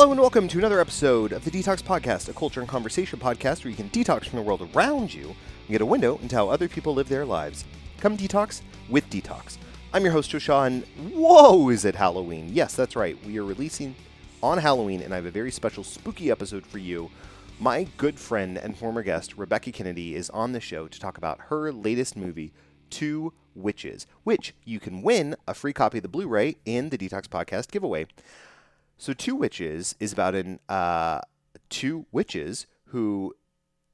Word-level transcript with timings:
Hello 0.00 0.12
and 0.12 0.20
welcome 0.22 0.48
to 0.48 0.56
another 0.56 0.80
episode 0.80 1.30
of 1.30 1.44
the 1.44 1.50
Detox 1.50 1.82
Podcast, 1.82 2.30
a 2.30 2.32
culture 2.32 2.60
and 2.60 2.68
conversation 2.68 3.18
podcast 3.18 3.62
where 3.62 3.70
you 3.70 3.76
can 3.76 3.90
detox 3.90 4.24
from 4.24 4.38
the 4.38 4.42
world 4.42 4.66
around 4.74 5.12
you 5.12 5.26
and 5.26 5.68
get 5.68 5.82
a 5.82 5.84
window 5.84 6.16
into 6.22 6.34
how 6.34 6.48
other 6.48 6.68
people 6.68 6.94
live 6.94 7.10
their 7.10 7.26
lives. 7.26 7.66
Come 7.98 8.16
detox 8.16 8.62
with 8.88 9.10
Detox. 9.10 9.58
I'm 9.92 10.02
your 10.02 10.14
host, 10.14 10.30
Joe 10.30 10.38
Shaw, 10.38 10.64
and 10.64 10.84
whoa, 11.12 11.68
is 11.68 11.84
it 11.84 11.94
Halloween? 11.94 12.48
Yes, 12.50 12.74
that's 12.74 12.96
right. 12.96 13.22
We 13.26 13.38
are 13.38 13.44
releasing 13.44 13.94
on 14.42 14.56
Halloween, 14.56 15.02
and 15.02 15.12
I 15.12 15.16
have 15.16 15.26
a 15.26 15.30
very 15.30 15.50
special 15.50 15.84
spooky 15.84 16.30
episode 16.30 16.64
for 16.64 16.78
you. 16.78 17.10
My 17.58 17.86
good 17.98 18.18
friend 18.18 18.56
and 18.56 18.78
former 18.78 19.02
guest, 19.02 19.36
Rebekah 19.36 19.72
Kennedy, 19.72 20.14
is 20.14 20.30
on 20.30 20.52
the 20.52 20.60
show 20.60 20.88
to 20.88 20.98
talk 20.98 21.18
about 21.18 21.40
her 21.50 21.70
latest 21.72 22.16
movie, 22.16 22.54
Two 22.88 23.34
Witches, 23.54 24.06
which 24.24 24.54
you 24.64 24.80
can 24.80 25.02
win 25.02 25.36
a 25.46 25.52
free 25.52 25.74
copy 25.74 25.98
of 25.98 26.02
the 26.02 26.08
Blu 26.08 26.26
ray 26.26 26.56
in 26.64 26.88
the 26.88 26.96
Detox 26.96 27.28
Podcast 27.28 27.70
giveaway. 27.70 28.06
So, 29.00 29.14
Two 29.14 29.34
Witches 29.34 29.94
is 29.98 30.12
about 30.12 30.34
an 30.34 30.60
uh, 30.68 31.22
two 31.70 32.04
witches 32.12 32.66
who 32.88 33.34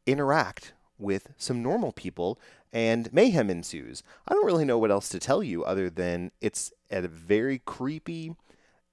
interact 0.04 0.72
with 0.98 1.28
some 1.36 1.62
normal 1.62 1.92
people 1.92 2.40
and 2.72 3.12
mayhem 3.12 3.48
ensues. 3.48 4.02
I 4.26 4.34
don't 4.34 4.44
really 4.44 4.64
know 4.64 4.78
what 4.78 4.90
else 4.90 5.08
to 5.10 5.20
tell 5.20 5.44
you 5.44 5.64
other 5.64 5.88
than 5.88 6.32
it's 6.40 6.72
a 6.90 7.02
very 7.02 7.60
creepy 7.60 8.34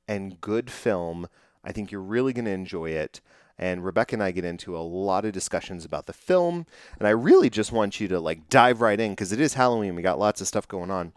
and 0.07 0.40
good 0.40 0.70
film. 0.70 1.30
I 1.63 1.71
think 1.71 1.91
you're 1.91 1.99
really 1.99 2.32
going 2.32 2.45
to 2.45 2.52
enjoy 2.52 2.91
it. 2.91 3.20
And 3.57 3.84
Rebekah 3.84 4.18
and 4.18 4.21
I 4.21 4.29
get 4.29 4.45
into 4.45 4.77
a 4.77 4.85
lot 4.85 5.26
of 5.26 5.34
discussions 5.34 5.84
about 5.84 6.05
the 6.05 6.13
film. 6.13 6.68
And 6.99 7.07
I 7.07 7.12
really 7.12 7.49
just 7.49 7.71
want 7.71 7.99
you 7.99 8.07
to 8.10 8.20
like 8.20 8.49
dive 8.49 8.82
right 8.82 8.99
in 8.99 9.13
because 9.13 9.32
it 9.32 9.41
is 9.41 9.55
Halloween. 9.55 9.95
We 9.95 10.04
got 10.04 10.20
lots 10.20 10.41
of 10.41 10.48
stuff 10.48 10.68
going 10.68 10.91
on. 10.91 11.13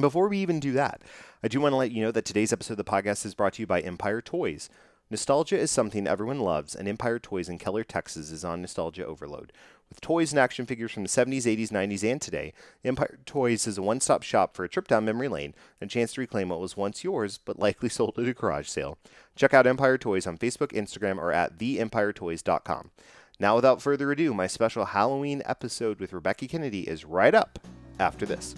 Before 0.00 0.28
we 0.28 0.38
even 0.38 0.58
do 0.60 0.72
that, 0.72 1.00
I 1.42 1.48
do 1.48 1.60
want 1.60 1.72
to 1.72 1.76
let 1.76 1.92
you 1.92 2.02
know 2.02 2.10
that 2.12 2.24
today's 2.24 2.52
episode 2.52 2.74
of 2.74 2.78
the 2.78 2.84
podcast 2.84 3.26
is 3.26 3.34
brought 3.34 3.54
to 3.54 3.62
you 3.62 3.66
by 3.66 3.80
Empire 3.80 4.22
Toys. 4.22 4.70
Nostalgia 5.10 5.58
is 5.58 5.70
something 5.70 6.06
everyone 6.06 6.40
loves, 6.40 6.74
and 6.74 6.88
Empire 6.88 7.18
Toys 7.18 7.48
in 7.48 7.58
Keller, 7.58 7.84
Texas 7.84 8.30
is 8.30 8.44
on 8.44 8.62
nostalgia 8.62 9.04
overload. 9.04 9.52
With 9.88 10.00
toys 10.00 10.32
and 10.32 10.40
action 10.40 10.66
figures 10.66 10.90
from 10.90 11.04
the 11.04 11.08
70s, 11.08 11.42
80s, 11.42 11.68
90s, 11.68 12.10
and 12.10 12.20
today, 12.20 12.52
Empire 12.84 13.18
Toys 13.26 13.66
is 13.66 13.78
a 13.78 13.82
one 13.82 14.00
stop 14.00 14.22
shop 14.22 14.56
for 14.56 14.64
a 14.64 14.68
trip 14.68 14.88
down 14.88 15.04
memory 15.04 15.28
lane 15.28 15.54
and 15.80 15.90
a 15.90 15.92
chance 15.92 16.14
to 16.14 16.22
reclaim 16.22 16.48
what 16.48 16.58
was 16.58 16.76
once 16.76 17.04
yours 17.04 17.38
but 17.44 17.58
likely 17.58 17.88
sold 17.90 18.18
at 18.18 18.26
a 18.26 18.32
garage 18.32 18.68
sale. 18.68 18.98
Check 19.36 19.52
out 19.52 19.66
Empire 19.66 19.98
Toys 19.98 20.26
on 20.26 20.38
Facebook, 20.38 20.72
Instagram, 20.72 21.18
or 21.18 21.32
at 21.32 21.58
theempiretoys.com. 21.58 22.90
Now, 23.38 23.54
without 23.54 23.82
further 23.82 24.10
ado, 24.10 24.32
my 24.32 24.46
special 24.46 24.86
Halloween 24.86 25.42
episode 25.44 26.00
with 26.00 26.14
Rebekah 26.14 26.48
Kennedy 26.48 26.88
is 26.88 27.04
right 27.04 27.34
up 27.34 27.58
after 28.00 28.24
this. 28.24 28.54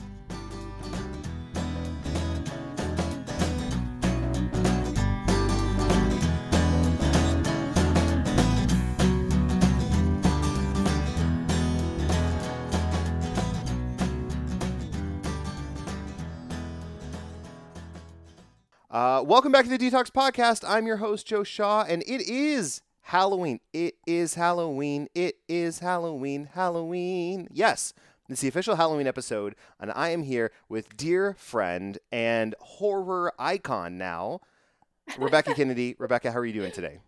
Welcome 19.28 19.52
back 19.52 19.66
to 19.66 19.76
the 19.76 19.76
Detox 19.76 20.10
Podcast. 20.10 20.64
I'm 20.66 20.86
your 20.86 20.96
host, 20.96 21.26
Joe 21.26 21.44
Shaw, 21.44 21.84
and 21.86 22.02
it 22.06 22.22
is 22.22 22.80
Halloween. 23.02 23.60
It 23.74 23.96
is 24.06 24.36
Halloween. 24.36 25.06
It 25.14 25.36
is 25.46 25.80
Halloween. 25.80 26.48
Halloween. 26.54 27.46
Yes, 27.52 27.92
it's 28.30 28.40
the 28.40 28.48
official 28.48 28.76
Halloween 28.76 29.06
episode, 29.06 29.54
and 29.78 29.92
I 29.94 30.08
am 30.08 30.22
here 30.22 30.50
with 30.70 30.96
dear 30.96 31.34
friend 31.34 31.98
and 32.10 32.54
horror 32.58 33.34
icon 33.38 33.98
now, 33.98 34.40
Rebekah 35.18 35.52
Kennedy. 35.52 35.94
Rebekah, 35.98 36.32
how 36.32 36.38
are 36.38 36.46
you 36.46 36.54
doing 36.54 36.72
today? 36.72 37.00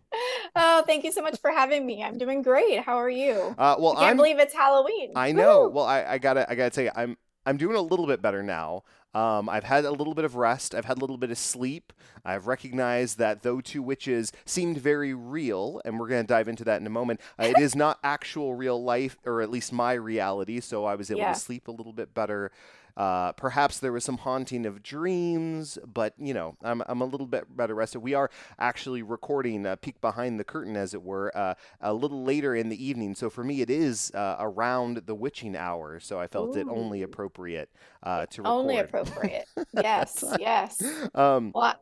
Oh, 0.55 0.83
thank 0.85 1.03
you 1.03 1.11
so 1.11 1.23
much 1.23 1.39
for 1.41 1.49
having 1.49 1.87
me. 1.87 2.03
I'm 2.03 2.19
doing 2.19 2.43
great. 2.43 2.81
How 2.81 2.97
are 2.97 3.09
you? 3.09 3.55
Uh, 3.57 3.77
well, 3.79 3.93
I 3.93 4.01
can't 4.01 4.09
I'm, 4.11 4.17
believe 4.17 4.37
it's 4.37 4.53
Halloween. 4.53 5.13
I 5.15 5.31
know. 5.31 5.61
Woo! 5.61 5.69
Well, 5.69 5.85
I, 5.85 6.03
I 6.03 6.17
gotta, 6.19 6.47
I 6.47 6.53
gotta 6.53 6.69
tell 6.69 6.83
you, 6.83 6.91
I'm, 6.95 7.17
I'm 7.45 7.57
doing 7.57 7.75
a 7.75 7.81
little 7.81 8.05
bit 8.07 8.21
better 8.21 8.43
now. 8.43 8.83
Um, 9.13 9.49
I've 9.49 9.65
had 9.65 9.83
a 9.83 9.91
little 9.91 10.13
bit 10.13 10.23
of 10.23 10.35
rest. 10.35 10.73
I've 10.73 10.85
had 10.85 10.97
a 10.97 11.01
little 11.01 11.17
bit 11.17 11.31
of 11.31 11.37
sleep. 11.37 11.91
I've 12.23 12.47
recognized 12.47 13.17
that 13.17 13.41
though 13.43 13.59
two 13.59 13.81
witches 13.81 14.31
seemed 14.45 14.77
very 14.77 15.13
real, 15.13 15.81
and 15.83 15.99
we're 15.99 16.07
going 16.07 16.23
to 16.23 16.27
dive 16.27 16.47
into 16.47 16.63
that 16.65 16.79
in 16.79 16.87
a 16.87 16.91
moment, 16.91 17.19
uh, 17.39 17.45
it 17.45 17.59
is 17.59 17.75
not 17.75 17.99
actual 18.03 18.53
real 18.53 18.81
life, 18.81 19.17
or 19.25 19.41
at 19.41 19.49
least 19.49 19.73
my 19.73 19.93
reality. 19.93 20.61
So 20.61 20.85
I 20.85 20.95
was 20.95 21.11
able 21.11 21.21
Yeah. 21.21 21.33
to 21.33 21.39
sleep 21.39 21.67
a 21.67 21.71
little 21.71 21.93
bit 21.93 22.13
better. 22.13 22.51
Uh, 22.97 23.31
perhaps 23.33 23.79
there 23.79 23.91
was 23.91 24.03
some 24.03 24.17
haunting 24.17 24.65
of 24.65 24.83
dreams, 24.83 25.77
but 25.85 26.13
you 26.17 26.33
know, 26.33 26.55
I'm, 26.63 26.83
I'm 26.87 27.01
a 27.01 27.05
little 27.05 27.27
bit 27.27 27.55
better 27.55 27.75
rested. 27.75 27.99
We 27.99 28.13
are 28.13 28.29
actually 28.59 29.01
recording 29.01 29.65
a 29.65 29.77
peek 29.77 30.01
behind 30.01 30.39
the 30.39 30.43
curtain, 30.43 30.75
as 30.75 30.93
it 30.93 31.01
were, 31.01 31.35
uh, 31.35 31.55
a 31.79 31.93
little 31.93 32.23
later 32.23 32.55
in 32.55 32.69
the 32.69 32.83
evening. 32.83 33.15
So 33.15 33.29
for 33.29 33.43
me, 33.43 33.61
it 33.61 33.69
is 33.69 34.11
uh, 34.13 34.35
around 34.39 35.03
the 35.05 35.15
witching 35.15 35.55
hour. 35.55 35.99
So 35.99 36.19
I 36.19 36.27
felt 36.27 36.55
it 36.57 36.67
only 36.69 37.01
appropriate 37.03 37.69
uh, 38.03 38.25
to 38.27 38.41
record. 38.41 38.51
Only 38.51 38.77
appropriate. 38.77 39.45
yes, 39.73 40.23
yes. 40.39 40.81
Um, 41.13 41.51
Well, 41.53 41.75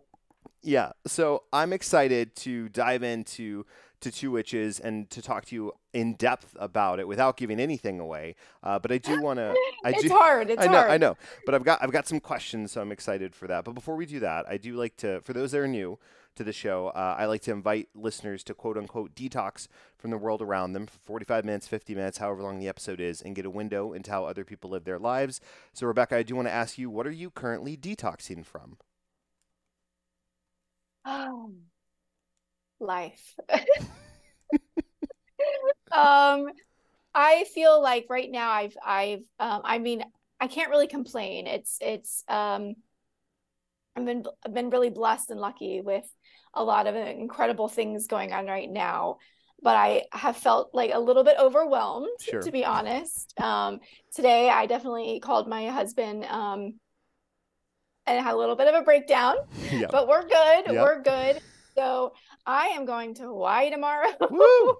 yeah. 0.62 0.92
So 1.08 1.44
I'm 1.54 1.74
excited 1.74 2.36
to 2.38 2.70
dive 2.70 3.04
into 3.04 3.66
to 4.02 4.12
Two 4.12 4.32
Witches 4.32 4.80
and 4.80 5.10
to 5.10 5.22
talk 5.22 5.46
to 5.46 5.56
you 5.56 5.74
in 5.94 6.14
depth 6.16 6.56
about 6.60 7.00
it 7.00 7.08
without 7.08 7.38
giving 7.38 7.60
anything 7.60 8.00
away. 8.00 8.36
Uh, 8.64 8.80
but 8.80 8.92
I 8.92 8.98
do 8.98 9.22
want 9.22 9.38
to. 9.38 9.56
I 9.84 9.90
it's 9.92 10.04
do. 10.04 10.10
hard. 10.10 10.50
It's 10.50 10.62
I 10.64 10.68
know, 10.68 10.78
hard. 10.78 10.92
I 10.92 10.98
know, 10.98 11.18
but 11.46 11.56
I've 11.56 11.64
got 11.64 11.84
I've 11.84 11.92
got 11.92 12.08
some 12.08 12.20
questions, 12.20 12.72
so 12.72 12.82
I'm 12.82 12.92
excited 12.92 13.36
for 13.36 13.48
that. 13.48 13.66
But 13.66 13.74
before 13.74 13.96
we 13.96 14.06
do 14.06 14.20
that, 14.22 14.46
I 14.48 14.58
do 14.58 14.76
like 14.76 14.96
to, 14.98 15.22
for 15.22 15.34
those 15.34 15.52
that 15.52 15.60
are 15.60 15.68
new 15.68 16.00
to 16.36 16.44
the 16.44 16.54
show, 16.54 16.88
uh, 16.90 17.16
I 17.18 17.26
like 17.26 17.42
to 17.44 17.52
invite 17.52 17.90
listeners 17.94 18.44
to 18.46 18.54
quote 18.54 18.78
unquote 18.78 19.14
detox 19.16 19.68
from 19.98 20.12
the 20.12 20.18
world 20.18 20.42
around 20.42 20.74
them 20.74 20.86
for 20.88 21.00
45 21.00 21.44
minutes, 21.44 21.68
50 21.68 21.96
minutes, 21.96 22.20
however 22.20 22.44
long 22.44 22.60
the 22.60 22.70
episode 22.70 23.02
is, 23.02 23.22
and 23.22 23.36
get 23.36 23.46
a 23.46 23.50
window 23.50 23.92
into 23.94 24.12
how 24.12 24.26
other 24.26 24.46
people 24.46 24.70
live 24.70 24.86
their 24.86 25.00
lives. 25.00 25.42
So, 25.74 25.88
Rebekah, 25.88 26.16
I 26.18 26.24
do 26.24 26.36
want 26.36 26.48
to 26.48 26.54
ask 26.54 26.78
you, 26.78 26.90
what 26.90 27.06
are 27.08 27.12
you 27.12 27.30
currently 27.30 27.76
detoxing 27.76 28.46
from? 28.46 28.78
Oh, 31.06 31.54
life. 32.80 33.36
um, 35.92 36.48
I 37.14 37.46
feel 37.54 37.82
like 37.82 38.06
right 38.10 38.30
now 38.30 38.52
I've 38.52 38.78
I've 38.86 39.24
um 39.40 39.62
I 39.64 39.80
mean 39.80 40.04
I 40.40 40.48
can't 40.48 40.70
really 40.70 40.88
complain. 40.88 41.48
It's 41.48 41.78
it's 41.82 42.24
um 42.28 42.76
I've 43.96 44.06
been 44.06 44.24
I've 44.46 44.54
been 44.54 44.70
really 44.70 44.90
blessed 44.90 45.32
and 45.32 45.40
lucky 45.40 45.82
with 45.82 46.06
a 46.54 46.64
lot 46.64 46.88
of 46.88 46.96
incredible 46.96 47.68
things 47.68 48.08
going 48.08 48.32
on 48.32 48.46
right 48.46 48.70
now. 48.70 49.18
But 49.62 49.76
I 49.76 50.04
have 50.14 50.38
felt 50.38 50.70
like 50.74 50.92
a 50.94 51.00
little 51.00 51.26
bit 51.26 51.36
overwhelmed, 51.38 52.08
Sure. 52.22 52.42
to 52.42 52.52
be 52.52 52.64
honest. 52.64 53.34
Um, 53.42 53.80
today 54.16 54.50
I 54.50 54.68
definitely 54.68 55.20
called 55.20 55.50
my 55.50 55.68
husband 55.68 56.24
um 56.26 56.76
and 58.06 58.24
had 58.24 58.34
a 58.34 58.38
little 58.38 58.56
bit 58.56 58.68
of 58.68 58.76
a 58.76 58.84
breakdown 58.84 59.36
but 59.92 60.08
we're 60.08 60.24
good. 60.24 60.64
Yep. 60.68 60.76
We're 60.76 61.02
good. 61.02 61.42
So 61.76 62.14
I 62.50 62.70
am 62.70 62.86
going 62.86 63.14
to 63.16 63.24
Hawaii 63.24 63.70
tomorrow 63.70 64.10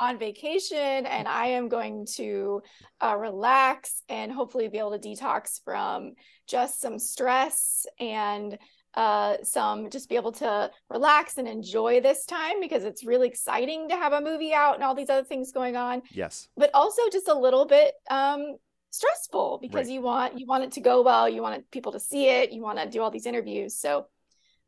on 0.00 0.18
vacation, 0.18 1.06
and 1.06 1.28
I 1.28 1.46
am 1.46 1.68
going 1.68 2.04
to 2.16 2.62
uh, 3.00 3.16
relax 3.16 4.02
and 4.08 4.32
hopefully 4.32 4.66
be 4.66 4.78
able 4.78 4.98
to 4.98 5.08
detox 5.08 5.60
from 5.64 6.14
just 6.48 6.80
some 6.80 6.98
stress 6.98 7.86
and 8.00 8.58
uh, 8.94 9.36
some 9.44 9.88
just 9.88 10.08
be 10.08 10.16
able 10.16 10.32
to 10.32 10.68
relax 10.90 11.38
and 11.38 11.46
enjoy 11.46 12.00
this 12.00 12.26
time 12.26 12.60
because 12.60 12.82
it's 12.82 13.04
really 13.06 13.28
exciting 13.28 13.88
to 13.90 13.94
have 13.96 14.12
a 14.12 14.20
movie 14.20 14.52
out 14.52 14.74
and 14.74 14.82
all 14.82 14.94
these 14.96 15.10
other 15.10 15.22
things 15.24 15.52
going 15.52 15.76
on 15.76 16.02
Yes. 16.10 16.48
but 16.56 16.70
also 16.74 17.02
just 17.12 17.28
a 17.28 17.34
little 17.34 17.66
bit 17.66 17.92
um 18.10 18.56
stressful 18.90 19.58
because 19.60 19.86
Right. 19.86 19.92
you 19.94 20.00
want 20.00 20.38
you 20.40 20.46
want 20.46 20.64
it 20.64 20.72
to 20.72 20.80
go 20.80 21.02
well 21.02 21.28
you 21.28 21.42
want 21.42 21.70
people 21.70 21.92
to 21.92 22.00
see 22.00 22.28
it 22.30 22.52
you 22.52 22.62
want 22.62 22.78
to 22.78 22.88
do 22.88 23.02
all 23.02 23.10
these 23.10 23.26
interviews 23.26 23.78
so 23.78 24.06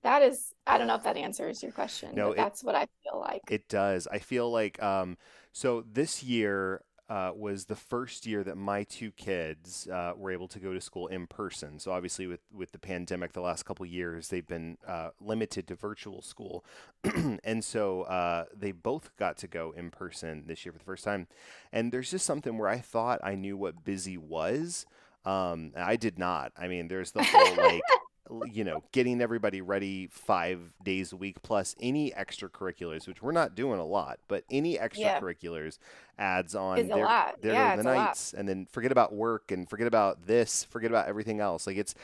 that 0.03 0.23
is 0.23 0.55
i 0.67 0.79
don't 0.79 0.87
know 0.87 0.95
if 0.95 1.03
that 1.05 1.17
answers 1.17 1.63
your 1.63 1.73
question 1.73 2.11
No, 2.15 2.29
but 2.29 2.33
it- 2.33 2.37
that's 2.37 2.63
what 2.65 2.75
i 2.75 2.87
feel 3.03 3.21
like 3.21 3.43
It 3.51 3.69
does. 3.69 4.07
I 4.11 4.19
feel 4.19 4.51
like 4.51 4.83
um, 4.83 5.17
so 5.53 5.85
this 5.91 6.23
year 6.23 6.83
uh, 7.11 7.33
was 7.35 7.65
the 7.65 7.75
first 7.75 8.27
year 8.27 8.45
that 8.45 8.57
my 8.59 8.83
two 8.85 9.11
kids 9.13 9.89
uh, 9.91 10.13
were 10.15 10.31
able 10.31 10.47
to 10.49 10.59
go 10.59 10.75
to 10.75 10.81
school 10.81 11.07
in 11.07 11.27
person. 11.27 11.79
So 11.79 11.91
obviously, 11.91 12.27
with 12.27 12.41
with 12.53 12.73
the 12.73 12.79
pandemic, 12.79 13.33
the 13.33 13.41
last 13.41 13.65
couple 13.65 13.87
years 13.87 14.29
they've 14.29 14.47
been 14.47 14.77
uh, 14.87 15.11
limited 15.19 15.67
to 15.69 15.75
virtual 15.75 16.21
school, 16.21 16.67
and 17.45 17.65
so 17.65 18.03
uh, 18.03 18.45
they 18.55 18.73
both 18.73 19.17
got 19.17 19.39
to 19.39 19.47
go 19.49 19.73
in 19.75 19.91
person 19.91 20.45
this 20.47 20.67
year 20.67 20.73
for 20.75 20.79
the 20.79 20.85
first 20.85 21.03
time. 21.05 21.29
And 21.73 21.93
there's 21.93 22.11
just 22.11 22.27
something 22.27 22.59
where 22.59 22.69
I 22.69 22.79
thought 22.79 23.21
I 23.25 23.35
knew 23.37 23.57
what 23.57 23.85
busy 23.85 24.19
was. 24.19 24.85
Um, 25.25 25.73
I 25.77 25.97
did 25.97 26.19
not. 26.19 26.53
I 26.59 26.69
mean, 26.69 26.89
there's 26.89 27.13
the 27.13 27.23
whole 27.25 27.57
like 27.57 27.81
you 28.53 28.65
know, 28.65 28.83
getting 28.93 29.21
everybody 29.21 29.61
ready 29.61 30.09
five 30.11 30.75
days 30.83 31.13
a 31.13 31.17
week 31.17 31.43
plus 31.43 31.75
any 31.81 32.11
extracurriculars, 32.13 33.07
which 33.07 33.23
we're 33.23 33.33
not 33.33 33.55
doing 33.55 33.79
a 33.81 33.85
lot, 33.87 34.19
but 34.29 34.45
any 34.51 34.79
Yeah. 34.95 35.21
extracurriculars 35.21 35.79
adds 36.19 36.55
on 36.55 36.89
there, 36.89 37.05
lot. 37.05 37.41
there 37.43 37.53
Yeah, 37.53 37.77
the 37.77 37.83
it's 37.83 37.87
a 37.87 37.93
lot. 37.93 38.07
nights 38.09 38.35
and 38.35 38.49
then 38.49 38.67
forget 38.67 38.93
about 38.93 39.13
work 39.15 39.51
and 39.51 39.69
forget 39.69 39.87
about 39.87 40.27
this, 40.27 40.65
forget 40.65 40.91
about 40.91 41.09
everything 41.09 41.41
else. 41.41 41.67
Like 41.67 41.77
it's 41.77 41.95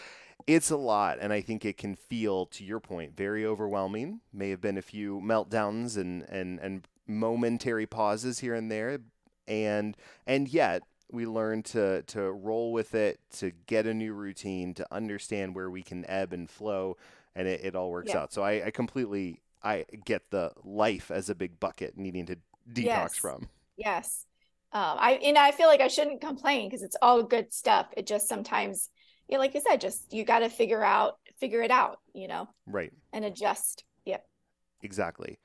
it's 0.47 0.71
a 0.71 0.77
lot, 0.77 1.19
and 1.21 1.33
I 1.33 1.41
think 1.41 1.65
it 1.65 1.79
can 1.79 1.95
feel, 1.95 2.47
to 2.47 2.65
your 2.65 2.81
point, 2.81 3.17
very 3.17 3.47
overwhelming. 3.47 4.21
May 4.33 4.51
have 4.51 4.61
been 4.61 4.77
a 4.77 4.83
few 4.83 5.21
meltdowns 5.25 5.97
and 5.97 6.23
and 6.25 6.59
and 6.61 6.87
momentary 7.07 7.87
pauses 7.87 8.41
here 8.41 8.55
and 8.55 8.71
there, 8.71 8.99
and 9.49 9.97
and 10.27 10.49
yet 10.49 10.83
we 11.15 11.27
learn 11.27 11.63
to 11.65 12.03
to 12.05 12.33
roll 12.33 12.73
with 12.73 12.95
it, 12.95 13.21
to 13.39 13.53
get 13.67 13.87
a 13.87 13.95
new 13.95 14.13
routine, 14.15 14.75
to 14.75 14.87
understand 14.95 15.55
where 15.55 15.71
we 15.71 15.83
can 15.83 16.05
ebb 16.09 16.33
and 16.33 16.49
flow, 16.51 16.97
and 17.35 17.49
it, 17.49 17.61
it 17.65 17.77
all 17.77 17.91
works 17.91 18.15
Yeah. 18.15 18.21
out. 18.21 18.33
So 18.33 18.43
I, 18.43 18.67
I 18.67 18.71
completely 18.71 19.41
I 19.63 19.87
get 20.05 20.31
the 20.31 20.53
life 20.65 21.11
as 21.11 21.31
a 21.31 21.35
big 21.35 21.61
bucket 21.61 21.97
needing 21.97 22.27
to 22.27 22.37
detox 22.73 23.15
Yes. 23.15 23.19
from. 23.19 23.49
Yes. 23.77 24.27
Um, 24.73 24.97
I 24.99 25.13
and 25.23 25.39
I 25.39 25.53
feel 25.53 25.69
like 25.69 25.81
I 25.81 25.89
shouldn't 25.89 26.21
complain 26.21 26.69
because 26.69 26.83
it's 26.83 26.97
all 27.01 27.23
good 27.23 27.53
stuff. 27.53 27.87
It 27.97 28.07
just 28.07 28.29
sometimes, 28.29 28.91
yeah, 29.29 29.39
like 29.39 29.55
you 29.55 29.61
said, 29.61 29.81
just 29.81 30.13
you 30.13 30.25
got 30.25 30.41
to 30.41 30.49
figure 30.51 30.83
out, 30.85 31.19
figure 31.39 31.63
it 31.63 31.71
out, 31.71 32.01
you 32.13 32.29
know, 32.29 32.49
Right. 32.67 32.93
and 33.13 33.25
adjust. 33.25 33.85
Yep. 34.05 34.27
Exactly. 34.83 35.39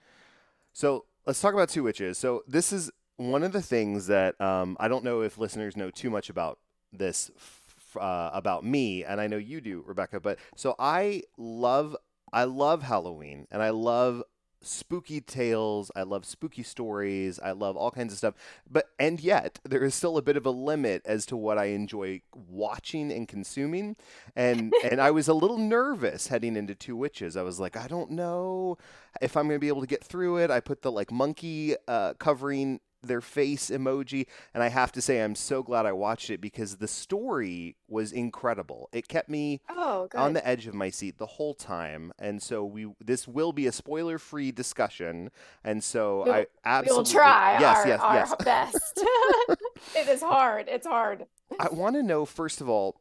So 0.73 1.05
let's 1.25 1.41
talk 1.41 1.53
about 1.53 1.69
Two 1.69 1.83
Witches. 1.83 2.17
So 2.17 2.43
this 2.47 2.73
is 2.73 2.91
one 3.19 3.43
of 3.43 3.51
the 3.51 3.61
things 3.61 4.07
that 4.07 4.39
um, 4.39 4.77
I 4.79 4.87
don't 4.87 5.03
know 5.03 5.21
if 5.21 5.37
listeners 5.37 5.75
know 5.75 5.91
too 5.91 6.09
much 6.09 6.29
about 6.29 6.57
this 6.93 7.29
f- 7.35 7.97
uh, 7.99 8.29
about 8.33 8.63
me, 8.63 9.03
and 9.03 9.19
I 9.19 9.27
know 9.27 9.37
you 9.37 9.59
do, 9.59 9.83
Rebekah. 9.85 10.21
But 10.21 10.39
so 10.55 10.73
I 10.79 11.23
love 11.37 11.97
I 12.31 12.45
love 12.45 12.83
Halloween, 12.83 13.45
and 13.51 13.61
I 13.61 13.71
love 13.71 14.23
spooky 14.61 15.19
tales. 15.19 15.91
I 15.97 16.03
love 16.03 16.25
spooky 16.25 16.63
stories. 16.63 17.39
I 17.39 17.51
love 17.51 17.75
all 17.75 17.91
kinds 17.91 18.13
of 18.13 18.17
stuff. 18.17 18.35
But 18.69 18.85
and 18.97 19.19
yet 19.19 19.59
there 19.65 19.83
is 19.83 19.95
still 19.95 20.17
a 20.17 20.21
bit 20.21 20.37
of 20.37 20.45
a 20.45 20.51
limit 20.51 21.01
as 21.05 21.25
to 21.27 21.35
what 21.35 21.57
I 21.57 21.65
enjoy 21.65 22.21
watching 22.33 23.11
and 23.11 23.27
consuming. 23.27 23.97
And 24.33 24.73
and 24.89 25.01
I 25.01 25.11
was 25.11 25.27
a 25.27 25.33
little 25.33 25.57
nervous 25.57 26.27
heading 26.27 26.55
into 26.55 26.73
Two 26.73 26.95
Witches. 26.95 27.35
I 27.35 27.41
was 27.41 27.59
like, 27.59 27.75
I 27.75 27.87
don't 27.87 28.11
know 28.11 28.77
if 29.21 29.35
I'm 29.35 29.47
going 29.47 29.57
to 29.57 29.59
be 29.59 29.67
able 29.67 29.81
to 29.81 29.87
get 29.87 30.05
through 30.05 30.37
it. 30.37 30.49
I 30.49 30.61
put 30.61 30.83
the 30.83 30.91
like 30.91 31.11
monkey 31.11 31.75
uh, 31.85 32.13
covering 32.13 32.79
their 33.01 33.21
face 33.21 33.69
emoji 33.69 34.25
and 34.53 34.61
I 34.61 34.67
have 34.69 34.91
to 34.93 35.01
say 35.01 35.21
I'm 35.21 35.35
so 35.35 35.63
glad 35.63 35.85
I 35.85 35.91
watched 35.93 36.29
it 36.29 36.41
because 36.41 36.77
the 36.77 36.87
story 36.87 37.75
was 37.87 38.11
incredible. 38.11 38.89
It 38.91 39.07
kept 39.07 39.29
me 39.29 39.61
Oh, 39.69 40.07
on 40.15 40.33
the 40.33 40.45
edge 40.45 40.67
of 40.67 40.73
my 40.73 40.89
seat 40.89 41.17
the 41.17 41.25
whole 41.25 41.53
time 41.53 42.11
and 42.19 42.41
so 42.43 42.65
we 42.65 42.87
this 43.03 43.27
will 43.27 43.53
be 43.53 43.67
a 43.67 43.71
spoiler 43.71 44.17
free 44.17 44.51
discussion 44.51 45.31
and 45.63 45.83
so 45.83 46.23
We'll- 46.25 46.45
I 46.65 46.81
we 46.81 46.87
will 46.87 47.03
try 47.03 47.57
yes 47.59 47.77
our, 47.77 47.87
yes 47.87 47.99
our 48.01 48.15
yes 48.15 48.35
best. 48.43 49.03
it 49.95 50.07
is 50.09 50.21
hard. 50.21 50.65
It's 50.67 50.85
hard. 50.87 51.25
I 51.59 51.69
want 51.69 51.95
to 51.95 52.03
know 52.03 52.25
first 52.25 52.59
of 52.61 52.69
all 52.69 52.97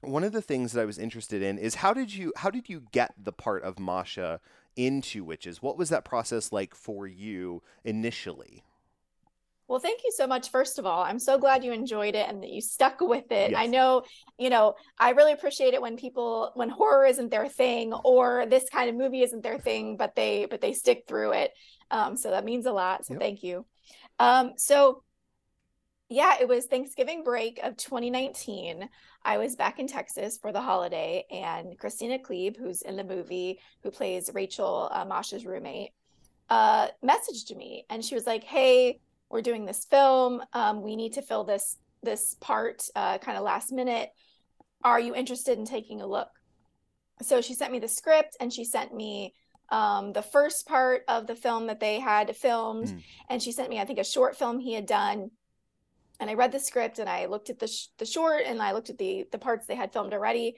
one 0.00 0.24
of 0.24 0.32
the 0.32 0.42
things 0.42 0.72
that 0.72 0.82
I 0.82 0.84
was 0.84 0.98
interested 0.98 1.40
in 1.42 1.56
is 1.56 1.76
how 1.76 1.94
did 1.94 2.14
you 2.14 2.32
how 2.36 2.50
did 2.50 2.68
you 2.68 2.82
get 2.92 3.14
the 3.16 3.32
part 3.32 3.62
of 3.62 3.78
Masha 3.78 4.40
in 4.76 5.00
Two 5.00 5.24
Witches? 5.24 5.62
What 5.62 5.78
was 5.78 5.88
that 5.88 6.04
process 6.04 6.52
like 6.52 6.74
for 6.74 7.06
you 7.06 7.62
initially? 7.84 8.64
Well, 9.66 9.80
thank 9.80 10.00
you 10.04 10.12
so 10.14 10.26
much. 10.26 10.50
First 10.50 10.78
of 10.78 10.84
all, 10.84 11.02
I'm 11.02 11.18
so 11.18 11.38
glad 11.38 11.64
you 11.64 11.72
enjoyed 11.72 12.14
it 12.14 12.28
and 12.28 12.42
that 12.42 12.50
you 12.50 12.60
stuck 12.60 13.00
with 13.00 13.32
it. 13.32 13.54
I 13.56 13.66
know, 13.66 14.02
you 14.38 14.50
know, 14.50 14.74
I 14.98 15.10
really 15.10 15.32
appreciate 15.32 15.72
it 15.72 15.80
when 15.80 15.96
people 15.96 16.50
when 16.54 16.68
horror 16.68 17.06
isn't 17.06 17.30
their 17.30 17.48
thing 17.48 17.94
or 17.94 18.44
this 18.46 18.68
kind 18.68 18.90
of 18.90 18.96
movie 18.96 19.22
isn't 19.22 19.42
their 19.42 19.58
thing, 19.58 19.96
but 19.96 20.14
they 20.14 20.46
but 20.50 20.60
they 20.60 20.74
stick 20.74 21.04
through 21.08 21.32
it. 21.32 21.52
Um, 21.90 22.16
so 22.16 22.30
that 22.30 22.44
means 22.44 22.66
a 22.66 22.72
lot. 22.72 23.06
So 23.06 23.14
Yep. 23.14 23.20
thank 23.22 23.42
you. 23.42 23.64
Um, 24.18 24.52
so 24.56 25.02
yeah, 26.10 26.36
it 26.40 26.48
was 26.48 26.66
Thanksgiving 26.66 27.24
break 27.24 27.58
of 27.62 27.76
2019. 27.76 28.88
I 29.24 29.38
was 29.38 29.56
back 29.56 29.78
in 29.78 29.86
Texas 29.86 30.38
for 30.40 30.52
the 30.52 30.60
holiday, 30.60 31.24
and 31.30 31.78
Christina 31.78 32.18
Klebe, 32.18 32.58
who's 32.58 32.82
in 32.82 32.96
the 32.96 33.04
movie, 33.04 33.58
who 33.82 33.90
plays 33.90 34.30
Rachel, 34.34 34.90
uh, 34.92 35.04
Masha's 35.06 35.46
roommate, 35.46 35.90
uh, 36.50 36.88
messaged 37.02 37.56
me, 37.56 37.86
and 37.88 38.04
she 38.04 38.14
was 38.14 38.26
like, 38.26 38.44
"Hey, 38.44 39.00
we're 39.34 39.42
doing 39.42 39.66
this 39.66 39.84
film. 39.84 40.40
Um, 40.52 40.80
we 40.82 40.96
need 40.96 41.14
to 41.14 41.22
fill 41.22 41.44
this 41.44 41.76
this 42.02 42.34
part, 42.40 42.88
uh, 42.94 43.18
kind 43.18 43.36
of 43.36 43.42
last 43.44 43.72
minute. 43.72 44.10
Are 44.82 45.00
you 45.00 45.14
interested 45.14 45.58
in 45.58 45.64
taking 45.66 46.00
a 46.00 46.06
look?" 46.06 46.28
So 47.22 47.40
she 47.40 47.54
sent 47.54 47.72
me 47.72 47.80
the 47.80 47.88
script, 47.88 48.36
and 48.40 48.52
she 48.52 48.64
sent 48.64 48.94
me 48.94 49.34
um, 49.70 50.12
the 50.12 50.22
first 50.22 50.66
part 50.68 51.02
of 51.08 51.26
the 51.26 51.34
film 51.34 51.66
that 51.66 51.80
they 51.80 51.98
had 51.98 52.36
filmed, 52.36 52.86
Mm. 52.88 53.02
and 53.30 53.42
she 53.42 53.50
sent 53.52 53.70
me, 53.70 53.80
I 53.80 53.84
think, 53.86 53.98
a 53.98 54.04
short 54.04 54.36
film 54.36 54.58
he 54.60 54.72
had 54.74 54.86
done 54.86 55.30
and 56.20 56.30
I 56.30 56.34
read 56.34 56.52
the 56.52 56.60
script 56.60 57.00
and 57.00 57.08
I 57.08 57.26
looked 57.26 57.50
at 57.50 57.58
the 57.58 57.66
sh- 57.66 57.88
the 57.98 58.06
short 58.06 58.42
and 58.46 58.62
I 58.62 58.70
looked 58.72 58.88
at 58.88 58.98
the 58.98 59.26
the 59.32 59.38
parts 59.38 59.66
they 59.66 59.74
had 59.74 59.92
filmed 59.92 60.14
already, 60.14 60.54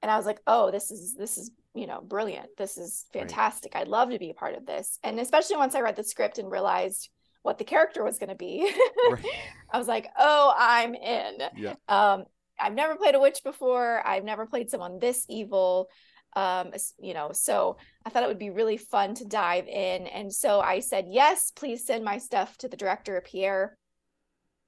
and 0.00 0.10
I 0.12 0.16
was 0.16 0.26
like, 0.26 0.40
oh, 0.46 0.70
this 0.70 0.92
is 0.92 1.14
this 1.16 1.38
is 1.38 1.50
you 1.74 1.86
know 1.88 2.00
brilliant. 2.00 2.50
This 2.56 2.78
is 2.78 3.06
Right. 3.12 3.22
fantastic. 3.22 3.74
I'd 3.74 3.88
love 3.88 4.10
to 4.10 4.18
be 4.20 4.30
a 4.30 4.34
part 4.34 4.54
of 4.54 4.64
this. 4.64 4.98
And 5.02 5.18
especially 5.18 5.56
once 5.56 5.74
I 5.74 5.80
read 5.80 5.96
the 5.96 6.04
script 6.04 6.38
and 6.38 6.48
realized 6.50 7.08
what 7.46 7.58
the 7.58 7.64
character 7.64 8.02
was 8.02 8.18
going 8.18 8.28
to 8.28 8.34
be, 8.34 8.68
Right. 9.10 9.24
I 9.72 9.78
was 9.78 9.86
like, 9.86 10.08
oh, 10.18 10.52
I'm 10.58 10.94
in. 10.94 11.38
Yeah. 11.56 11.74
Um, 11.88 12.24
I've 12.58 12.74
never 12.74 12.96
played 12.96 13.14
a 13.14 13.20
witch 13.20 13.40
before. 13.44 14.02
I've 14.04 14.24
never 14.24 14.46
played 14.46 14.68
someone 14.68 14.98
this 14.98 15.24
evil. 15.28 15.88
Um, 16.34 16.72
you 16.98 17.14
know, 17.14 17.30
so 17.32 17.76
I 18.04 18.10
thought 18.10 18.24
it 18.24 18.28
would 18.28 18.38
be 18.38 18.50
really 18.50 18.76
fun 18.76 19.14
to 19.14 19.24
dive 19.24 19.68
in. 19.68 20.08
And 20.08 20.32
so 20.32 20.60
I 20.60 20.80
said, 20.80 21.06
yes, 21.08 21.52
please 21.54 21.86
send 21.86 22.04
my 22.04 22.18
stuff 22.18 22.58
to 22.58 22.68
the 22.68 22.76
director, 22.76 23.22
Pierre. 23.24 23.78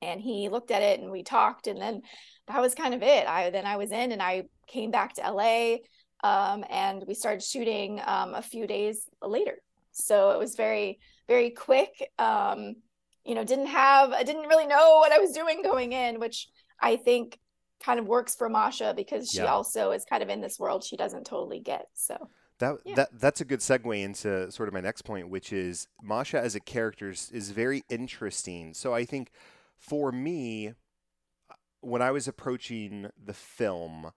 And 0.01 0.21
he 0.21 0.49
looked 0.49 0.71
at 0.71 0.83
it 0.83 1.01
and 1.01 1.11
we 1.11 1.25
talked. 1.25 1.67
And 1.67 1.81
then 1.81 2.03
that 2.47 2.61
was 2.61 2.75
kind 2.77 2.95
of 2.95 3.03
it. 3.03 3.27
I 3.27 3.51
then 3.51 3.67
I 3.67 3.77
was 3.77 3.91
in 3.91 4.13
and 4.13 4.23
I 4.23 4.45
came 4.69 4.93
back 4.93 5.15
to 5.15 5.33
LA. 5.33 5.79
Um, 6.23 6.65
and 6.71 7.05
we 7.07 7.15
started 7.15 7.43
shooting 7.43 8.01
um, 8.07 8.35
a 8.35 8.43
few 8.43 8.67
days 8.67 9.07
later. 9.21 9.59
So 9.99 10.31
it 10.31 10.39
was 10.39 10.57
very, 10.57 10.99
very 11.27 11.51
quick. 11.51 12.11
Um, 12.19 12.77
you 13.25 13.35
know, 13.35 13.45
didn't 13.45 13.67
have, 13.67 14.13
I 14.13 14.23
didn't 14.23 14.49
really 14.49 14.67
know 14.67 14.99
what 14.99 15.13
I 15.13 15.19
was 15.19 15.33
doing 15.33 15.63
going 15.63 15.93
in, 15.93 16.19
which 16.21 16.49
I 16.81 16.97
think 16.97 17.39
kind 17.83 18.01
of 18.01 18.07
works 18.07 18.35
for 18.35 18.49
Masha 18.49 18.95
because 18.97 19.31
she 19.31 19.39
Yeah. 19.39 19.53
also 19.53 19.91
is 19.93 20.05
kind 20.05 20.23
of 20.23 20.29
in 20.29 20.41
this 20.41 20.59
world 20.59 20.83
she 20.83 20.97
doesn't 20.97 21.25
totally 21.27 21.61
get. 21.61 21.87
So 21.95 22.29
That, 22.59 22.79
Yeah. 22.85 22.95
that 22.97 23.09
that's 23.21 23.41
a 23.41 23.45
good 23.45 23.61
segue 23.61 24.03
into 24.03 24.51
sort 24.51 24.69
of 24.69 24.75
my 24.75 24.81
next 24.81 25.03
point, 25.03 25.29
which 25.29 25.53
is 25.53 25.87
Masha 26.03 26.41
as 26.41 26.55
a 26.57 26.61
character 26.61 27.11
is, 27.11 27.31
is 27.31 27.51
very 27.53 27.85
interesting. 27.89 28.75
So 28.75 28.93
I 28.95 29.05
think 29.05 29.31
for 29.77 30.11
me, 30.11 30.75
when 31.81 32.03
I 32.03 32.11
was 32.11 32.27
approaching 32.27 33.11
the 33.17 33.35
film, 33.35 34.11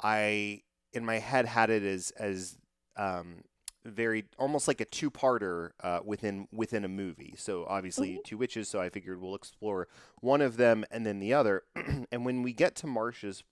I 0.00 0.62
in 0.92 1.04
my 1.04 1.18
head 1.18 1.46
had 1.46 1.70
it 1.70 1.82
as 1.82 2.12
as 2.12 2.56
um, 2.96 3.42
very 3.84 4.24
almost 4.38 4.68
like 4.68 4.80
a 4.80 4.84
two-parter 4.84 5.70
uh, 5.82 6.00
within 6.04 6.48
within 6.52 6.84
a 6.84 6.88
movie. 6.88 7.34
So 7.36 7.64
obviously 7.68 8.20
two 8.24 8.38
witches. 8.38 8.68
So 8.68 8.80
I 8.80 8.88
figured 8.88 9.20
we'll 9.20 9.34
explore 9.34 9.88
one 10.20 10.40
of 10.40 10.56
them 10.56 10.84
and 10.90 11.04
then 11.04 11.18
the 11.18 11.34
other. 11.34 11.64
and 12.12 12.24
when 12.24 12.42
we 12.42 12.52
get 12.52 12.74
to 12.76 12.86
Masha's 12.86 13.42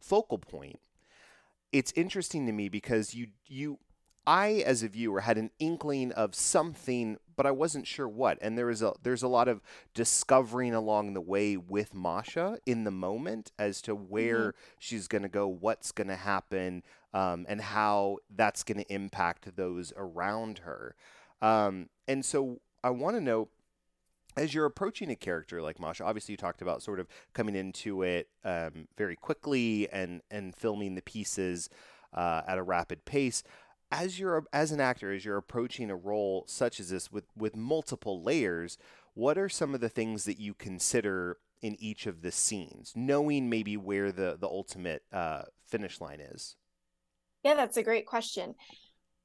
focal 0.00 0.38
point, 0.38 0.80
it's 1.72 1.92
interesting 1.96 2.46
to 2.46 2.52
me 2.52 2.68
because 2.68 3.14
you 3.14 3.28
you 3.46 3.78
I 4.28 4.62
as 4.66 4.82
a 4.82 4.88
viewer 4.88 5.20
had 5.20 5.38
an 5.38 5.50
inkling 5.58 6.12
of 6.12 6.34
something, 6.34 7.16
but 7.34 7.46
I 7.46 7.50
wasn't 7.50 7.86
sure 7.86 8.06
what. 8.06 8.36
And 8.42 8.58
there 8.58 8.68
is 8.68 8.82
a 8.82 8.92
there's 9.02 9.22
a 9.22 9.28
lot 9.28 9.48
of 9.48 9.62
discovering 9.94 10.74
along 10.74 11.14
the 11.14 11.20
way 11.22 11.56
with 11.56 11.94
Masha 11.94 12.58
in 12.66 12.84
the 12.84 12.90
moment 12.90 13.52
as 13.58 13.80
to 13.82 13.94
where 13.94 14.52
she's 14.78 15.08
going 15.08 15.22
to 15.22 15.30
go, 15.30 15.48
what's 15.48 15.92
going 15.92 16.08
to 16.08 16.16
happen, 16.16 16.82
um, 17.14 17.46
and 17.48 17.60
how 17.60 18.18
that's 18.34 18.62
going 18.62 18.78
to 18.78 18.92
impact 18.92 19.56
those 19.56 19.92
around 19.96 20.58
her. 20.58 20.94
Um, 21.40 21.88
and 22.06 22.24
so 22.24 22.60
I 22.82 22.90
want 22.90 23.16
to 23.16 23.20
know 23.20 23.48
as 24.38 24.54
you're 24.54 24.66
approaching 24.66 25.10
a 25.10 25.16
character 25.16 25.60
like 25.60 25.80
Masha, 25.80 26.04
obviously 26.04 26.32
you 26.32 26.36
talked 26.36 26.62
about 26.62 26.82
sort 26.82 27.00
of 27.00 27.08
coming 27.32 27.54
into 27.54 28.02
it 28.02 28.28
um, 28.44 28.88
very 28.96 29.16
quickly 29.16 29.88
and 29.90 30.22
and 30.30 30.54
filming 30.54 30.94
the 30.94 31.02
pieces 31.02 31.68
uh, 32.14 32.42
at 32.46 32.58
a 32.58 32.62
rapid 32.62 33.04
pace. 33.04 33.42
As 33.90 34.18
you're 34.18 34.44
as 34.52 34.70
an 34.70 34.80
actor, 34.80 35.12
as 35.12 35.24
you're 35.24 35.36
approaching 35.36 35.90
a 35.90 35.96
role 35.96 36.44
such 36.46 36.78
as 36.78 36.90
this 36.90 37.10
with 37.10 37.24
with 37.36 37.56
multiple 37.56 38.22
layers, 38.22 38.78
what 39.14 39.38
are 39.38 39.48
some 39.48 39.74
of 39.74 39.80
the 39.80 39.88
things 39.88 40.24
that 40.24 40.38
you 40.38 40.54
consider 40.54 41.38
in 41.60 41.76
each 41.80 42.06
of 42.06 42.22
the 42.22 42.30
scenes, 42.30 42.92
knowing 42.94 43.48
maybe 43.50 43.76
where 43.76 44.12
the 44.12 44.36
the 44.38 44.46
ultimate 44.46 45.02
uh, 45.12 45.42
finish 45.66 46.00
line 46.00 46.20
is? 46.20 46.56
Yeah, 47.44 47.54
that's 47.54 47.76
a 47.76 47.82
great 47.82 48.06
question. 48.06 48.54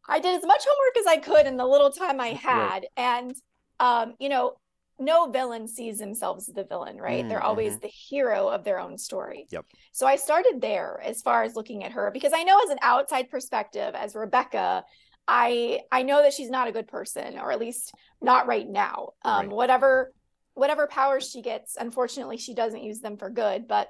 I 0.07 0.19
did 0.19 0.35
as 0.37 0.45
much 0.45 0.63
homework 0.67 0.97
as 0.97 1.07
I 1.07 1.17
could 1.17 1.47
in 1.47 1.57
the 1.57 1.65
little 1.65 1.91
time 1.91 2.19
I 2.19 2.29
had. 2.29 2.85
And, 2.97 3.33
um, 3.79 4.15
you 4.19 4.29
know, 4.29 4.53
no 4.99 5.29
villain 5.29 5.67
sees 5.67 5.97
themselves 5.97 6.47
as 6.49 6.55
the 6.55 6.65
villain, 6.65 6.97
right? 6.97 7.25
Mm, 7.25 7.29
They're 7.29 7.41
always 7.41 7.79
the 7.79 7.87
hero 7.87 8.47
of 8.47 8.63
their 8.63 8.79
own 8.79 8.97
story. 8.97 9.47
Yep. 9.49 9.65
So 9.91 10.05
I 10.05 10.17
started 10.17 10.59
there 10.61 11.01
as 11.03 11.21
far 11.21 11.43
as 11.43 11.55
looking 11.55 11.83
at 11.83 11.93
her 11.93 12.11
because 12.11 12.33
I 12.33 12.43
know 12.43 12.59
as 12.63 12.69
an 12.69 12.79
outside 12.81 13.29
perspective, 13.29 13.95
as 13.95 14.15
Rebekah, 14.15 14.83
I 15.27 15.79
I 15.91 16.03
know 16.03 16.21
that 16.21 16.33
she's 16.33 16.49
not 16.49 16.67
a 16.67 16.73
good 16.73 16.87
person, 16.87 17.39
or 17.39 17.51
at 17.51 17.59
least 17.59 17.93
not 18.21 18.45
right 18.45 18.67
now. 18.67 19.11
Um, 19.23 19.47
Right. 19.47 19.55
whatever 19.55 20.11
whatever 20.53 20.85
powers 20.85 21.29
she 21.29 21.41
gets, 21.41 21.77
unfortunately, 21.77 22.37
she 22.37 22.53
doesn't 22.53 22.83
use 22.83 22.99
them 22.99 23.17
for 23.17 23.29
good. 23.29 23.67
But 23.67 23.87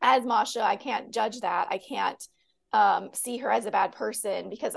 as 0.00 0.24
Masha, 0.24 0.62
I 0.62 0.76
can't 0.76 1.12
judge 1.12 1.40
that. 1.40 1.68
I 1.70 1.78
can't 1.78 2.22
um, 2.72 3.10
see 3.12 3.38
her 3.38 3.50
as 3.50 3.66
a 3.66 3.70
bad 3.70 3.92
person 3.92 4.50
because 4.50 4.76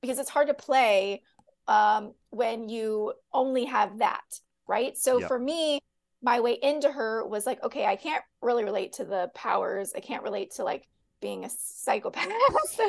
because 0.00 0.18
it's 0.18 0.30
hard 0.30 0.48
to 0.48 0.54
play 0.54 1.22
um, 1.68 2.12
when 2.30 2.68
you 2.68 3.12
only 3.32 3.64
have 3.66 3.98
that, 3.98 4.24
right? 4.66 4.96
So 4.96 5.18
yep. 5.18 5.28
for 5.28 5.38
me, 5.38 5.80
my 6.22 6.40
way 6.40 6.58
into 6.60 6.90
her 6.90 7.26
was 7.26 7.46
like, 7.46 7.62
okay, 7.62 7.86
I 7.86 7.96
can't 7.96 8.22
really 8.40 8.64
relate 8.64 8.94
to 8.94 9.04
the 9.04 9.30
powers. 9.34 9.92
I 9.96 10.00
can't 10.00 10.22
relate 10.22 10.52
to 10.56 10.64
like 10.64 10.88
being 11.20 11.44
a 11.44 11.50
psychopath. 11.50 12.26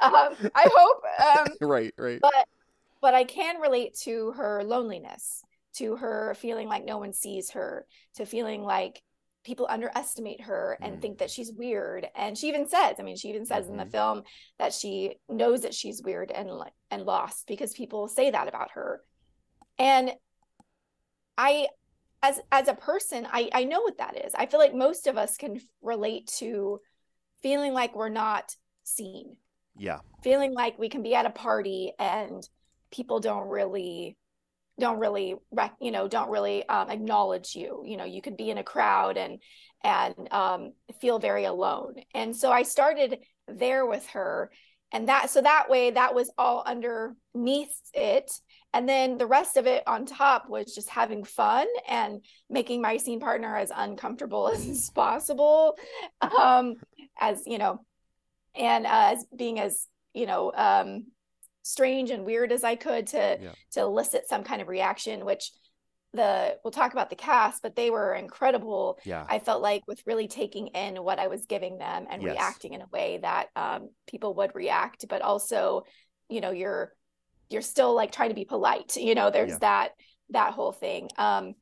um, 0.00 0.34
I 0.54 0.68
hope. 0.74 1.02
Um, 1.38 1.46
right, 1.68 1.94
right. 1.98 2.20
But 2.20 2.48
but 3.00 3.14
I 3.14 3.24
can 3.24 3.60
relate 3.60 3.94
to 4.02 4.32
her 4.32 4.64
loneliness, 4.64 5.42
to 5.74 5.96
her 5.96 6.34
feeling 6.34 6.68
like 6.68 6.84
no 6.84 6.98
one 6.98 7.12
sees 7.12 7.50
her, 7.50 7.86
to 8.16 8.26
feeling 8.26 8.62
like 8.62 9.02
people 9.46 9.68
underestimate 9.70 10.40
her 10.40 10.76
and 10.82 10.96
mm. 10.96 11.00
think 11.00 11.18
that 11.18 11.30
she's 11.30 11.52
weird 11.52 12.08
and 12.16 12.36
she 12.36 12.48
even 12.48 12.68
says 12.68 12.96
i 12.98 13.02
mean 13.02 13.16
she 13.16 13.28
even 13.28 13.46
says 13.46 13.64
mm-hmm. 13.64 13.72
in 13.72 13.78
the 13.78 13.84
mm-hmm. 13.84 13.92
film 13.92 14.22
that 14.58 14.72
she 14.72 15.14
knows 15.28 15.62
that 15.62 15.72
she's 15.72 16.02
weird 16.02 16.32
and 16.32 16.50
and 16.90 17.04
lost 17.04 17.46
because 17.46 17.72
people 17.72 18.08
say 18.08 18.32
that 18.32 18.48
about 18.48 18.72
her 18.72 19.00
and 19.78 20.10
i 21.38 21.68
as 22.24 22.40
as 22.50 22.66
a 22.66 22.74
person 22.74 23.24
i 23.30 23.48
i 23.52 23.62
know 23.62 23.82
what 23.82 23.98
that 23.98 24.26
is 24.26 24.34
i 24.34 24.46
feel 24.46 24.58
like 24.58 24.74
most 24.74 25.06
of 25.06 25.16
us 25.16 25.36
can 25.36 25.60
relate 25.80 26.26
to 26.26 26.80
feeling 27.40 27.72
like 27.72 27.94
we're 27.94 28.08
not 28.08 28.52
seen 28.82 29.36
yeah 29.76 30.00
feeling 30.24 30.52
like 30.54 30.76
we 30.76 30.88
can 30.88 31.04
be 31.04 31.14
at 31.14 31.24
a 31.24 31.30
party 31.30 31.92
and 32.00 32.48
people 32.90 33.20
don't 33.20 33.48
really 33.48 34.16
don't 34.78 34.98
really 34.98 35.34
rec- 35.50 35.76
you 35.80 35.90
know 35.90 36.08
don't 36.08 36.30
really 36.30 36.66
um, 36.68 36.90
acknowledge 36.90 37.54
you 37.54 37.82
you 37.86 37.96
know 37.96 38.04
you 38.04 38.20
could 38.20 38.36
be 38.36 38.50
in 38.50 38.58
a 38.58 38.64
crowd 38.64 39.16
and 39.16 39.40
and 39.84 40.14
um, 40.32 40.72
feel 41.00 41.18
very 41.18 41.44
alone. 41.44 41.94
And 42.14 42.34
so 42.34 42.50
i 42.50 42.62
started 42.62 43.18
there 43.48 43.86
with 43.86 44.06
her 44.08 44.50
and 44.92 45.08
that 45.08 45.30
so 45.30 45.40
that 45.42 45.68
way 45.68 45.90
that 45.90 46.14
was 46.14 46.30
all 46.38 46.62
underneath 46.64 47.74
it. 47.94 48.30
And 48.72 48.88
then 48.88 49.16
the 49.16 49.26
rest 49.26 49.56
of 49.56 49.66
it 49.66 49.82
on 49.86 50.04
top 50.04 50.48
was 50.48 50.74
just 50.74 50.90
having 50.90 51.24
fun 51.24 51.66
and 51.88 52.20
making 52.50 52.82
my 52.82 52.98
scene 52.98 53.20
partner 53.20 53.56
as 53.56 53.72
uncomfortable 53.74 54.48
as 54.54 54.90
possible 54.90 55.76
um 56.38 56.74
as 57.18 57.42
you 57.46 57.58
know 57.58 57.84
and 58.54 58.86
uh, 58.86 59.14
as 59.14 59.26
being 59.36 59.58
as 59.60 59.86
you 60.14 60.26
know 60.26 60.52
um 60.54 61.06
strange 61.66 62.10
and 62.10 62.24
weird 62.24 62.52
as 62.52 62.62
I 62.62 62.76
could 62.76 63.08
to 63.08 63.38
yeah. 63.40 63.52
to 63.72 63.80
elicit 63.80 64.28
some 64.28 64.44
kind 64.44 64.62
of 64.62 64.68
reaction, 64.68 65.24
which 65.24 65.50
the 66.12 66.56
we'll 66.62 66.70
talk 66.70 66.92
about 66.92 67.10
the 67.10 67.16
cast, 67.16 67.60
but 67.60 67.74
they 67.74 67.90
were 67.90 68.14
incredible. 68.14 68.98
Yeah. 69.04 69.26
I 69.28 69.40
felt 69.40 69.62
like 69.62 69.82
with 69.88 70.00
really 70.06 70.28
taking 70.28 70.68
in 70.68 71.02
what 71.02 71.18
I 71.18 71.26
was 71.26 71.46
giving 71.46 71.78
them 71.78 72.06
and 72.08 72.22
yes. 72.22 72.32
reacting 72.32 72.74
in 72.74 72.82
a 72.82 72.86
way 72.92 73.18
that 73.20 73.48
um, 73.56 73.90
people 74.06 74.34
would 74.34 74.54
react, 74.54 75.06
but 75.08 75.22
also, 75.22 75.82
you 76.28 76.40
know, 76.40 76.52
you're 76.52 76.92
you're 77.50 77.62
still 77.62 77.94
like 77.94 78.12
trying 78.12 78.30
to 78.30 78.34
be 78.34 78.44
polite. 78.44 78.96
You 78.96 79.16
know, 79.16 79.30
there's 79.30 79.50
yeah. 79.50 79.58
that 79.60 79.88
that 80.30 80.52
whole 80.52 80.72
thing. 80.72 81.10
Um, 81.18 81.54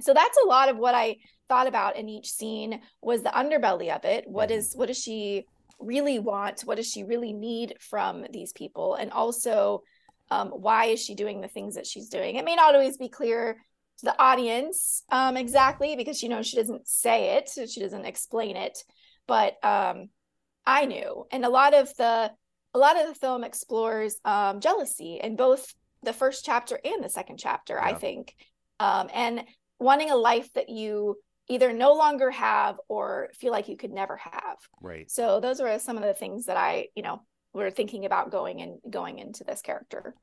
so 0.00 0.12
that's 0.12 0.38
a 0.44 0.46
lot 0.46 0.68
of 0.68 0.76
what 0.76 0.94
I 0.94 1.16
thought 1.48 1.66
about 1.66 1.96
in 1.96 2.08
each 2.08 2.30
scene 2.30 2.82
was 3.00 3.22
the 3.22 3.30
underbelly 3.30 3.94
of 3.94 4.04
it. 4.04 4.24
What 4.28 4.50
mm-hmm. 4.50 4.58
is 4.58 4.74
what 4.74 4.90
is 4.90 4.98
she 4.98 5.46
really 5.78 6.18
want? 6.18 6.62
What 6.62 6.76
does 6.76 6.90
she 6.90 7.04
really 7.04 7.32
need 7.32 7.74
from 7.80 8.26
these 8.30 8.52
people? 8.52 8.94
And 8.94 9.12
also, 9.12 9.82
um, 10.30 10.48
why 10.48 10.86
is 10.86 11.02
she 11.02 11.14
doing 11.14 11.40
the 11.40 11.48
things 11.48 11.76
that 11.76 11.86
she's 11.86 12.08
doing? 12.08 12.36
It 12.36 12.44
may 12.44 12.56
not 12.56 12.74
always 12.74 12.96
be 12.96 13.08
clear 13.08 13.58
to 13.98 14.04
the 14.04 14.20
audience 14.20 15.02
um, 15.10 15.36
exactly 15.36 15.96
because 15.96 16.22
you 16.22 16.28
know 16.28 16.42
she 16.42 16.56
doesn't 16.56 16.86
say 16.86 17.36
it, 17.36 17.50
she 17.68 17.80
doesn't 17.80 18.04
explain 18.04 18.56
it, 18.56 18.78
but 19.26 19.62
um, 19.64 20.08
I 20.66 20.86
knew. 20.86 21.26
And 21.30 21.44
a 21.44 21.48
lot 21.48 21.74
of 21.74 21.94
the 21.96 22.30
a 22.74 22.78
lot 22.78 23.00
of 23.00 23.08
the 23.08 23.14
film 23.14 23.44
explores 23.44 24.16
um, 24.24 24.60
jealousy 24.60 25.18
in 25.22 25.36
both 25.36 25.72
the 26.02 26.12
first 26.12 26.44
chapter 26.44 26.78
and 26.84 27.02
the 27.02 27.08
second 27.08 27.38
chapter. 27.38 27.74
Yeah. 27.74 27.86
I 27.86 27.94
think, 27.94 28.34
um, 28.78 29.08
and 29.12 29.44
wanting 29.80 30.10
a 30.10 30.16
life 30.16 30.52
that 30.54 30.68
you 30.68 31.16
either 31.48 31.72
no 31.72 31.94
longer 31.94 32.30
have 32.30 32.78
or 32.88 33.30
feel 33.34 33.52
like 33.52 33.68
you 33.68 33.76
could 33.76 33.92
never 33.92 34.16
have. 34.16 34.58
Right. 34.80 35.10
So 35.10 35.40
those 35.40 35.60
were 35.60 35.78
some 35.78 35.96
of 35.96 36.02
the 36.02 36.14
things 36.14 36.46
that 36.46 36.56
I, 36.56 36.88
you 36.94 37.02
know, 37.02 37.22
were 37.52 37.70
thinking 37.70 38.04
about 38.04 38.30
going 38.30 38.60
and 38.60 38.78
going 38.90 39.18
into 39.18 39.44
this 39.44 39.62
character. 39.62 40.14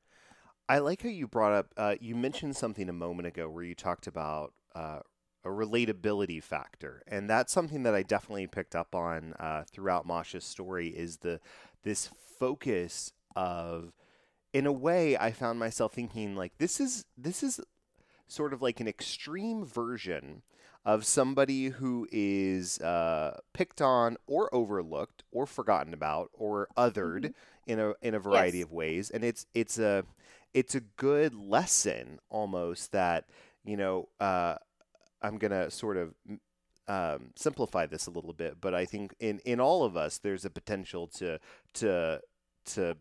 I 0.68 0.78
like 0.78 1.02
how 1.02 1.08
you 1.08 1.28
brought 1.28 1.52
up. 1.52 1.66
Uh, 1.76 1.94
you 2.00 2.14
mentioned 2.14 2.56
something 2.56 2.88
a 2.88 2.92
moment 2.92 3.26
ago 3.26 3.48
where 3.48 3.62
you 3.62 3.74
talked 3.74 4.06
about 4.06 4.52
uh, 4.74 5.00
a 5.44 5.48
relatability 5.48 6.42
factor, 6.42 7.02
and 7.06 7.30
that's 7.30 7.52
something 7.52 7.84
that 7.84 7.94
I 7.94 8.02
definitely 8.02 8.48
picked 8.48 8.74
up 8.74 8.94
on 8.94 9.34
uh, 9.34 9.64
throughout 9.70 10.06
Masha's 10.06 10.44
story. 10.44 10.88
Is 10.88 11.18
the 11.18 11.40
this 11.84 12.10
focus 12.38 13.12
of, 13.36 13.92
in 14.52 14.66
a 14.66 14.72
way, 14.72 15.16
I 15.16 15.30
found 15.30 15.60
myself 15.60 15.92
thinking 15.92 16.34
like 16.34 16.58
this 16.58 16.80
is 16.80 17.04
this 17.16 17.44
is 17.44 17.60
sort 18.26 18.52
of 18.52 18.60
like 18.60 18.80
an 18.80 18.88
extreme 18.88 19.64
version 19.64 20.42
of 20.86 21.04
somebody 21.04 21.66
who 21.66 22.06
is 22.12 22.80
uh, 22.80 23.40
picked 23.52 23.82
on 23.82 24.16
or 24.28 24.48
overlooked 24.54 25.24
or 25.32 25.44
forgotten 25.44 25.92
about 25.92 26.30
or 26.32 26.68
othered 26.76 27.24
mm-hmm. 27.24 27.70
in 27.70 27.80
a 27.80 27.92
in 28.00 28.14
a 28.14 28.20
variety 28.20 28.58
yes. 28.58 28.66
of 28.66 28.72
ways, 28.72 29.10
and 29.10 29.24
it's 29.24 29.46
it's 29.52 29.80
a 29.80 30.04
it's 30.54 30.76
a 30.76 30.80
good 30.80 31.34
lesson 31.34 32.20
almost 32.30 32.92
that 32.92 33.24
you 33.64 33.76
know 33.76 34.08
uh, 34.20 34.54
I'm 35.20 35.38
gonna 35.38 35.72
sort 35.72 35.96
of 35.96 36.14
um, 36.86 37.30
simplify 37.34 37.86
this 37.86 38.06
a 38.06 38.12
little 38.12 38.32
bit, 38.32 38.58
but 38.60 38.72
I 38.72 38.84
think 38.84 39.16
in 39.18 39.40
in 39.40 39.58
all 39.58 39.82
of 39.82 39.96
us 39.96 40.18
there's 40.18 40.44
a 40.44 40.50
potential 40.50 41.08
to 41.18 41.40
to 41.74 42.20
to 42.66 42.96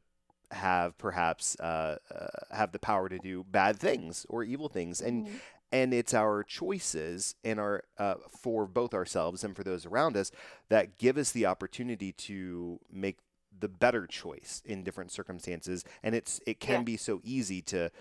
have 0.50 0.98
perhaps 0.98 1.56
uh, 1.60 1.98
uh, 2.12 2.56
have 2.56 2.72
the 2.72 2.80
power 2.80 3.10
to 3.10 3.20
do 3.20 3.44
bad 3.44 3.78
things 3.78 4.26
or 4.28 4.44
evil 4.44 4.70
things, 4.70 5.02
and 5.02 5.28
mm-hmm 5.28 5.38
and 5.76 5.94
it's 5.94 6.14
our 6.14 6.42
choices 6.42 7.36
and 7.44 7.60
our 7.60 7.84
uh, 7.98 8.16
for 8.42 8.66
both 8.66 8.94
ourselves 8.94 9.44
and 9.44 9.58
for 9.58 9.64
those 9.64 9.86
around 9.86 10.16
us 10.16 10.32
that 10.70 10.98
give 10.98 11.18
us 11.18 11.32
the 11.32 11.46
opportunity 11.46 12.14
to 12.14 12.80
make 12.90 13.18
the 13.58 13.68
better 13.68 14.08
choice 14.08 14.62
in 14.66 14.84
different 14.84 15.12
circumstances 15.12 15.84
and 16.02 16.16
it's 16.16 16.40
it 16.48 16.62
can 16.62 16.80
yeah. 16.80 16.84
be 16.84 16.98
so 16.98 17.20
easy 17.24 17.62
to 17.62 17.92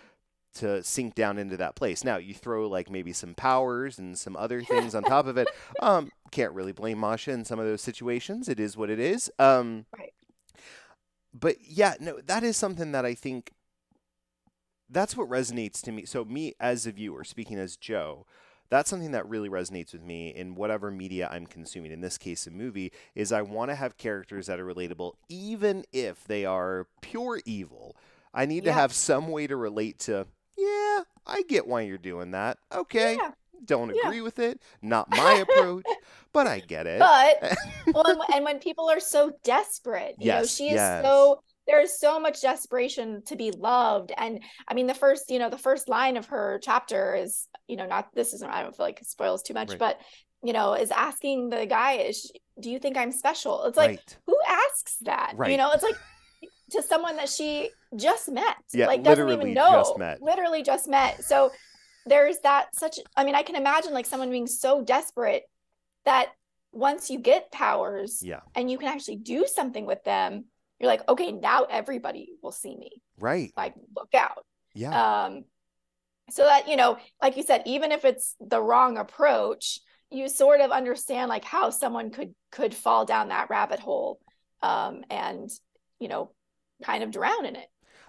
to 0.54 0.84
sink 0.84 1.16
down 1.16 1.36
into 1.36 1.56
that 1.56 1.74
place. 1.74 2.04
Now 2.04 2.16
you 2.16 2.32
throw 2.32 2.68
like 2.68 2.88
maybe 2.88 3.12
some 3.12 3.34
powers 3.34 3.98
and 3.98 4.16
some 4.16 4.36
other 4.36 4.62
things 4.70 4.94
on 4.94 5.02
top 5.02 5.26
of 5.26 5.36
it. 5.36 5.48
Um, 5.80 6.12
can't 6.30 6.52
really 6.52 6.70
blame 6.70 7.00
Masha 7.00 7.32
in 7.32 7.44
some 7.44 7.58
of 7.58 7.66
those 7.66 7.82
situations. 7.82 8.48
It 8.48 8.60
is 8.60 8.76
what 8.76 8.88
it 8.88 9.00
is. 9.00 9.32
Um, 9.40 9.86
right. 9.98 10.12
But 11.32 11.56
yeah, 11.66 11.94
no, 11.98 12.20
that 12.24 12.44
is 12.44 12.56
something 12.56 12.92
that 12.92 13.04
I 13.04 13.14
think 13.14 13.50
that's 14.94 15.16
what 15.16 15.28
resonates 15.28 15.82
to 15.82 15.92
me. 15.92 16.04
So 16.04 16.24
me 16.24 16.54
as 16.60 16.86
a 16.86 16.92
viewer, 16.92 17.24
speaking 17.24 17.58
as 17.58 17.76
Joe, 17.76 18.26
that's 18.70 18.88
something 18.88 19.12
that 19.12 19.28
really 19.28 19.48
resonates 19.48 19.92
with 19.92 20.02
me 20.02 20.28
in 20.28 20.54
whatever 20.54 20.90
media 20.90 21.28
I'm 21.30 21.46
consuming. 21.46 21.92
In 21.92 22.00
this 22.00 22.18
case, 22.18 22.46
a 22.46 22.50
movie 22.50 22.92
is 23.14 23.32
I 23.32 23.42
want 23.42 23.70
to 23.70 23.74
have 23.74 23.98
characters 23.98 24.46
that 24.46 24.58
are 24.58 24.64
relatable, 24.64 25.14
even 25.28 25.84
if 25.92 26.24
they 26.24 26.44
are 26.44 26.86
pure 27.00 27.40
evil. 27.44 27.96
I 28.32 28.46
need 28.46 28.64
yeah. 28.64 28.72
to 28.72 28.80
have 28.80 28.92
some 28.92 29.28
way 29.28 29.46
to 29.46 29.56
relate 29.56 29.98
to. 30.00 30.26
Yeah, 30.56 31.02
I 31.26 31.42
get 31.48 31.66
why 31.66 31.82
you're 31.82 31.98
doing 31.98 32.30
that. 32.30 32.58
Okay. 32.72 33.16
Yeah. 33.16 33.32
Don't 33.64 33.90
agree 33.90 34.16
yeah. 34.16 34.22
with 34.22 34.38
it. 34.38 34.60
Not 34.82 35.08
my 35.10 35.32
approach, 35.48 35.86
but 36.32 36.46
I 36.46 36.60
get 36.60 36.86
it. 36.86 36.98
But 36.98 37.56
well, 37.94 38.24
and 38.34 38.44
when 38.44 38.58
people 38.58 38.90
are 38.90 39.00
so 39.00 39.32
desperate, 39.42 40.16
you 40.18 40.26
yes, 40.26 40.42
know, 40.42 40.46
she 40.46 40.68
is 40.68 40.74
yes. 40.74 41.04
so 41.04 41.42
there's 41.66 41.98
so 41.98 42.20
much 42.20 42.42
desperation 42.42 43.22
to 43.26 43.36
be 43.36 43.50
loved 43.50 44.12
and 44.16 44.40
i 44.68 44.74
mean 44.74 44.86
the 44.86 44.94
first 44.94 45.30
you 45.30 45.38
know 45.38 45.50
the 45.50 45.58
first 45.58 45.88
line 45.88 46.16
of 46.16 46.26
her 46.26 46.60
chapter 46.62 47.14
is 47.14 47.48
you 47.68 47.76
know 47.76 47.86
not 47.86 48.08
this 48.14 48.32
isn't 48.32 48.50
i 48.50 48.62
don't 48.62 48.76
feel 48.76 48.86
like 48.86 49.00
it 49.00 49.06
spoils 49.06 49.42
too 49.42 49.54
much 49.54 49.70
right. 49.70 49.78
but 49.78 50.00
you 50.42 50.52
know 50.52 50.74
is 50.74 50.90
asking 50.90 51.48
the 51.48 51.66
guy 51.66 51.94
is 51.94 52.30
do 52.60 52.70
you 52.70 52.78
think 52.78 52.96
i'm 52.96 53.12
special 53.12 53.64
it's 53.64 53.76
like 53.76 53.90
right. 53.90 54.16
who 54.26 54.36
asks 54.48 54.96
that 55.02 55.32
right. 55.36 55.50
you 55.50 55.56
know 55.56 55.70
it's 55.72 55.82
like 55.82 55.96
to 56.70 56.82
someone 56.82 57.16
that 57.16 57.28
she 57.28 57.70
just 57.96 58.30
met 58.30 58.56
yeah, 58.72 58.86
like 58.86 59.02
doesn't 59.02 59.28
even 59.28 59.54
know 59.54 59.82
just 59.84 59.98
met. 59.98 60.20
literally 60.20 60.62
just 60.62 60.88
met 60.88 61.22
so 61.22 61.50
there's 62.06 62.38
that 62.42 62.74
such 62.74 62.98
i 63.16 63.24
mean 63.24 63.34
i 63.34 63.42
can 63.42 63.56
imagine 63.56 63.92
like 63.92 64.06
someone 64.06 64.30
being 64.30 64.46
so 64.46 64.82
desperate 64.82 65.44
that 66.04 66.28
once 66.72 67.08
you 67.08 67.18
get 67.18 67.52
powers 67.52 68.20
yeah. 68.22 68.40
and 68.54 68.70
you 68.70 68.76
can 68.76 68.88
actually 68.88 69.16
do 69.16 69.46
something 69.46 69.86
with 69.86 70.02
them 70.04 70.44
you're 70.84 70.92
like, 70.92 71.08
okay, 71.08 71.32
now 71.32 71.64
everybody 71.64 72.30
will 72.42 72.52
see 72.52 72.76
me. 72.76 72.90
Right. 73.18 73.52
Like, 73.56 73.74
look 73.96 74.14
out. 74.14 74.44
Yeah. 74.74 75.24
Um, 75.24 75.44
so 76.30 76.44
that, 76.44 76.68
you 76.68 76.76
know, 76.76 76.98
like 77.22 77.36
you 77.36 77.42
said, 77.42 77.62
even 77.66 77.92
if 77.92 78.04
it's 78.04 78.34
the 78.40 78.62
wrong 78.62 78.96
approach, 78.96 79.80
you 80.10 80.28
sort 80.28 80.60
of 80.60 80.70
understand 80.70 81.28
like 81.28 81.44
how 81.44 81.70
someone 81.70 82.10
could 82.10 82.34
could 82.50 82.74
fall 82.74 83.04
down 83.04 83.28
that 83.28 83.50
rabbit 83.50 83.80
hole 83.80 84.20
um 84.62 85.02
and 85.10 85.50
you 85.98 86.08
know 86.08 86.30
kind 86.84 87.02
of 87.02 87.10
drown 87.10 87.44
in 87.44 87.56
it 87.56 87.66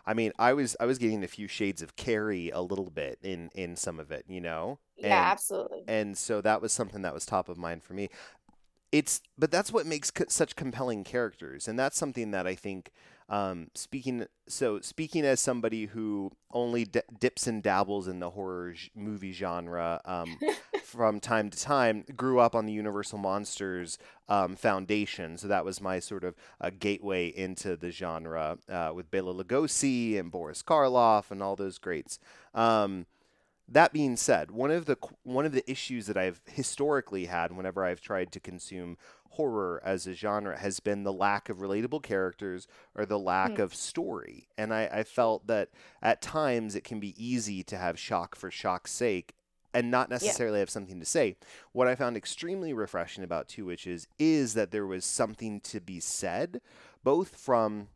I 0.08 0.14
mean, 0.14 0.34
I 0.38 0.54
was 0.54 0.76
I 0.80 0.86
was 0.86 1.00
getting 1.00 1.24
a 1.24 1.28
few 1.28 1.48
shades 1.48 1.82
of 1.82 1.96
Carrie 1.96 2.52
a 2.52 2.62
little 2.62 2.92
bit 2.92 3.18
in 3.24 3.50
in 3.56 3.76
some 3.76 4.00
of 4.00 4.12
it, 4.12 4.26
you 4.28 4.40
know. 4.40 4.78
Yeah, 4.96 5.32
absolutely. 5.32 5.84
And 5.88 6.16
so 6.16 6.42
that 6.42 6.62
was 6.62 6.72
something 6.72 7.02
that 7.02 7.14
was 7.14 7.26
top 7.26 7.50
of 7.50 7.58
mind 7.58 7.82
for 7.82 7.94
me 7.94 8.10
it's 8.96 9.22
but 9.38 9.52
that's 9.52 9.74
what 9.74 9.86
makes 9.86 10.10
co- 10.10 10.26
such 10.30 10.56
compelling 10.56 11.04
characters, 11.04 11.68
and 11.68 11.78
that's 11.78 11.98
something 11.98 12.32
that 12.32 12.48
I 12.48 12.56
think. 12.56 12.92
Um, 13.28 13.72
speaking 13.74 14.28
so 14.48 14.80
speaking 14.82 15.26
as 15.26 15.40
somebody 15.40 15.88
who 15.88 16.32
only 16.52 16.86
d- 16.86 17.02
dips 17.20 17.48
and 17.48 17.64
dabbles 17.64 18.08
in 18.08 18.20
the 18.20 18.30
horror 18.30 18.74
j- 18.74 18.92
movie 18.96 19.32
genre 19.32 20.00
um, 20.06 20.38
from 20.84 21.20
time 21.20 21.50
to 21.50 21.60
time, 21.60 22.06
grew 22.16 22.40
up 22.40 22.54
on 22.54 22.68
the 22.68 22.72
Universal 22.72 23.18
Monsters 23.18 23.98
um, 24.30 24.56
foundation, 24.56 25.40
so 25.40 25.48
that 25.48 25.66
was 25.66 25.82
my 25.82 26.00
sort 26.00 26.24
of 26.24 26.36
uh, 26.62 26.70
gateway 26.78 27.30
into 27.30 27.76
the 27.76 27.90
genre 27.90 28.60
uh, 28.70 28.92
with 28.94 29.10
Bela 29.10 29.34
Lugosi 29.34 30.20
and 30.20 30.30
Boris 30.30 30.62
Karloff 30.62 31.32
and 31.32 31.42
all 31.42 31.56
those 31.56 31.80
greats. 31.80 32.20
Um, 32.54 33.08
that 33.68 33.94
being 33.94 34.16
said, 34.16 34.52
one 34.52 34.72
of 34.72 34.86
the 34.86 34.98
one 35.24 35.46
of 35.46 35.52
the 35.52 35.70
issues 35.70 36.06
that 36.08 36.18
I've 36.18 36.42
historically 36.46 37.26
had 37.26 37.56
whenever 37.56 37.84
I've 37.84 38.02
tried 38.02 38.32
to 38.34 38.40
consume 38.40 38.98
horror 39.32 39.82
as 39.84 40.08
a 40.08 40.14
genre 40.14 40.58
has 40.58 40.80
been 40.80 41.04
the 41.04 41.12
lack 41.12 41.50
of 41.50 41.58
relatable 41.58 42.04
characters 42.04 42.68
or 42.96 43.06
the 43.06 43.20
lack 43.20 43.54
mm. 43.54 43.60
of 43.60 43.76
story. 43.76 44.48
And 44.58 44.74
I, 44.74 44.86
I 44.86 45.04
felt 45.04 45.48
that 45.48 45.70
at 46.02 46.22
times 46.22 46.76
it 46.76 46.84
can 46.84 47.00
be 47.00 47.16
easy 47.18 47.64
to 47.64 47.78
have 47.78 48.00
shock 48.00 48.36
for 48.36 48.50
shock's 48.50 48.92
sake 48.92 49.34
and 49.74 49.92
not 49.92 50.10
necessarily 50.10 50.58
yeah. 50.58 50.62
have 50.62 50.70
something 50.70 51.00
to 51.02 51.06
say. 51.06 51.36
What 51.74 51.88
I 51.88 51.96
found 51.96 52.16
extremely 52.16 52.72
refreshing 52.72 53.26
about 53.26 53.50
Two 53.50 53.66
Witches 53.66 54.08
is 54.18 54.54
that 54.54 54.72
there 54.72 54.88
was 54.88 55.04
something 55.04 55.60
to 55.62 55.82
be 55.82 56.00
said, 56.00 56.62
both 57.04 57.36
from 57.36 57.90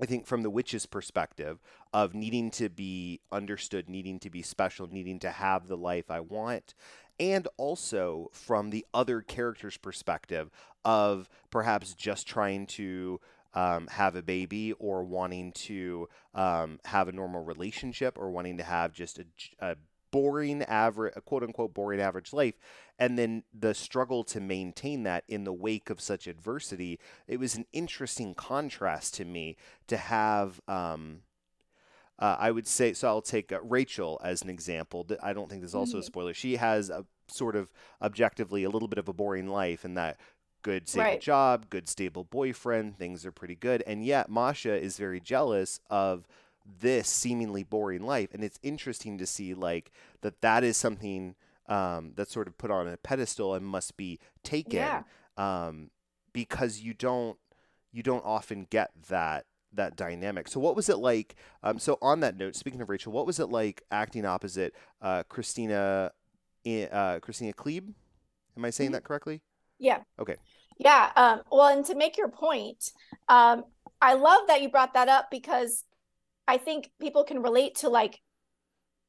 I 0.00 0.06
think 0.06 0.26
from 0.26 0.42
the 0.42 0.50
witch's 0.50 0.86
perspective 0.86 1.60
of 1.92 2.14
needing 2.14 2.50
to 2.52 2.68
be 2.68 3.20
understood, 3.32 3.88
needing 3.88 4.18
to 4.20 4.30
be 4.30 4.42
special, 4.42 4.86
needing 4.86 5.18
to 5.20 5.30
have 5.30 5.66
the 5.66 5.76
life 5.76 6.10
I 6.10 6.20
want, 6.20 6.74
and 7.18 7.48
also 7.56 8.30
from 8.32 8.70
the 8.70 8.86
other 8.94 9.20
character's 9.20 9.76
perspective 9.76 10.50
of 10.84 11.28
perhaps 11.50 11.94
just 11.94 12.26
trying 12.26 12.66
to 12.66 13.20
um, 13.54 13.88
have 13.88 14.14
a 14.14 14.22
baby 14.22 14.72
or 14.74 15.02
wanting 15.02 15.52
to 15.52 16.08
um, 16.34 16.78
have 16.84 17.08
a 17.08 17.12
normal 17.12 17.42
relationship 17.42 18.18
or 18.18 18.30
wanting 18.30 18.58
to 18.58 18.62
have 18.62 18.92
just 18.92 19.18
a, 19.18 19.24
a 19.60 19.76
boring 20.10 20.62
average, 20.62 21.14
quote 21.24 21.42
unquote 21.42 21.74
boring 21.74 22.00
average 22.00 22.32
life, 22.32 22.54
and 22.98 23.18
then 23.18 23.44
the 23.52 23.74
struggle 23.74 24.24
to 24.24 24.40
maintain 24.40 25.02
that 25.04 25.24
in 25.28 25.44
the 25.44 25.52
wake 25.52 25.90
of 25.90 26.00
such 26.00 26.26
adversity. 26.26 26.98
It 27.26 27.38
was 27.38 27.56
an 27.56 27.66
interesting 27.72 28.34
contrast 28.34 29.14
to 29.14 29.24
me 29.24 29.56
to 29.86 29.96
have. 29.96 30.60
Um, 30.68 31.20
uh, 32.20 32.36
I 32.36 32.50
would 32.50 32.66
say 32.66 32.94
so. 32.94 33.06
I'll 33.06 33.22
take 33.22 33.52
uh, 33.52 33.60
Rachel 33.62 34.20
as 34.24 34.42
an 34.42 34.50
example. 34.50 35.06
I 35.22 35.32
don't 35.32 35.48
think 35.48 35.60
there's 35.62 35.74
also 35.74 35.92
mm-hmm. 35.92 36.00
a 36.00 36.04
spoiler. 36.04 36.34
She 36.34 36.56
has 36.56 36.90
a 36.90 37.06
sort 37.28 37.54
of 37.54 37.72
objectively 38.02 38.64
a 38.64 38.70
little 38.70 38.88
bit 38.88 38.98
of 38.98 39.08
a 39.08 39.12
boring 39.12 39.46
life 39.46 39.84
in 39.84 39.94
that 39.94 40.18
good 40.62 40.88
stable 40.88 41.04
right. 41.04 41.20
job, 41.20 41.70
good 41.70 41.88
stable 41.88 42.24
boyfriend, 42.24 42.98
things 42.98 43.24
are 43.24 43.32
pretty 43.32 43.54
good, 43.54 43.82
and 43.86 44.04
yet 44.04 44.28
Masha 44.28 44.74
is 44.74 44.96
very 44.98 45.20
jealous 45.20 45.80
of 45.88 46.26
this 46.80 47.08
seemingly 47.08 47.62
boring 47.62 48.04
life 48.04 48.28
and 48.34 48.44
it's 48.44 48.58
interesting 48.62 49.16
to 49.18 49.26
see 49.26 49.54
like 49.54 49.90
that 50.20 50.40
that 50.42 50.62
is 50.62 50.76
something 50.76 51.34
um, 51.68 52.12
that's 52.16 52.32
sort 52.32 52.48
of 52.48 52.56
put 52.58 52.70
on 52.70 52.86
a 52.88 52.96
pedestal 52.96 53.54
and 53.54 53.64
must 53.64 53.96
be 53.96 54.18
taken 54.42 54.80
yeah. 54.80 55.02
um, 55.36 55.90
because 56.32 56.80
you 56.80 56.94
don't 56.94 57.38
you 57.92 58.02
don't 58.02 58.24
often 58.24 58.66
get 58.70 58.90
that 59.08 59.46
that 59.72 59.96
dynamic. 59.96 60.48
So 60.48 60.60
what 60.60 60.76
was 60.76 60.88
it 60.88 60.98
like? 60.98 61.36
Um, 61.62 61.78
so 61.78 61.98
on 62.00 62.20
that 62.20 62.36
note, 62.36 62.56
speaking 62.56 62.80
of 62.80 62.88
Rachel, 62.88 63.12
what 63.12 63.26
was 63.26 63.38
it 63.38 63.46
like 63.46 63.82
acting 63.90 64.24
opposite 64.24 64.74
uh, 65.02 65.22
Christina 65.24 66.12
uh, 66.66 67.18
Christina 67.20 67.52
Klebe? 67.52 67.92
Am 68.56 68.64
I 68.64 68.70
saying 68.70 68.88
mm-hmm. 68.88 68.94
that 68.94 69.04
correctly? 69.04 69.42
Yeah. 69.78 70.00
Okay. 70.18 70.36
Yeah. 70.78 71.10
Um, 71.16 71.42
well, 71.50 71.68
and 71.68 71.84
to 71.86 71.94
make 71.94 72.16
your 72.16 72.28
point, 72.28 72.92
um, 73.28 73.64
I 74.00 74.14
love 74.14 74.46
that 74.48 74.62
you 74.62 74.68
brought 74.68 74.94
that 74.94 75.08
up 75.08 75.30
because 75.30 75.84
I 76.48 76.56
think 76.56 76.90
people 77.00 77.22
can 77.22 77.42
relate 77.42 77.76
to 77.76 77.88
like 77.88 78.18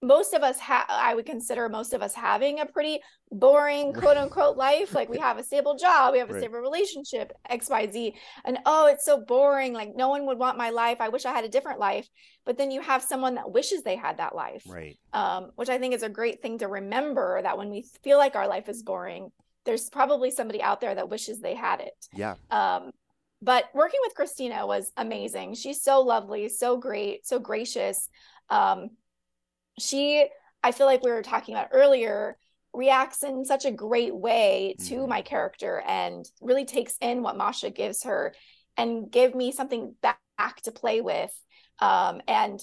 most 0.02 0.34
of 0.34 0.43
us 0.43 0.58
have 0.60 0.86
i 0.88 1.13
would 1.13 1.25
consider 1.25 1.67
most 1.67 1.93
of 1.93 2.02
us 2.02 2.13
having 2.13 2.62
a 2.62 2.65
pretty 2.65 3.02
boring 3.32 3.91
quote 4.02 4.17
unquote 4.17 4.56
life. 4.56 4.93
Like 4.93 5.10
we 5.10 5.19
have 5.19 5.38
a 5.38 5.43
stable 5.43 5.75
job 5.75 6.13
we 6.13 6.19
have 6.19 6.30
a 6.30 6.34
right. 6.34 6.41
stable 6.41 6.60
relationship 6.60 7.32
xyz 7.52 8.13
and 8.45 8.60
oh 8.65 8.88
it's 8.88 9.06
so 9.06 9.23
boring. 9.25 9.73
Like 9.73 9.95
no 9.95 10.10
one 10.10 10.25
would 10.28 10.38
want 10.38 10.58
my 10.58 10.69
life. 10.69 10.97
I 10.99 11.10
wish 11.10 11.25
i 11.25 11.34
had 11.34 11.43
a 11.45 11.49
different 11.49 11.80
life. 11.80 12.08
But 12.45 12.58
then 12.58 12.71
you 12.71 12.82
have 12.82 13.04
someone 13.04 13.36
that 13.36 13.52
wishes 13.52 13.84
they 13.84 13.95
had 13.95 14.17
that 14.17 14.36
life 14.36 14.63
right. 14.67 14.97
um, 15.13 15.52
which 15.56 15.69
i 15.69 15.78
think 15.78 15.93
is 15.93 16.04
a 16.04 16.10
great 16.10 16.41
thing 16.41 16.58
to 16.60 16.67
remember 16.67 17.41
that 17.43 17.58
when 17.58 17.69
we 17.69 17.86
feel 18.04 18.17
like 18.17 18.36
our 18.36 18.47
life 18.47 18.69
is 18.69 18.82
boring 18.82 19.32
there's 19.65 19.89
probably 19.89 20.32
somebody 20.32 20.62
out 20.62 20.82
there 20.82 20.95
that 20.95 21.10
wishes 21.10 21.39
they 21.39 21.54
had 21.54 21.82
it. 21.82 22.08
Yeah. 22.13 22.36
Um, 22.49 22.91
but 23.41 23.65
working 23.73 23.99
with 24.04 24.15
Christina 24.15 24.67
was 24.67 24.91
amazing. 24.97 25.56
She's 25.56 25.82
so 25.82 26.02
lovely, 26.02 26.49
so 26.49 26.78
great, 26.78 27.25
so 27.25 27.39
gracious. 27.39 28.10
Um, 28.49 28.91
she, 29.80 30.28
I 30.63 30.71
feel 30.71 30.86
like 30.88 31.04
we 31.04 31.12
were 31.12 31.23
talking 31.23 31.56
about 31.56 31.69
earlier, 31.71 32.38
reacts 32.73 33.23
in 33.23 33.45
such 33.45 33.65
a 33.65 33.71
great 33.71 34.15
way 34.15 34.75
to 34.80 34.95
mm-hmm. 34.95 35.10
my 35.10 35.21
character 35.21 35.82
and 35.88 36.25
really 36.41 36.65
takes 36.65 36.95
in 37.02 37.23
what 37.23 37.38
Masha 37.38 37.69
gives 37.69 38.04
her 38.04 38.36
and 38.78 39.10
give 39.12 39.34
me 39.34 39.52
something 39.52 39.95
back 40.02 40.19
to 40.63 40.71
play 40.71 41.02
with. 41.02 41.32
Um, 41.80 42.21
and, 42.28 42.60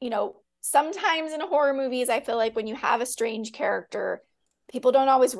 you 0.00 0.10
know, 0.10 0.36
sometimes 0.60 1.32
in 1.32 1.40
horror 1.40 1.74
movies, 1.74 2.08
I 2.08 2.20
feel 2.20 2.36
like 2.36 2.56
when 2.56 2.66
you 2.66 2.74
have 2.76 3.00
a 3.00 3.06
strange 3.06 3.52
character, 3.52 4.22
people 4.70 4.92
don't 4.92 5.08
always 5.08 5.36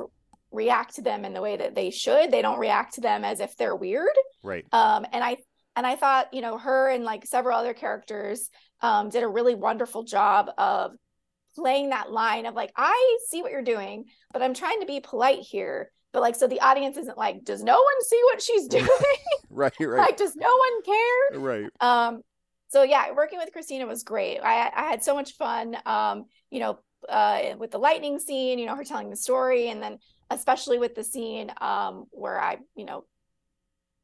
react 0.52 0.96
to 0.96 1.02
them 1.02 1.24
in 1.24 1.32
the 1.32 1.40
way 1.40 1.56
that 1.56 1.74
they 1.74 1.90
should. 1.90 2.30
They 2.30 2.42
don't 2.42 2.58
react 2.58 2.94
to 2.94 3.00
them 3.00 3.24
as 3.24 3.40
if 3.40 3.56
they're 3.56 3.76
weird. 3.76 4.08
Right. 4.42 4.64
Um, 4.72 5.06
and 5.12 5.22
I 5.22 5.38
and 5.76 5.86
I 5.86 5.96
thought, 5.96 6.34
you 6.34 6.40
know, 6.40 6.58
her 6.58 6.88
and 6.88 7.04
like 7.04 7.24
several 7.26 7.58
other 7.58 7.74
characters 7.74 8.50
um, 8.80 9.08
did 9.08 9.22
a 9.22 9.28
really 9.28 9.54
wonderful 9.54 10.02
job 10.02 10.50
of 10.58 10.92
playing 11.54 11.90
that 11.90 12.10
line 12.10 12.46
of 12.46 12.54
like, 12.54 12.72
I 12.76 13.18
see 13.28 13.42
what 13.42 13.52
you're 13.52 13.62
doing, 13.62 14.06
but 14.32 14.42
I'm 14.42 14.54
trying 14.54 14.80
to 14.80 14.86
be 14.86 15.00
polite 15.00 15.40
here. 15.40 15.90
But 16.12 16.22
like, 16.22 16.34
so 16.34 16.48
the 16.48 16.60
audience 16.60 16.96
isn't 16.96 17.16
like, 17.16 17.44
does 17.44 17.62
no 17.62 17.74
one 17.74 18.04
see 18.04 18.20
what 18.24 18.42
she's 18.42 18.66
doing? 18.68 18.88
right, 19.48 19.72
right. 19.78 19.98
like, 20.06 20.16
does 20.16 20.34
no 20.34 20.56
one 20.56 20.82
care? 20.82 21.40
Right. 21.40 21.70
Um, 21.80 22.22
so 22.68 22.82
yeah, 22.82 23.12
working 23.12 23.38
with 23.38 23.52
Christina 23.52 23.86
was 23.86 24.02
great. 24.02 24.38
I, 24.38 24.70
I 24.74 24.90
had 24.90 25.02
so 25.02 25.14
much 25.14 25.32
fun. 25.32 25.76
Um, 25.86 26.24
you 26.50 26.60
know, 26.60 26.78
uh, 27.08 27.54
with 27.58 27.70
the 27.70 27.78
lightning 27.78 28.18
scene, 28.18 28.58
you 28.58 28.66
know, 28.66 28.76
her 28.76 28.84
telling 28.84 29.10
the 29.10 29.16
story, 29.16 29.68
and 29.68 29.82
then 29.82 29.98
especially 30.30 30.78
with 30.78 30.94
the 30.94 31.04
scene 31.04 31.52
um, 31.60 32.06
where 32.10 32.40
I, 32.40 32.58
you 32.74 32.84
know, 32.84 33.04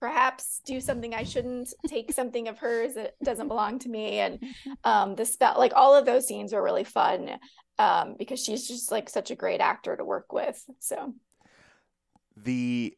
perhaps 0.00 0.60
do 0.66 0.80
something 0.80 1.14
I 1.14 1.22
shouldn't, 1.24 1.72
take 1.86 2.12
something 2.12 2.48
of 2.48 2.58
hers 2.58 2.94
that 2.94 3.14
doesn't 3.22 3.48
belong 3.48 3.78
to 3.80 3.88
me, 3.88 4.18
and 4.18 4.42
um, 4.84 5.14
the 5.14 5.24
spell, 5.24 5.54
like 5.58 5.72
all 5.74 5.94
of 5.94 6.06
those 6.06 6.26
scenes 6.26 6.52
were 6.52 6.62
really 6.62 6.84
fun 6.84 7.38
um, 7.78 8.16
because 8.18 8.42
she's 8.42 8.68
just 8.68 8.90
like 8.90 9.08
such 9.08 9.30
a 9.30 9.36
great 9.36 9.60
actor 9.60 9.96
to 9.96 10.04
work 10.04 10.32
with. 10.32 10.62
So 10.80 11.14
the 12.36 12.96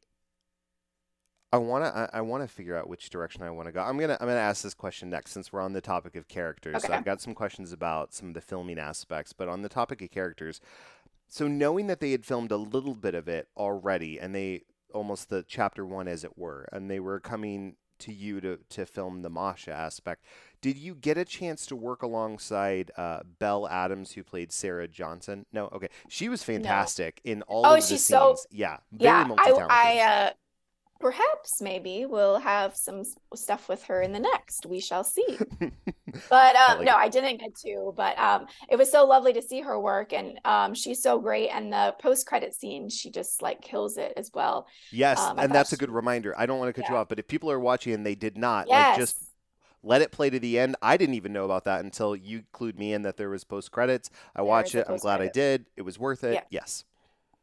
I 1.51 1.57
want 1.57 1.85
to 1.85 1.99
I, 2.14 2.19
I 2.19 2.21
want 2.21 2.43
to 2.43 2.49
figure 2.49 2.77
out 2.77 2.88
which 2.88 3.09
direction 3.09 3.43
I 3.43 3.51
want 3.51 3.69
to 3.69 3.73
go. 3.73 3.81
I'm 3.81 3.97
going 3.97 4.11
to 4.11 4.21
I'm 4.21 4.27
going 4.27 4.37
to 4.37 4.43
ask 4.43 4.62
this 4.62 4.75
question 4.75 5.09
next 5.09 5.31
since 5.33 5.53
we're 5.53 5.62
on 5.62 5.73
the 5.73 5.81
topic 5.81 6.14
of 6.14 6.29
characters. 6.29 6.77
Okay. 6.77 6.88
So 6.88 6.93
I've 6.93 7.05
got 7.05 7.23
some 7.23 7.35
questions 7.35 7.73
about 7.73 8.12
some 8.12 8.29
of 8.29 8.35
the 8.35 8.41
filming 8.41 8.79
aspects, 8.79 9.33
but 9.33 9.49
on 9.49 9.62
the 9.62 9.69
topic 9.69 10.03
of 10.03 10.11
characters, 10.11 10.61
so 11.29 11.47
knowing 11.47 11.87
that 11.87 12.01
they 12.01 12.12
had 12.12 12.25
filmed 12.25 12.51
a 12.51 12.57
little 12.57 12.95
bit 12.95 13.14
of 13.14 13.29
it 13.29 13.49
already 13.57 14.19
and 14.19 14.35
they 14.35 14.62
almost 14.93 15.29
the 15.29 15.45
chapter 15.47 15.85
1 15.85 16.09
as 16.09 16.25
it 16.25 16.37
were 16.37 16.67
and 16.73 16.91
they 16.91 17.01
were 17.01 17.21
coming 17.21 17.77
to 17.99 18.12
you 18.12 18.41
to, 18.41 18.59
to 18.71 18.87
film 18.87 19.23
the 19.23 19.31
Masha 19.31 19.73
aspect. 19.73 20.25
Did 20.61 20.77
you 20.77 20.95
get 20.95 21.19
a 21.19 21.25
chance 21.25 21.67
to 21.67 21.77
work 21.77 22.03
alongside 22.03 22.91
uh, 22.97 23.21
Belle 23.38 23.69
Adams, 23.69 24.12
who 24.12 24.25
played 24.25 24.53
Sarah 24.53 24.88
Johnson? 24.88 25.47
No, 25.53 25.67
okay, 25.73 25.88
she 26.09 26.29
was 26.29 26.43
fantastic 26.43 27.21
no. 27.25 27.33
in 27.33 27.43
all 27.43 27.67
oh, 27.67 27.75
of 27.75 27.81
the 27.81 27.83
scenes. 27.83 28.05
So, 28.05 28.37
yeah, 28.51 28.79
yeah. 28.97 29.29
I, 29.37 29.67
I 29.71 29.99
uh, 30.01 30.31
perhaps 31.00 31.61
maybe 31.61 32.06
we'll 32.06 32.38
have 32.38 32.74
some 32.74 33.02
stuff 33.34 33.68
with 33.68 33.82
her 33.84 34.02
in 34.02 34.12
the 34.12 34.18
next 34.18 34.66
we 34.66 34.80
shall 34.80 35.04
see 35.04 35.38
but 36.28 36.56
um, 36.56 36.78
like 36.78 36.87
no 36.87 36.92
it. 36.92 36.98
i 36.98 37.08
didn't 37.08 37.38
get 37.38 37.54
to 37.54 37.92
but 37.96 38.18
um, 38.18 38.46
it 38.68 38.76
was 38.76 38.90
so 38.90 39.04
lovely 39.04 39.32
to 39.32 39.42
see 39.42 39.61
her 39.61 39.78
work 39.78 40.12
and 40.12 40.40
um, 40.44 40.74
she's 40.74 41.02
so 41.02 41.18
great 41.18 41.48
and 41.50 41.72
the 41.72 41.94
post-credit 42.00 42.54
scene 42.54 42.88
she 42.88 43.11
just 43.11 43.42
like 43.42 43.61
kills 43.61 43.96
it 43.96 44.12
as 44.16 44.30
well 44.34 44.66
yes 44.90 45.20
um, 45.20 45.38
and 45.38 45.52
that's 45.52 45.70
she... 45.70 45.76
a 45.76 45.78
good 45.78 45.90
reminder 45.90 46.34
i 46.38 46.46
don't 46.46 46.58
want 46.58 46.68
to 46.68 46.72
cut 46.72 46.88
yeah. 46.88 46.94
you 46.94 47.00
off 47.00 47.08
but 47.08 47.18
if 47.18 47.28
people 47.28 47.50
are 47.50 47.61
watching 47.61 47.92
and 47.92 48.04
they 48.04 48.14
did 48.14 48.37
not 48.37 48.66
yes. 48.68 48.88
like 48.88 48.98
just 48.98 49.24
let 49.82 50.02
it 50.02 50.11
play 50.11 50.28
to 50.28 50.38
the 50.40 50.58
end. 50.58 50.76
I 50.82 50.96
didn't 50.96 51.14
even 51.14 51.32
know 51.32 51.44
about 51.44 51.64
that 51.64 51.84
until 51.84 52.16
you 52.16 52.42
clued 52.52 52.76
me 52.76 52.92
in 52.92 53.02
that 53.02 53.16
there 53.16 53.30
was 53.30 53.44
post 53.44 53.70
credits. 53.70 54.11
I 54.34 54.42
watched 54.42 54.74
it. 54.74 54.87
I'm 54.88 54.96
glad 54.96 55.20
I 55.20 55.28
did. 55.28 55.66
It 55.76 55.82
was 55.82 55.98
worth 55.98 56.24
it. 56.24 56.34
Yeah. 56.34 56.42
Yes. 56.50 56.84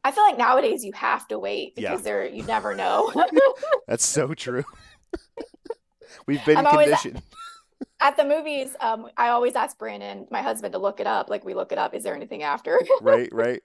I 0.06 0.12
feel 0.12 0.22
like 0.22 0.38
nowadays 0.38 0.84
you 0.84 0.92
have 0.92 1.26
to 1.28 1.38
wait 1.38 1.74
because 1.74 1.98
yeah. 1.98 2.04
there 2.04 2.26
you 2.26 2.44
never 2.44 2.76
know. 2.76 3.12
That's 3.88 4.06
so 4.06 4.34
true. 4.34 4.62
We've 6.28 6.44
been 6.44 6.58
I'm 6.58 6.64
conditioned. 6.64 7.22
At, 8.00 8.12
at 8.12 8.16
the 8.16 8.24
movies, 8.24 8.76
um, 8.78 9.08
I 9.16 9.30
always 9.30 9.56
ask 9.56 9.76
Brandon, 9.76 10.28
my 10.30 10.42
husband, 10.42 10.74
to 10.74 10.78
look 10.78 11.00
it 11.00 11.08
up. 11.08 11.28
Like 11.28 11.44
we 11.44 11.54
look 11.54 11.72
it 11.72 11.78
up. 11.78 11.92
Is 11.92 12.04
there 12.04 12.14
anything 12.14 12.44
after? 12.44 12.78
right, 13.00 13.28
right. 13.32 13.60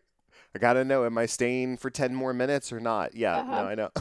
I 0.55 0.57
gotta 0.57 0.83
know. 0.83 1.05
Am 1.05 1.15
I 1.15 1.27
staying 1.27 1.77
for 1.77 1.91
ten 1.91 2.15
more 2.15 2.33
minutes 2.33 2.73
or 2.73 2.79
not? 2.79 3.13
Yeah, 3.13 3.37
uh-huh. 3.37 3.61
no, 3.61 3.67
I 3.67 3.75
know. 3.75 3.91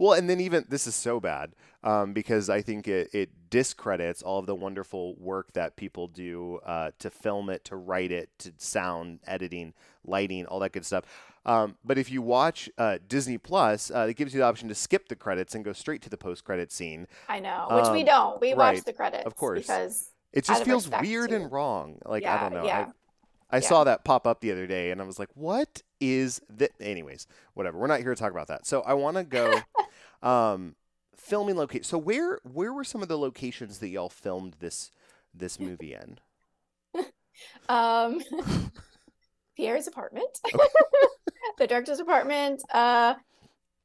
well, 0.00 0.14
and 0.14 0.28
then 0.28 0.40
even 0.40 0.64
this 0.68 0.88
is 0.88 0.96
so 0.96 1.20
bad 1.20 1.52
um, 1.84 2.14
because 2.14 2.50
I 2.50 2.62
think 2.62 2.88
it, 2.88 3.10
it 3.12 3.30
discredits 3.48 4.22
all 4.22 4.40
of 4.40 4.46
the 4.46 4.56
wonderful 4.56 5.14
work 5.20 5.52
that 5.52 5.76
people 5.76 6.08
do 6.08 6.58
uh, 6.66 6.90
to 6.98 7.10
film 7.10 7.48
it, 7.48 7.64
to 7.66 7.76
write 7.76 8.10
it, 8.10 8.28
to 8.40 8.52
sound 8.58 9.20
editing, 9.24 9.72
lighting, 10.04 10.46
all 10.46 10.58
that 10.58 10.72
good 10.72 10.84
stuff. 10.84 11.04
Um, 11.46 11.76
but 11.84 11.96
if 11.98 12.10
you 12.10 12.20
watch 12.22 12.68
uh, 12.76 12.98
Disney 13.08 13.38
Plus, 13.38 13.90
uh, 13.90 14.06
it 14.10 14.16
gives 14.16 14.34
you 14.34 14.40
the 14.40 14.46
option 14.46 14.68
to 14.68 14.74
skip 14.74 15.08
the 15.08 15.16
credits 15.16 15.54
and 15.54 15.64
go 15.64 15.72
straight 15.72 16.02
to 16.02 16.10
the 16.10 16.18
post 16.18 16.44
credit 16.44 16.70
scene. 16.70 17.06
I 17.28 17.40
know, 17.40 17.66
which 17.70 17.88
we 17.92 18.00
Um, 18.00 18.06
don't. 18.06 18.40
We 18.40 18.48
right, 18.54 18.74
watch 18.76 18.84
the 18.84 18.92
credits, 18.92 19.24
of 19.26 19.36
course. 19.36 19.60
because 19.62 20.10
It 20.32 20.44
just 20.44 20.64
feels 20.64 20.88
weird 20.88 21.30
to- 21.30 21.36
and 21.36 21.50
wrong. 21.52 21.98
Like 22.04 22.24
I 22.26 22.38
don't 22.40 22.52
know. 22.52 22.64
yeah. 22.64 22.90
I, 23.50 23.56
I 23.56 23.60
Yeah. 23.60 23.68
saw 23.68 23.84
that 23.84 24.04
pop 24.04 24.26
up 24.26 24.40
the 24.42 24.52
other 24.52 24.66
day, 24.66 24.90
and 24.90 25.00
I 25.00 25.04
was 25.04 25.18
like, 25.18 25.30
"What 25.34 25.82
is 25.98 26.40
that?" 26.50 26.70
Anyways, 26.78 27.26
whatever. 27.54 27.78
We're 27.78 27.86
not 27.88 28.00
here 28.00 28.14
to 28.14 28.20
talk 28.20 28.30
about 28.32 28.46
that. 28.48 28.64
So 28.66 28.82
I 28.82 28.92
want 28.94 29.16
to 29.16 29.24
go 29.24 29.60
um, 30.22 30.76
filming 31.16 31.56
location. 31.56 31.82
So 31.84 31.98
where 31.98 32.38
where 32.44 32.72
were 32.72 32.84
some 32.84 33.02
of 33.02 33.08
the 33.08 33.18
locations 33.18 33.78
that 33.78 33.88
y'all 33.88 34.08
filmed 34.10 34.56
this 34.60 34.90
this 35.34 35.58
movie 35.58 35.94
in? 35.94 36.20
um, 37.68 38.20
Pierre's 39.56 39.86
apartment, 39.88 40.38
the 41.58 41.66
director's 41.66 42.00
apartment, 42.00 42.62
uh, 42.72 43.14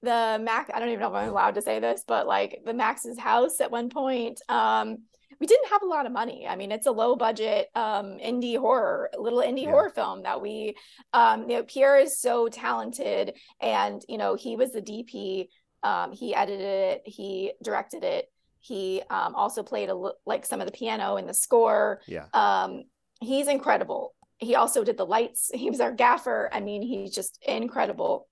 the 0.02 0.40
Mac. 0.42 0.70
I 0.74 0.80
don't 0.80 0.90
even 0.90 1.00
know 1.00 1.10
if 1.10 1.14
I'm 1.16 1.30
allowed 1.30 1.56
to 1.56 1.62
say 1.62 1.80
this, 1.80 2.04
but 2.08 2.28
like 2.28 2.62
the 2.66 2.74
Max's 2.74 3.18
house 3.20 3.60
at 3.60 3.72
one 3.72 3.90
point. 3.90 4.42
Um, 4.50 4.98
we 5.40 5.48
didn't 5.48 5.70
have 5.70 5.82
a 5.82 5.88
lot 5.88 6.06
of 6.06 6.14
money. 6.14 6.48
I 6.48 6.56
mean, 6.56 6.72
it's 6.72 6.88
a 6.88 6.92
low 6.92 7.16
budget 7.18 7.68
um, 7.76 8.18
indie 8.20 8.58
horror, 8.58 9.10
little 9.18 9.42
indie 9.42 9.64
Yeah. 9.64 9.72
horror 9.72 9.90
film 9.90 10.24
that 10.24 10.42
we. 10.42 10.76
Um, 11.12 11.42
you 11.50 11.58
know, 11.58 11.64
Pierre 11.64 11.98
is 12.00 12.20
so 12.20 12.48
talented, 12.48 13.34
and 13.60 14.02
you 14.08 14.18
know, 14.18 14.36
he 14.36 14.56
was 14.56 14.72
the 14.72 14.82
DP. 14.82 15.48
Um, 15.84 16.14
he 16.14 16.34
edited 16.34 16.62
it. 16.66 17.02
He 17.06 17.52
directed 17.62 18.04
it. 18.04 18.32
He 18.60 19.02
um, 19.10 19.36
also 19.36 19.62
played 19.62 19.90
a 19.90 20.10
like 20.26 20.46
some 20.46 20.62
of 20.62 20.68
the 20.68 20.72
piano 20.72 21.18
in 21.18 21.28
the 21.28 21.34
score. 21.34 22.02
Yeah. 22.08 22.26
Um, 22.34 22.84
he's 23.22 23.48
incredible. 23.48 24.16
He 24.38 24.56
also 24.56 24.84
did 24.84 24.98
the 24.98 25.06
lights. 25.06 25.50
He 25.54 25.70
was 25.70 25.80
our 25.80 25.92
gaffer. 25.92 26.50
I 26.52 26.60
mean, 26.60 26.82
he's 26.82 27.12
just 27.14 27.42
incredible. 27.46 28.28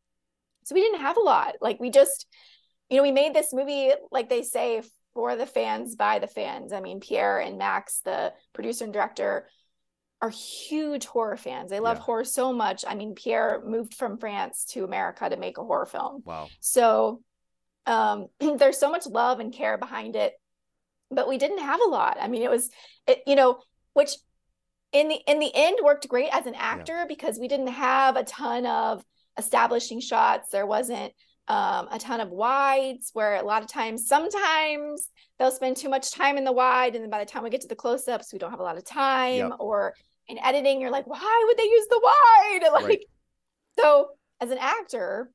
So 0.66 0.76
we 0.76 0.82
didn't 0.82 1.02
have 1.02 1.18
a 1.18 1.22
lot. 1.22 1.56
Like 1.62 1.80
we 1.80 1.90
just, 1.90 2.28
you 2.90 2.98
know, 2.98 3.04
we 3.04 3.12
made 3.12 3.34
this 3.34 3.54
movie, 3.54 3.92
like 4.12 4.30
they 4.30 4.44
say, 4.44 4.82
for 5.14 5.36
the 5.36 5.46
fans, 5.46 5.96
by 5.96 6.20
the 6.20 6.28
fans. 6.28 6.74
I 6.74 6.82
mean, 6.82 7.00
Pierre 7.00 7.40
and 7.40 7.58
Max, 7.58 8.02
the 8.04 8.34
producer 8.54 8.84
and 8.86 8.94
director, 8.94 9.48
are 10.22 10.30
huge 10.30 11.06
horror 11.06 11.38
fans. 11.38 11.70
They 11.70 11.80
love 11.82 11.98
Yeah. 11.98 12.04
horror 12.04 12.24
so 12.24 12.54
much. 12.54 12.86
I 12.88 12.96
mean, 12.96 13.14
Pierre 13.14 13.62
moved 13.66 13.94
from 13.94 14.18
France 14.18 14.66
to 14.72 14.86
America 14.86 15.30
to 15.30 15.38
make 15.38 15.58
a 15.58 15.64
horror 15.64 15.86
film. 15.86 16.24
Wow. 16.26 16.48
So 16.62 17.22
um, 17.86 18.28
there's 18.40 18.78
so 18.80 18.90
much 18.90 19.06
love 19.06 19.40
and 19.40 19.54
care 19.54 19.78
behind 19.78 20.16
it, 20.16 20.34
but 21.12 21.28
we 21.28 21.38
didn't 21.38 21.60
have 21.60 21.82
a 21.82 21.90
lot. 21.90 22.18
I 22.20 22.28
mean, 22.28 22.42
it 22.42 22.50
was, 22.50 22.70
it, 23.06 23.24
you 23.28 23.36
know, 23.36 23.60
which 23.94 24.16
in 24.94 25.10
the 25.10 25.20
in 25.28 25.40
the 25.40 25.52
end 25.54 25.80
worked 25.84 26.08
great 26.08 26.30
as 26.32 26.46
an 26.46 26.56
actor 26.56 27.06
because 27.08 27.40
we 27.40 27.48
didn't 27.48 27.68
have 27.68 28.16
a 28.16 28.24
ton 28.24 28.66
of 28.66 29.04
establishing 29.38 30.00
shots. 30.00 30.50
There 30.50 30.66
wasn't 30.66 31.12
um, 31.48 31.88
a 31.92 32.00
ton 32.00 32.22
of 32.22 32.30
wides 32.30 33.10
where 33.14 33.36
a 33.36 33.44
lot 33.44 33.64
of 33.64 33.68
times, 33.70 34.08
sometimes 34.08 35.10
they'll 35.38 35.52
spend 35.52 35.76
too 35.76 35.90
much 35.90 36.12
time 36.12 36.38
in 36.38 36.46
the 36.46 36.52
wide, 36.54 36.96
and 36.96 37.04
then 37.04 37.10
by 37.10 37.20
the 37.20 37.30
time 37.30 37.44
we 37.44 37.50
get 37.50 37.62
to 37.62 37.68
the 37.68 37.76
close-ups, 37.76 38.32
we 38.32 38.40
don't 38.40 38.52
have 38.52 38.62
a 38.62 38.64
lot 38.64 38.78
of 38.78 38.86
time. 38.86 39.36
Yep. 39.50 39.56
Or 39.60 39.94
in 40.30 40.38
editing, 40.40 40.80
you're 40.80 40.92
like, 40.92 41.06
why 41.06 41.44
would 41.48 41.58
they 41.58 41.64
use 41.64 41.88
the 41.90 42.02
wide? 42.02 42.62
Like, 42.72 42.86
Right. 42.86 43.06
so 43.78 44.10
as 44.40 44.52
an 44.52 44.58
actor, 44.58 45.32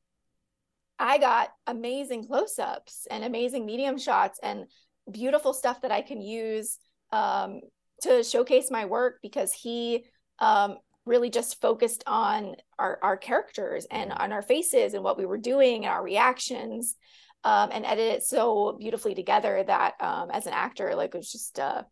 I 0.98 1.18
got 1.18 1.50
amazing 1.66 2.26
close 2.26 2.58
ups 2.58 3.06
and 3.10 3.22
amazing 3.22 3.66
medium 3.66 3.98
shots 3.98 4.40
and 4.42 4.66
beautiful 5.10 5.52
stuff 5.52 5.82
that 5.82 5.92
I 5.92 6.00
can 6.02 6.20
use 6.22 6.78
um, 7.12 7.60
to 8.02 8.22
showcase 8.22 8.70
my 8.70 8.84
work 8.84 9.18
because 9.22 9.52
he 9.52 10.04
um, 10.38 10.76
really 11.04 11.30
just 11.30 11.60
focused 11.60 12.04
on 12.06 12.54
our, 12.78 12.98
our 13.02 13.16
characters 13.16 13.86
and 13.90 14.12
on 14.12 14.32
our 14.32 14.42
faces 14.42 14.94
and 14.94 15.02
what 15.02 15.18
we 15.18 15.26
were 15.26 15.38
doing 15.38 15.84
and 15.84 15.92
our 15.92 16.02
reactions 16.02 16.96
um, 17.44 17.70
and 17.72 17.84
edited 17.86 18.14
it 18.14 18.22
so 18.24 18.76
beautifully 18.78 19.14
together 19.14 19.64
that 19.66 19.94
um, 20.00 20.30
as 20.30 20.46
an 20.46 20.52
actor, 20.52 20.94
like 20.94 21.14
it 21.14 21.18
was 21.18 21.32
just 21.32 21.58
uh, 21.58 21.82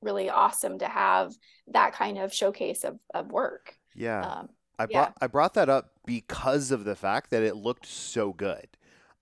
really 0.00 0.30
awesome 0.30 0.78
to 0.78 0.86
have 0.86 1.32
that 1.68 1.92
kind 1.92 2.18
of 2.18 2.32
showcase 2.32 2.84
of, 2.84 2.98
of 3.12 3.30
work. 3.30 3.74
Yeah. 3.94 4.20
Um, 4.20 4.48
I 4.78 4.86
yeah. 4.88 4.98
brought 4.98 5.14
I 5.20 5.26
brought 5.28 5.54
that 5.54 5.68
up 5.68 5.90
because 6.04 6.70
of 6.70 6.84
the 6.84 6.96
fact 6.96 7.30
that 7.30 7.42
it 7.42 7.56
looked 7.56 7.86
so 7.86 8.32
good. 8.32 8.68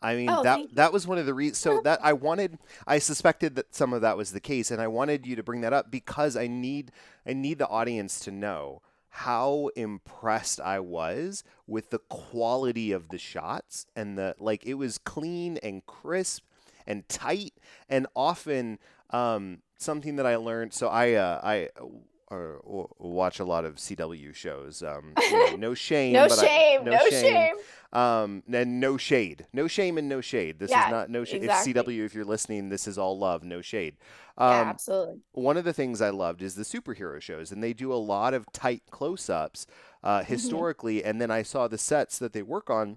I 0.03 0.17
mean 0.17 0.29
Oh, 0.31 0.43
that 0.43 0.75
that 0.75 0.93
was 0.93 1.07
one 1.07 1.19
of 1.19 1.27
the 1.27 1.35
reasons. 1.35 1.59
So 1.59 1.81
that 1.83 2.01
I 2.03 2.13
wanted, 2.13 2.59
I 2.87 2.99
suspected 2.99 3.55
that 3.57 3.75
some 3.75 3.93
of 3.93 4.01
that 4.03 4.17
was 4.17 4.33
the 4.33 4.41
case, 4.41 4.71
and 4.71 4.81
I 4.81 4.89
wanted 4.89 5.27
you 5.27 5.37
to 5.37 5.43
bring 5.43 5.61
that 5.63 5.73
up 5.73 5.91
because 5.91 6.37
I 6.37 6.47
need 6.47 6.93
I 7.27 7.33
need 7.33 7.59
the 7.59 7.69
audience 7.69 8.21
to 8.21 8.31
know 8.31 8.83
how 9.17 9.71
impressed 9.77 10.61
I 10.61 10.81
was 10.81 11.45
with 11.67 11.91
the 11.91 11.99
quality 11.99 12.93
of 12.93 13.11
the 13.11 13.19
shots 13.19 13.87
and 13.95 14.17
the 14.19 14.35
like. 14.39 14.65
It 14.67 14.75
was 14.75 14.99
clean 14.99 15.59
and 15.63 15.85
crisp 15.87 16.45
and 16.87 17.09
tight, 17.09 17.55
and 17.89 18.07
often 18.17 18.79
um, 19.11 19.59
something 19.77 20.17
that 20.17 20.27
I 20.27 20.37
learned. 20.37 20.73
So 20.73 20.89
I 20.89 21.13
uh, 21.13 21.41
I. 21.43 21.69
Or, 22.33 22.61
or 22.65 22.89
watch 22.99 23.41
a 23.41 23.45
lot 23.45 23.65
of 23.67 23.75
CW 23.77 24.35
shows. 24.35 24.83
Um, 24.83 25.13
you 25.21 25.51
know, 25.51 25.57
no 25.57 25.75
shame. 25.75 26.15
no 26.15 26.29
but 26.29 26.39
I- 26.39 26.47
shame, 26.47 26.85
no, 26.85 26.99
shame. 27.11 27.55
um, 27.93 28.43
and 28.51 28.81
no 28.81 28.97
shade, 28.97 29.47
no 29.53 29.69
shame, 29.69 29.99
and 29.99 30.09
no 30.09 30.21
shade. 30.23 30.59
This 30.59 30.71
Yeah, 30.71 30.87
is 30.87 30.91
not 30.91 31.11
no 31.11 31.25
shade. 31.25 31.43
exactly. 31.45 31.73
It's 31.73 31.79
CW. 31.87 32.07
If 32.07 32.15
you're 32.15 32.25
listening, 32.25 32.71
this 32.71 32.89
is 32.89 32.97
all 32.97 33.19
love, 33.19 33.45
no 33.45 33.61
shade. 33.61 33.97
yeah, 34.39 34.63
Um, 34.63 34.69
absolutely. 34.69 35.21
one 35.33 35.59
of 35.59 35.65
the 35.65 35.75
things 35.75 36.01
I 36.01 36.09
loved 36.09 36.41
is 36.41 36.55
the 36.55 36.63
superhero 36.63 37.21
shows, 37.21 37.53
and 37.53 37.63
they 37.63 37.75
do 37.75 37.93
a 37.93 37.97
lot 38.01 38.33
of 38.33 38.51
tight 38.53 38.83
close-ups 38.91 39.67
uh, 40.03 40.21
Mm-hmm. 40.21 40.33
historically. 40.33 41.05
And 41.05 41.21
then 41.21 41.31
I 41.31 41.43
saw 41.43 41.69
the 41.69 41.77
sets 41.79 42.19
that 42.19 42.33
they 42.33 42.43
work 42.43 42.71
on. 42.71 42.97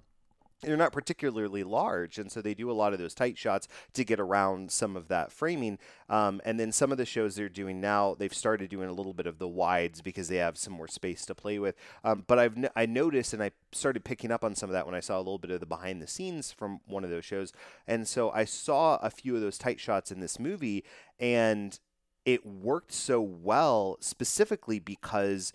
They're 0.62 0.78
not 0.78 0.94
particularly 0.94 1.64
large, 1.64 2.18
and 2.18 2.32
so 2.32 2.42
they 2.42 2.54
do 2.54 2.72
a 2.72 2.74
lot 2.74 2.94
of 2.94 3.00
those 3.00 3.14
tight 3.14 3.38
shots 3.38 3.68
to 3.94 4.04
get 4.04 4.20
around 4.20 4.72
some 4.72 4.96
of 4.96 5.10
that 5.10 5.32
framing. 5.32 5.78
Um, 6.10 6.42
and 6.46 6.60
then 6.60 6.72
some 6.72 6.92
of 6.92 6.98
the 6.98 7.06
shows 7.06 7.36
they're 7.36 7.50
doing 7.50 7.82
now, 7.82 8.16
they've 8.18 8.34
started 8.34 8.70
doing 8.70 8.90
a 8.90 8.94
little 8.94 9.14
bit 9.14 9.28
of 9.28 9.38
the 9.38 9.48
wides 9.48 10.02
because 10.02 10.28
they 10.28 10.38
have 10.38 10.58
some 10.58 10.74
more 10.74 10.88
space 10.88 11.26
to 11.26 11.36
play 11.36 11.60
with. 11.60 11.76
Um, 12.04 12.24
but 12.26 12.40
I've 12.40 12.58
n- 12.58 12.70
I 12.76 12.86
noticed, 12.86 13.34
and 13.34 13.44
I 13.44 13.52
started 13.74 14.06
picking 14.06 14.32
up 14.32 14.44
on 14.44 14.56
some 14.56 14.70
of 14.70 14.74
that 14.74 14.86
when 14.86 14.96
I 14.96 15.02
saw 15.02 15.18
a 15.18 15.20
little 15.20 15.38
bit 15.38 15.52
of 15.52 15.60
the 15.60 15.66
behind 15.66 16.02
the 16.02 16.08
scenes 16.08 16.52
from 16.52 16.80
one 16.88 17.04
of 17.04 17.10
those 17.10 17.26
shows. 17.26 17.52
And 17.86 18.08
so 18.08 18.32
I 18.32 18.46
saw 18.46 18.96
a 18.98 19.10
few 19.10 19.36
of 19.36 19.42
those 19.42 19.58
tight 19.58 19.80
shots 19.80 20.12
in 20.12 20.20
this 20.20 20.40
movie, 20.40 20.84
and 21.20 21.78
it 22.26 22.46
worked 22.46 22.92
so 22.92 23.22
well 23.22 23.98
specifically 24.00 24.80
because 24.80 25.54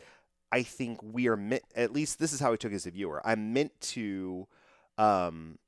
I 0.52 0.62
think 0.62 1.00
we 1.02 1.26
are 1.26 1.36
meant. 1.36 1.62
At 1.74 1.92
least 1.92 2.18
this 2.18 2.32
is 2.32 2.40
how 2.40 2.52
I 2.52 2.56
took 2.56 2.72
it 2.72 2.76
as 2.76 2.86
a 2.86 2.90
viewer. 2.90 3.20
I'm 3.24 3.52
meant 3.52 3.80
to 3.80 4.46
um, 5.00 5.58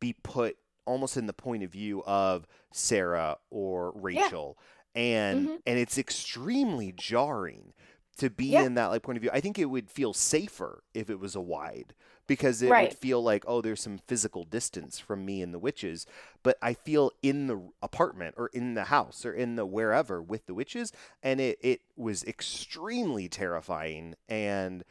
be 0.00 0.14
put 0.22 0.56
almost 0.86 1.16
in 1.16 1.26
the 1.26 1.32
point 1.32 1.62
of 1.62 1.70
view 1.70 2.02
of 2.04 2.46
Sarah 2.72 3.38
or 3.50 3.92
Rachel, 3.96 4.58
and 4.94 5.48
Mhm. 5.48 5.60
and 5.66 5.78
it's 5.78 5.98
extremely 5.98 6.92
jarring 6.92 7.72
to 8.18 8.30
be 8.30 8.52
Yeah. 8.52 8.62
in 8.62 8.74
that 8.74 8.86
like 8.86 9.02
point 9.02 9.16
of 9.18 9.22
view. 9.22 9.30
I 9.32 9.40
think 9.40 9.58
it 9.58 9.66
would 9.66 9.90
feel 9.90 10.12
safer 10.14 10.82
if 10.94 11.10
it 11.10 11.18
was 11.20 11.34
a 11.34 11.40
wide 11.40 11.94
because 12.26 12.62
it 12.62 12.70
Right. 12.70 12.88
would 12.90 12.94
feel 12.98 13.22
like 13.22 13.44
oh 13.46 13.60
there's 13.60 13.82
some 13.82 13.98
physical 13.98 14.44
distance 14.44 14.98
from 14.98 15.24
me 15.24 15.42
and 15.42 15.54
the 15.54 15.58
witches 15.60 16.06
but 16.42 16.56
i 16.60 16.74
feel 16.74 17.12
in 17.22 17.46
the 17.46 17.70
apartment 17.82 18.34
or 18.36 18.48
in 18.48 18.74
the 18.74 18.84
house 18.84 19.24
or 19.24 19.32
in 19.32 19.54
the 19.56 19.64
wherever 19.66 20.20
with 20.20 20.46
the 20.46 20.54
witches 20.54 20.90
and 21.22 21.40
it, 21.40 21.56
it 21.62 21.82
was 21.96 22.24
extremely 22.24 23.28
terrifying 23.28 24.14
and 24.28 24.82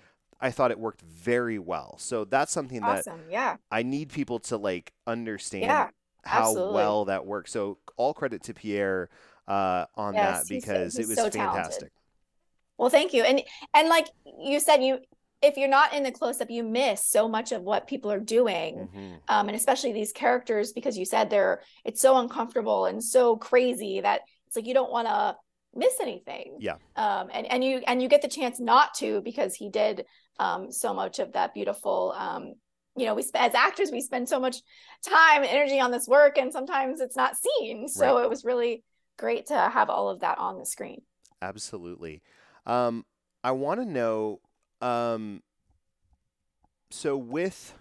i 0.41 0.52
thought 0.52 0.71
it 0.71 0.80
worked 0.80 1.02
very 1.02 1.58
well 1.60 1.95
so 1.98 2.26
that's 2.26 2.52
something 2.52 2.82
that 2.82 3.06
Yeah. 3.30 3.58
i 3.71 3.84
need 3.84 4.10
people 4.10 4.39
to 4.39 4.58
like 4.58 4.93
understand 5.08 5.63
Yeah. 5.63 5.89
how 6.24 6.50
absolutely. 6.50 6.74
well 6.76 7.06
that 7.06 7.26
works 7.26 7.52
so 7.52 7.78
all 7.98 8.13
credit 8.13 8.43
to 8.43 8.54
pierre 8.54 9.10
uh, 9.48 9.86
on 9.95 10.15
Yes, 10.15 10.48
that 10.48 10.54
he's 10.54 10.65
so- 10.65 10.71
because 10.74 11.00
it 11.00 11.08
was 11.08 11.17
so 11.17 11.30
talented. 11.30 11.39
fantastic 11.56 11.91
Well, 12.78 12.89
thank 12.89 13.13
you. 13.13 13.24
And 13.24 13.41
and 13.74 13.88
like 13.89 14.08
you 14.39 14.60
said, 14.60 14.84
you 14.84 15.00
if 15.41 15.56
you're 15.56 15.69
not 15.69 15.93
in 15.93 16.02
the 16.04 16.12
close 16.12 16.41
up, 16.41 16.50
you 16.50 16.63
miss 16.63 17.06
so 17.06 17.28
much 17.28 17.52
of 17.52 17.62
what 17.62 17.86
people 17.88 18.12
are 18.12 18.19
doing. 18.19 18.89
Mhm. 18.93 19.19
Um, 19.28 19.48
and 19.48 19.56
especially 19.56 19.93
these 19.93 20.12
characters, 20.12 20.74
because 20.74 20.98
you 20.98 21.06
said 21.06 21.30
they're 21.30 21.62
it's 21.86 22.02
so 22.02 22.17
uncomfortable 22.17 22.86
and 22.88 23.04
so 23.04 23.38
crazy 23.38 24.02
that 24.02 24.21
it's 24.48 24.56
like 24.56 24.65
you 24.65 24.74
don't 24.74 24.91
want 24.91 25.08
to 25.08 25.38
miss 25.76 25.93
anything. 26.02 26.58
Yeah. 26.60 26.78
Um, 26.95 27.30
and 27.32 27.45
and 27.45 27.63
you 27.63 27.84
and 27.88 28.02
you 28.02 28.10
get 28.10 28.21
the 28.24 28.28
chance 28.28 28.60
not 28.60 28.95
to 28.95 29.21
because 29.21 29.54
he 29.56 29.69
did 29.69 30.06
um 30.39 30.71
so 30.71 30.93
much 30.93 31.19
of 31.19 31.34
that 31.34 31.54
beautiful 31.54 32.13
um 32.17 32.54
you 32.98 33.06
know 33.06 33.13
we 33.13 33.24
as 33.36 33.54
actors 33.54 33.91
we 33.91 34.02
spend 34.02 34.28
so 34.28 34.39
much 34.39 34.58
time 35.06 35.43
and 35.43 35.52
energy 35.52 35.80
on 35.80 35.91
this 35.91 36.08
work 36.08 36.38
and 36.38 36.52
sometimes 36.52 37.02
it's 37.02 37.15
not 37.15 37.36
seen 37.36 37.88
so 37.88 38.19
it 38.19 38.30
was 38.30 38.45
really 38.45 38.84
great 39.17 39.48
to 39.48 39.56
have 39.56 39.89
all 39.89 40.10
of 40.10 40.19
that 40.19 40.38
on 40.38 40.58
the 40.58 40.65
screen 40.65 41.02
Absolutely. 41.41 42.21
Um, 42.65 43.06
I 43.43 43.52
want 43.52 43.80
to 43.80 43.86
know. 43.86 44.39
Um, 44.82 45.43
so 46.89 47.17
with 47.17 47.74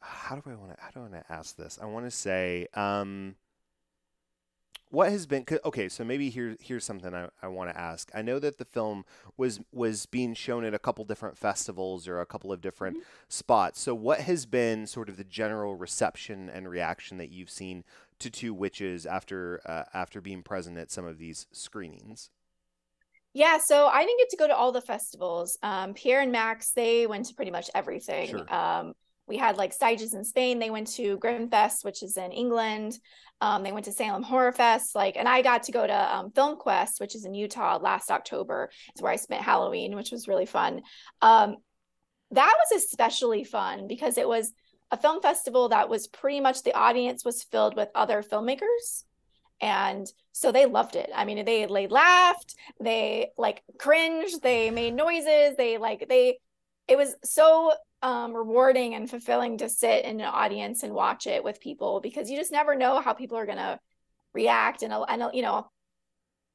how 0.00 0.36
do 0.36 0.42
I 0.50 0.54
want 0.54 0.76
to 0.76 0.82
how 0.82 0.90
do 0.90 1.00
I 1.00 1.02
want 1.02 1.14
to 1.14 1.32
ask 1.32 1.56
this? 1.56 1.78
I 1.80 1.86
want 1.86 2.06
to 2.06 2.10
say 2.10 2.68
um, 2.74 3.34
what 4.90 5.10
has 5.10 5.26
been 5.26 5.44
okay 5.64 5.88
so 5.88 6.04
maybe 6.04 6.30
here 6.30 6.56
here's 6.60 6.84
something 6.84 7.14
i, 7.14 7.28
I 7.42 7.48
want 7.48 7.70
to 7.70 7.78
ask 7.78 8.10
i 8.14 8.22
know 8.22 8.38
that 8.38 8.58
the 8.58 8.64
film 8.64 9.04
was 9.36 9.60
was 9.72 10.06
being 10.06 10.34
shown 10.34 10.64
at 10.64 10.74
a 10.74 10.78
couple 10.78 11.04
different 11.04 11.36
festivals 11.36 12.06
or 12.06 12.20
a 12.20 12.26
couple 12.26 12.52
of 12.52 12.60
different 12.60 12.98
mm-hmm. 12.98 13.04
spots 13.28 13.80
so 13.80 13.94
what 13.94 14.20
has 14.20 14.46
been 14.46 14.86
sort 14.86 15.08
of 15.08 15.16
the 15.16 15.24
general 15.24 15.74
reception 15.74 16.48
and 16.48 16.68
reaction 16.68 17.18
that 17.18 17.30
you've 17.30 17.50
seen 17.50 17.84
to 18.18 18.30
two 18.30 18.54
witches 18.54 19.04
after 19.04 19.60
uh, 19.66 19.84
after 19.92 20.20
being 20.20 20.42
present 20.42 20.78
at 20.78 20.90
some 20.90 21.04
of 21.04 21.18
these 21.18 21.46
screenings 21.52 22.30
yeah, 23.36 23.58
so 23.62 23.88
I 23.88 24.02
didn't 24.02 24.18
get 24.18 24.30
to 24.30 24.36
go 24.38 24.46
to 24.46 24.56
all 24.56 24.72
the 24.72 24.80
festivals. 24.80 25.58
Um, 25.62 25.92
Pierre 25.92 26.22
and 26.22 26.32
Max, 26.32 26.70
they 26.70 27.06
went 27.06 27.26
to 27.26 27.34
pretty 27.34 27.50
much 27.50 27.68
everything. 27.74 28.30
Sure. 28.30 28.54
Um, 28.54 28.94
we 29.26 29.36
had 29.36 29.56
like 29.56 29.76
Sitges 29.76 30.14
in 30.14 30.24
Spain. 30.24 30.58
They 30.58 30.70
went 30.70 30.88
to 30.94 31.18
Grimfest, 31.18 31.84
which 31.84 32.02
is 32.02 32.16
in 32.16 32.32
England. 32.32 32.98
Um, 33.40 33.62
they 33.62 33.72
went 33.72 33.84
to 33.84 33.92
Salem 33.92 34.22
Horror 34.22 34.52
Fest. 34.52 34.94
Like, 34.94 35.16
and 35.16 35.28
I 35.28 35.42
got 35.42 35.64
to 35.64 35.72
go 35.72 35.86
to 35.86 36.16
um, 36.16 36.30
Film 36.30 36.56
Quest, 36.56 37.00
which 37.00 37.14
is 37.14 37.24
in 37.24 37.34
Utah 37.34 37.78
last 37.78 38.10
October. 38.10 38.70
It's 38.90 39.02
where 39.02 39.12
I 39.12 39.16
spent 39.16 39.42
Halloween, 39.42 39.94
which 39.94 40.10
was 40.10 40.28
really 40.28 40.46
fun. 40.46 40.82
Um, 41.20 41.56
that 42.30 42.54
was 42.58 42.82
especially 42.82 43.44
fun 43.44 43.86
because 43.86 44.18
it 44.18 44.28
was 44.28 44.52
a 44.90 44.96
film 44.96 45.20
festival 45.20 45.68
that 45.68 45.88
was 45.88 46.08
pretty 46.08 46.40
much 46.40 46.62
the 46.62 46.76
audience 46.76 47.24
was 47.24 47.42
filled 47.42 47.76
with 47.76 47.88
other 47.94 48.22
filmmakers 48.22 49.04
and 49.60 50.06
so 50.32 50.52
they 50.52 50.66
loved 50.66 50.96
it 50.96 51.10
i 51.14 51.24
mean 51.24 51.44
they 51.44 51.66
they 51.66 51.86
laughed 51.86 52.54
they 52.80 53.30
like 53.38 53.62
cringed 53.78 54.42
they 54.42 54.70
made 54.70 54.94
noises 54.94 55.56
they 55.56 55.78
like 55.78 56.06
they 56.08 56.38
it 56.88 56.96
was 56.96 57.14
so 57.24 57.72
um, 58.06 58.32
rewarding 58.32 58.94
and 58.94 59.10
fulfilling 59.10 59.58
to 59.58 59.68
sit 59.68 60.04
in 60.04 60.20
an 60.20 60.26
audience 60.26 60.84
and 60.84 60.94
watch 60.94 61.26
it 61.26 61.42
with 61.42 61.60
people 61.60 62.00
because 62.00 62.30
you 62.30 62.38
just 62.38 62.52
never 62.52 62.76
know 62.76 63.00
how 63.00 63.12
people 63.12 63.36
are 63.36 63.46
going 63.46 63.58
to 63.58 63.80
react. 64.32 64.82
And 64.82 64.94
and 65.08 65.24
you 65.34 65.42
know 65.42 65.68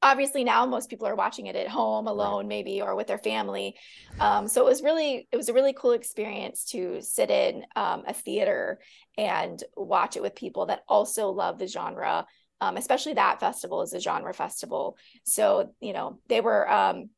obviously 0.00 0.44
now 0.44 0.64
most 0.66 0.88
people 0.88 1.06
are 1.06 1.14
watching 1.14 1.46
it 1.46 1.54
at 1.54 1.68
home 1.68 2.08
alone 2.08 2.48
maybe 2.48 2.80
or 2.80 2.96
with 2.96 3.06
their 3.06 3.18
family. 3.18 3.76
Um, 4.18 4.48
so 4.48 4.62
it 4.62 4.70
was 4.70 4.82
really 4.82 5.28
it 5.30 5.36
was 5.36 5.50
a 5.50 5.52
really 5.52 5.74
cool 5.74 5.92
experience 5.92 6.64
to 6.70 7.02
sit 7.02 7.30
in 7.30 7.66
um, 7.76 8.04
a 8.06 8.14
theater 8.14 8.80
and 9.18 9.62
watch 9.76 10.16
it 10.16 10.22
with 10.22 10.34
people 10.34 10.66
that 10.66 10.80
also 10.88 11.28
love 11.28 11.58
the 11.58 11.66
genre 11.66 12.26
um, 12.62 12.76
especially 12.76 13.14
that 13.14 13.40
festival 13.40 13.82
is 13.82 13.92
a 13.92 14.00
genre 14.00 14.32
festival. 14.32 14.96
So 15.24 15.74
you 15.80 15.92
know 15.92 16.18
they 16.28 16.40
were 16.40 16.70
um, 16.70 17.10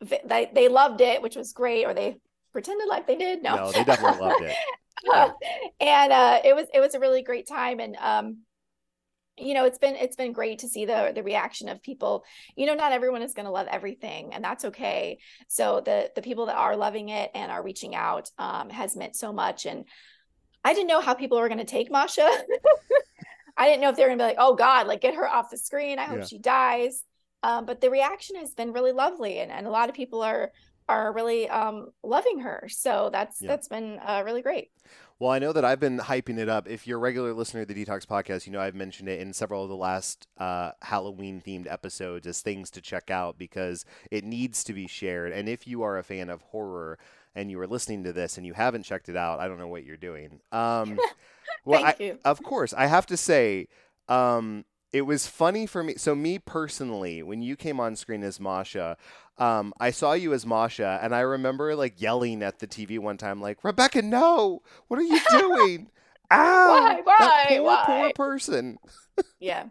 they, 0.00 0.50
they 0.54 0.68
loved 0.68 1.02
it 1.02 1.20
which 1.20 1.36
was 1.36 1.52
great 1.52 1.84
or 1.84 1.92
they 1.92 2.16
pretended 2.54 2.88
like 2.88 3.06
they 3.06 3.16
did. 3.16 3.42
No, 3.42 3.56
no 3.56 3.72
they 3.72 3.84
definitely 3.84 4.26
loved 4.26 4.42
it. 4.42 4.56
Yeah. 5.02 5.32
and 5.80 6.12
uh, 6.12 6.40
it 6.44 6.54
was 6.56 6.66
it 6.72 6.80
was 6.80 6.94
a 6.94 7.00
really 7.00 7.22
great 7.22 7.46
time, 7.46 7.78
and 7.78 7.94
um, 7.96 8.38
you 9.36 9.52
know 9.52 9.66
it's 9.66 9.76
been 9.76 9.96
it's 9.96 10.16
been 10.16 10.32
great 10.32 10.60
to 10.60 10.68
see 10.68 10.86
the 10.86 11.12
the 11.14 11.22
reaction 11.22 11.68
of 11.68 11.82
people. 11.82 12.24
You 12.56 12.64
know, 12.64 12.74
not 12.74 12.92
everyone 12.92 13.20
is 13.20 13.34
going 13.34 13.44
to 13.44 13.50
love 13.50 13.66
everything, 13.68 14.32
and 14.32 14.42
that's 14.42 14.64
okay. 14.66 15.18
So 15.48 15.82
the 15.84 16.10
the 16.14 16.22
people 16.22 16.46
that 16.46 16.56
are 16.56 16.76
loving 16.76 17.10
it 17.10 17.30
and 17.34 17.50
are 17.52 17.62
reaching 17.62 17.94
out 17.94 18.30
um, 18.38 18.70
has 18.70 18.96
meant 18.96 19.14
so 19.16 19.30
much. 19.30 19.66
And 19.66 19.84
I 20.64 20.72
didn't 20.72 20.88
know 20.88 21.00
how 21.00 21.12
people 21.12 21.38
were 21.38 21.48
going 21.48 21.58
to 21.58 21.64
take 21.64 21.90
Masha. 21.90 22.30
I 23.56 23.66
didn't 23.66 23.82
know 23.82 23.90
if 23.90 23.96
they 23.96 24.04
were 24.04 24.08
going 24.08 24.18
to 24.20 24.24
be 24.24 24.28
like, 24.28 24.38
"Oh 24.38 24.54
God, 24.54 24.86
like 24.86 25.02
get 25.02 25.16
her 25.16 25.28
off 25.28 25.50
the 25.50 25.58
screen. 25.58 25.98
I 25.98 26.04
hope 26.04 26.18
yeah. 26.20 26.24
she 26.24 26.38
dies." 26.38 27.02
Um, 27.42 27.66
but 27.66 27.82
the 27.82 27.90
reaction 27.90 28.36
has 28.36 28.54
been 28.54 28.72
really 28.72 28.92
lovely, 28.92 29.40
and, 29.40 29.52
and 29.52 29.66
a 29.66 29.70
lot 29.70 29.90
of 29.90 29.94
people 29.94 30.22
are 30.22 30.50
are 30.88 31.12
really 31.12 31.48
um, 31.48 31.92
loving 32.02 32.40
her. 32.40 32.66
So 32.68 33.10
that's 33.12 33.40
yeah. 33.40 33.48
that's 33.48 33.68
been 33.68 33.98
uh, 34.04 34.22
really 34.24 34.42
great. 34.42 34.70
Well, 35.18 35.30
I 35.30 35.38
know 35.38 35.52
that 35.52 35.64
I've 35.64 35.80
been 35.80 35.98
hyping 35.98 36.38
it 36.38 36.48
up. 36.48 36.68
If 36.68 36.86
you're 36.86 36.98
a 36.98 37.00
regular 37.00 37.32
listener 37.32 37.64
to 37.64 37.72
the 37.72 37.84
Detox 37.84 38.04
podcast, 38.04 38.46
you 38.46 38.52
know 38.52 38.60
I've 38.60 38.74
mentioned 38.74 39.08
it 39.08 39.20
in 39.20 39.32
several 39.32 39.62
of 39.62 39.68
the 39.68 39.76
last 39.76 40.26
uh, 40.38 40.72
Halloween 40.82 41.40
themed 41.44 41.70
episodes 41.70 42.26
as 42.26 42.40
things 42.40 42.70
to 42.72 42.80
check 42.80 43.10
out 43.10 43.38
because 43.38 43.84
it 44.10 44.24
needs 44.24 44.64
to 44.64 44.72
be 44.72 44.86
shared. 44.86 45.32
And 45.32 45.48
if 45.48 45.66
you 45.66 45.82
are 45.82 45.98
a 45.98 46.02
fan 46.02 46.30
of 46.30 46.42
horror 46.42 46.98
and 47.34 47.50
you 47.50 47.60
are 47.60 47.66
listening 47.66 48.04
to 48.04 48.12
this 48.12 48.36
and 48.36 48.46
you 48.46 48.54
haven't 48.54 48.82
checked 48.82 49.08
it 49.08 49.16
out, 49.16 49.38
I 49.38 49.46
don't 49.46 49.58
know 49.58 49.68
what 49.68 49.84
you're 49.84 49.96
doing. 49.96 50.40
Um, 50.50 50.98
well, 51.64 51.82
Thank 51.82 52.00
I, 52.00 52.04
you. 52.04 52.18
Of 52.24 52.42
course, 52.42 52.72
I 52.72 52.86
have 52.86 53.06
to 53.06 53.16
say. 53.16 53.68
Um, 54.08 54.64
it 54.92 55.06
was 55.06 55.26
funny 55.26 55.66
for 55.66 55.82
me. 55.82 55.94
So 55.96 56.14
me 56.14 56.38
personally, 56.38 57.20
when 57.20 57.42
you 57.42 57.56
came 57.56 57.80
on 57.80 57.96
screen 57.96 58.22
as 58.22 58.38
Masha, 58.38 58.96
um, 59.38 59.72
I 59.80 59.90
saw 59.90 60.12
you 60.12 60.32
as 60.32 60.46
Masha, 60.46 60.98
and 61.02 61.14
I 61.14 61.20
remember 61.20 61.74
like 61.74 62.00
yelling 62.00 62.42
at 62.42 62.58
the 62.58 62.66
TV 62.66 62.98
one 62.98 63.16
time, 63.16 63.40
like 63.40 63.64
Rebekah, 63.64 64.02
no, 64.02 64.62
what 64.88 64.98
are 65.00 65.04
you 65.04 65.20
doing? 65.30 65.90
Ow, 66.30 66.36
why, 66.68 67.00
why, 67.04 67.16
that 67.18 67.46
poor, 67.48 67.62
why? 67.62 67.84
poor 67.86 68.12
person. 68.14 68.78
yeah, 69.38 69.66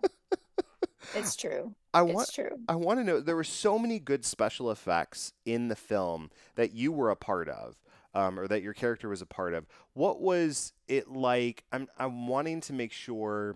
it's 1.15 1.35
true. 1.35 1.73
I 1.93 2.01
want. 2.01 2.27
It's 2.27 2.35
true. 2.35 2.59
I 2.67 2.75
want 2.75 2.99
to 2.99 3.03
know. 3.03 3.19
There 3.19 3.35
were 3.35 3.43
so 3.43 3.77
many 3.79 3.99
good 3.99 4.25
special 4.25 4.71
effects 4.71 5.33
in 5.45 5.67
the 5.67 5.75
film 5.75 6.29
that 6.55 6.73
you 6.73 6.91
were 6.91 7.09
a 7.09 7.15
part 7.15 7.49
of. 7.49 7.75
Um, 8.15 8.39
or 8.39 8.47
that 8.47 8.61
your 8.61 8.73
character 8.73 9.09
was 9.09 9.23
a 9.23 9.25
part 9.25 9.55
of. 9.55 9.65
What 9.93 10.21
was 10.21 10.73
it 10.87 11.09
like? 11.09 11.63
I'm 11.71 11.87
I'm 11.97 12.27
wanting 12.27 12.61
to 12.61 12.71
make 12.73 12.91
sure 12.91 13.55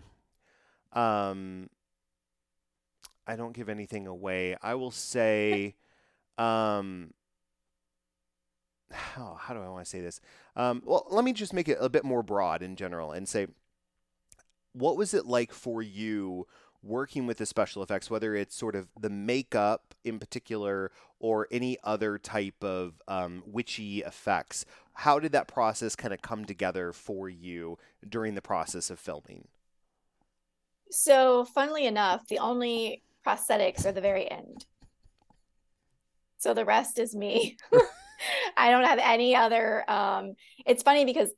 um, 0.93 1.69
I 3.27 3.35
don't 3.35 3.53
give 3.53 3.69
anything 3.69 4.07
away. 4.07 4.55
I 4.63 4.75
will 4.75 4.91
say, 4.91 5.75
um, 6.37 7.13
how, 8.91 9.37
how 9.39 9.53
do 9.53 9.61
I 9.61 9.69
want 9.69 9.83
to 9.83 9.89
say 9.89 10.01
this? 10.01 10.21
Um, 10.55 10.81
well, 10.85 11.05
let 11.09 11.23
me 11.23 11.33
just 11.33 11.53
make 11.53 11.67
it 11.67 11.77
a 11.79 11.89
bit 11.89 12.03
more 12.03 12.23
broad 12.23 12.61
in 12.61 12.75
general 12.75 13.11
and 13.11 13.27
say, 13.27 13.47
what 14.73 14.97
was 14.97 15.13
it 15.13 15.25
like 15.25 15.51
for 15.51 15.81
you 15.81 16.47
working 16.83 17.25
with 17.25 17.37
the 17.37 17.45
special 17.45 17.83
effects, 17.83 18.09
whether 18.09 18.35
it's 18.35 18.55
sort 18.55 18.75
of 18.75 18.87
the 18.99 19.09
makeup 19.09 19.95
in 20.03 20.19
particular 20.19 20.91
or 21.19 21.47
any 21.51 21.77
other 21.83 22.17
type 22.17 22.63
of 22.63 23.01
um, 23.07 23.43
witchy 23.45 23.99
effects? 23.99 24.65
How 24.93 25.19
did 25.19 25.31
that 25.31 25.47
process 25.47 25.95
kind 25.95 26.13
of 26.13 26.21
come 26.21 26.45
together 26.45 26.93
for 26.93 27.29
you 27.29 27.77
during 28.07 28.35
the 28.35 28.41
process 28.41 28.89
of 28.89 28.99
filming? 28.99 29.47
So, 30.89 31.43
funnily 31.43 31.85
enough, 31.85 32.27
the 32.27 32.39
only 32.39 33.03
prosthetics 33.25 33.85
are 33.85 33.91
the 33.91 33.99
very 33.99 34.29
end. 34.31 34.65
So 36.37 36.53
the 36.53 36.65
rest 36.65 36.99
is 36.99 37.15
me. 37.15 37.57
I 38.57 38.71
don't 38.71 38.83
have 38.83 38.99
any 38.99 39.35
other. 39.35 39.89
Um, 39.89 40.33
it's 40.65 40.83
funny 40.83 41.05
because 41.05 41.29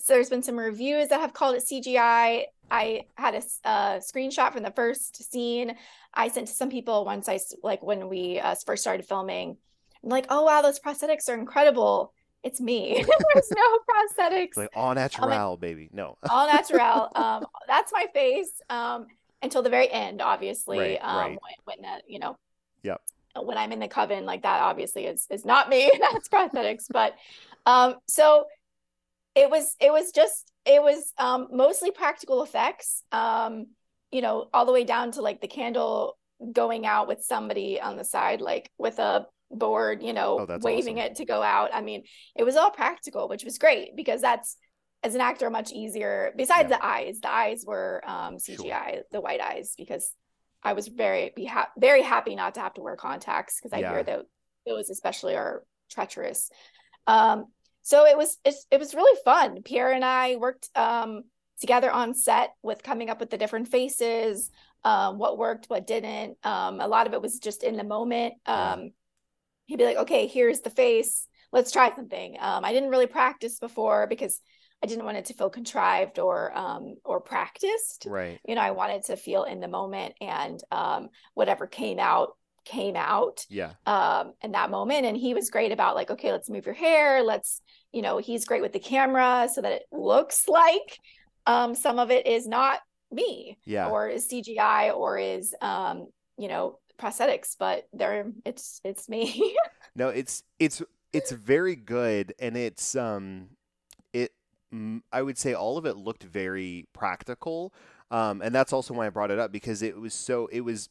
so 0.00 0.14
there's 0.14 0.30
been 0.30 0.42
some 0.42 0.58
reviews 0.58 1.08
that 1.08 1.20
have 1.20 1.32
called 1.32 1.56
it 1.56 1.64
CGI. 1.64 2.44
I 2.70 3.04
had 3.16 3.34
a, 3.34 3.42
a 3.68 4.00
screenshot 4.00 4.52
from 4.52 4.62
the 4.62 4.70
first 4.70 5.30
scene 5.30 5.74
I 6.12 6.28
sent 6.28 6.48
to 6.48 6.54
some 6.54 6.70
people 6.70 7.04
once 7.04 7.28
I 7.28 7.38
like 7.62 7.82
when 7.82 8.08
we 8.08 8.40
uh, 8.40 8.54
first 8.66 8.82
started 8.82 9.06
filming. 9.06 9.56
I'm 10.02 10.10
like, 10.10 10.26
oh 10.28 10.42
wow, 10.42 10.62
those 10.62 10.78
prosthetics 10.78 11.28
are 11.28 11.34
incredible 11.34 12.12
it's 12.42 12.60
me. 12.60 13.04
There's 13.34 13.50
no 13.54 13.78
prosthetics. 13.90 14.56
Like 14.56 14.70
all 14.74 14.94
natural, 14.94 15.50
like, 15.50 15.60
baby. 15.60 15.90
No. 15.92 16.16
all 16.30 16.46
natural. 16.46 17.10
Um, 17.14 17.44
that's 17.66 17.92
my 17.92 18.06
face. 18.14 18.60
Um, 18.70 19.06
until 19.42 19.62
the 19.62 19.70
very 19.70 19.90
end, 19.90 20.20
obviously. 20.20 20.78
Right, 20.78 20.98
um, 21.00 21.16
right. 21.16 21.38
when, 21.64 21.76
when 21.80 21.84
uh, 21.84 21.98
you 22.06 22.18
know. 22.18 22.36
Yep. 22.82 23.00
When 23.44 23.58
I'm 23.58 23.72
in 23.72 23.78
the 23.78 23.88
coven, 23.88 24.24
like 24.24 24.42
that, 24.42 24.62
obviously 24.62 25.06
is 25.06 25.26
is 25.30 25.44
not 25.44 25.68
me. 25.68 25.90
that's 26.00 26.28
prosthetics, 26.28 26.84
but 26.90 27.14
um, 27.66 27.96
so 28.06 28.44
it 29.34 29.50
was 29.50 29.76
it 29.80 29.92
was 29.92 30.12
just 30.12 30.52
it 30.64 30.82
was 30.82 31.12
um 31.18 31.48
mostly 31.52 31.90
practical 31.90 32.42
effects. 32.42 33.02
Um, 33.12 33.66
you 34.10 34.22
know, 34.22 34.48
all 34.54 34.66
the 34.66 34.72
way 34.72 34.84
down 34.84 35.12
to 35.12 35.22
like 35.22 35.40
the 35.40 35.48
candle 35.48 36.16
going 36.52 36.86
out 36.86 37.08
with 37.08 37.22
somebody 37.22 37.80
on 37.80 37.96
the 37.96 38.04
side, 38.04 38.40
like 38.40 38.70
with 38.78 38.98
a 38.98 39.26
board, 39.50 40.02
you 40.02 40.12
know, 40.12 40.46
oh, 40.48 40.58
waving 40.62 40.98
awesome. 40.98 41.12
it 41.12 41.16
to 41.16 41.24
go 41.24 41.42
out. 41.42 41.70
I 41.72 41.80
mean, 41.80 42.04
it 42.36 42.44
was 42.44 42.56
all 42.56 42.70
practical, 42.70 43.28
which 43.28 43.44
was 43.44 43.58
great 43.58 43.96
because 43.96 44.20
that's 44.20 44.56
as 45.02 45.14
an 45.14 45.20
actor 45.20 45.50
much 45.50 45.72
easier. 45.72 46.32
Besides 46.36 46.70
yeah. 46.70 46.78
the 46.78 46.86
eyes, 46.86 47.20
the 47.20 47.30
eyes 47.30 47.64
were 47.66 48.02
um, 48.06 48.36
CGI, 48.36 48.94
sure. 48.94 49.02
the 49.12 49.20
white 49.20 49.40
eyes, 49.40 49.74
because 49.76 50.10
I 50.62 50.72
was 50.72 50.88
very 50.88 51.32
be 51.34 51.44
ha- 51.44 51.70
very 51.78 52.02
happy 52.02 52.34
not 52.34 52.54
to 52.54 52.60
have 52.60 52.74
to 52.74 52.80
wear 52.80 52.96
contacts 52.96 53.58
because 53.60 53.72
I 53.72 53.80
yeah. 53.80 53.92
hear 53.92 54.02
that 54.02 54.20
those 54.66 54.90
especially 54.90 55.34
are 55.34 55.64
treacherous. 55.90 56.50
Um, 57.06 57.46
so 57.82 58.04
it 58.06 58.16
was 58.16 58.36
it 58.44 58.78
was 58.78 58.94
really 58.94 59.18
fun. 59.24 59.62
Pierre 59.62 59.92
and 59.92 60.04
I 60.04 60.36
worked 60.36 60.68
um, 60.74 61.22
together 61.60 61.90
on 61.90 62.14
set 62.14 62.50
with 62.62 62.82
coming 62.82 63.08
up 63.10 63.20
with 63.20 63.30
the 63.30 63.38
different 63.38 63.68
faces, 63.68 64.50
um, 64.84 65.18
what 65.18 65.38
worked, 65.38 65.66
what 65.66 65.86
didn't. 65.86 66.36
Um, 66.42 66.80
a 66.80 66.88
lot 66.88 67.06
of 67.06 67.14
it 67.14 67.22
was 67.22 67.38
just 67.38 67.62
in 67.62 67.76
the 67.76 67.84
moment. 67.84 68.34
Um, 68.46 68.90
he'd 69.66 69.78
be 69.78 69.84
like, 69.84 69.96
okay, 69.98 70.26
here's 70.26 70.60
the 70.60 70.70
face. 70.70 71.26
Let's 71.52 71.72
try 71.72 71.94
something. 71.94 72.36
Um, 72.38 72.64
I 72.64 72.72
didn't 72.72 72.90
really 72.90 73.06
practice 73.06 73.58
before 73.58 74.06
because 74.06 74.40
I 74.82 74.86
didn't 74.86 75.04
want 75.04 75.16
it 75.16 75.24
to 75.26 75.34
feel 75.34 75.50
contrived 75.50 76.18
or 76.18 76.56
um, 76.56 76.94
or 77.04 77.20
practiced. 77.20 78.06
Right. 78.08 78.38
You 78.46 78.54
know, 78.54 78.60
I 78.60 78.70
wanted 78.70 79.04
to 79.04 79.16
feel 79.16 79.44
in 79.44 79.60
the 79.60 79.68
moment 79.68 80.14
and 80.20 80.60
um, 80.70 81.08
whatever 81.34 81.66
came 81.66 81.98
out 81.98 82.30
came 82.64 82.96
out 82.96 83.46
Yeah. 83.48 83.72
um 83.86 84.34
in 84.42 84.52
that 84.52 84.70
moment 84.70 85.06
and 85.06 85.16
he 85.16 85.32
was 85.32 85.48
great 85.48 85.72
about 85.72 85.94
like 85.94 86.10
okay 86.10 86.32
let's 86.32 86.50
move 86.50 86.66
your 86.66 86.74
hair 86.74 87.22
let's 87.22 87.62
you 87.92 88.02
know 88.02 88.18
he's 88.18 88.44
great 88.44 88.60
with 88.60 88.74
the 88.74 88.78
camera 88.78 89.48
so 89.50 89.62
that 89.62 89.72
it 89.72 89.84
looks 89.90 90.46
like 90.48 90.98
um 91.46 91.74
some 91.74 91.98
of 91.98 92.10
it 92.10 92.26
is 92.26 92.46
not 92.46 92.80
me 93.10 93.56
Yeah. 93.64 93.88
or 93.88 94.08
is 94.08 94.28
CGI 94.28 94.94
or 94.94 95.16
is 95.16 95.54
um 95.62 96.08
you 96.36 96.48
know 96.48 96.78
prosthetics 97.00 97.56
but 97.58 97.88
they're 97.94 98.26
it's 98.44 98.82
it's 98.84 99.08
me 99.08 99.56
No, 99.96 100.10
it's 100.10 100.42
it's 100.58 100.82
it's 101.14 101.32
very 101.32 101.74
good, 101.74 102.34
and 102.38 102.54
it's 102.56 102.94
um, 102.94 103.48
I 105.12 105.22
would 105.22 105.38
say 105.38 105.54
all 105.54 105.78
of 105.78 105.86
it 105.86 105.96
looked 105.96 106.22
very 106.24 106.86
practical, 106.92 107.72
um, 108.10 108.42
and 108.42 108.54
that's 108.54 108.72
also 108.72 108.92
why 108.94 109.06
I 109.06 109.10
brought 109.10 109.30
it 109.30 109.38
up 109.38 109.50
because 109.52 109.82
it 109.82 109.98
was 109.98 110.12
so 110.14 110.46
it 110.52 110.60
was. 110.60 110.88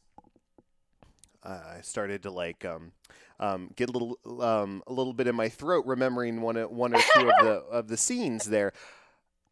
Uh, 1.44 1.60
I 1.76 1.80
started 1.82 2.22
to 2.24 2.30
like 2.30 2.64
um, 2.64 2.92
um, 3.38 3.70
get 3.76 3.88
a 3.88 3.92
little 3.92 4.18
um, 4.42 4.82
a 4.86 4.92
little 4.92 5.12
bit 5.12 5.26
in 5.28 5.36
my 5.36 5.48
throat 5.48 5.84
remembering 5.86 6.40
one 6.40 6.56
o- 6.56 6.66
one 6.68 6.94
or 6.94 7.00
two 7.14 7.28
of 7.30 7.34
the 7.44 7.52
of 7.70 7.88
the 7.88 7.96
scenes 7.96 8.46
there. 8.46 8.72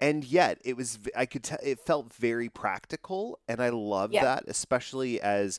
And 0.00 0.24
yet, 0.24 0.58
it 0.64 0.76
was 0.76 0.98
I 1.16 1.24
could 1.24 1.42
tell 1.44 1.58
it 1.62 1.78
felt 1.80 2.12
very 2.12 2.48
practical, 2.48 3.38
and 3.48 3.60
I 3.62 3.68
love 3.70 4.12
Yeah. 4.12 4.24
that, 4.24 4.44
especially 4.48 5.20
as 5.20 5.58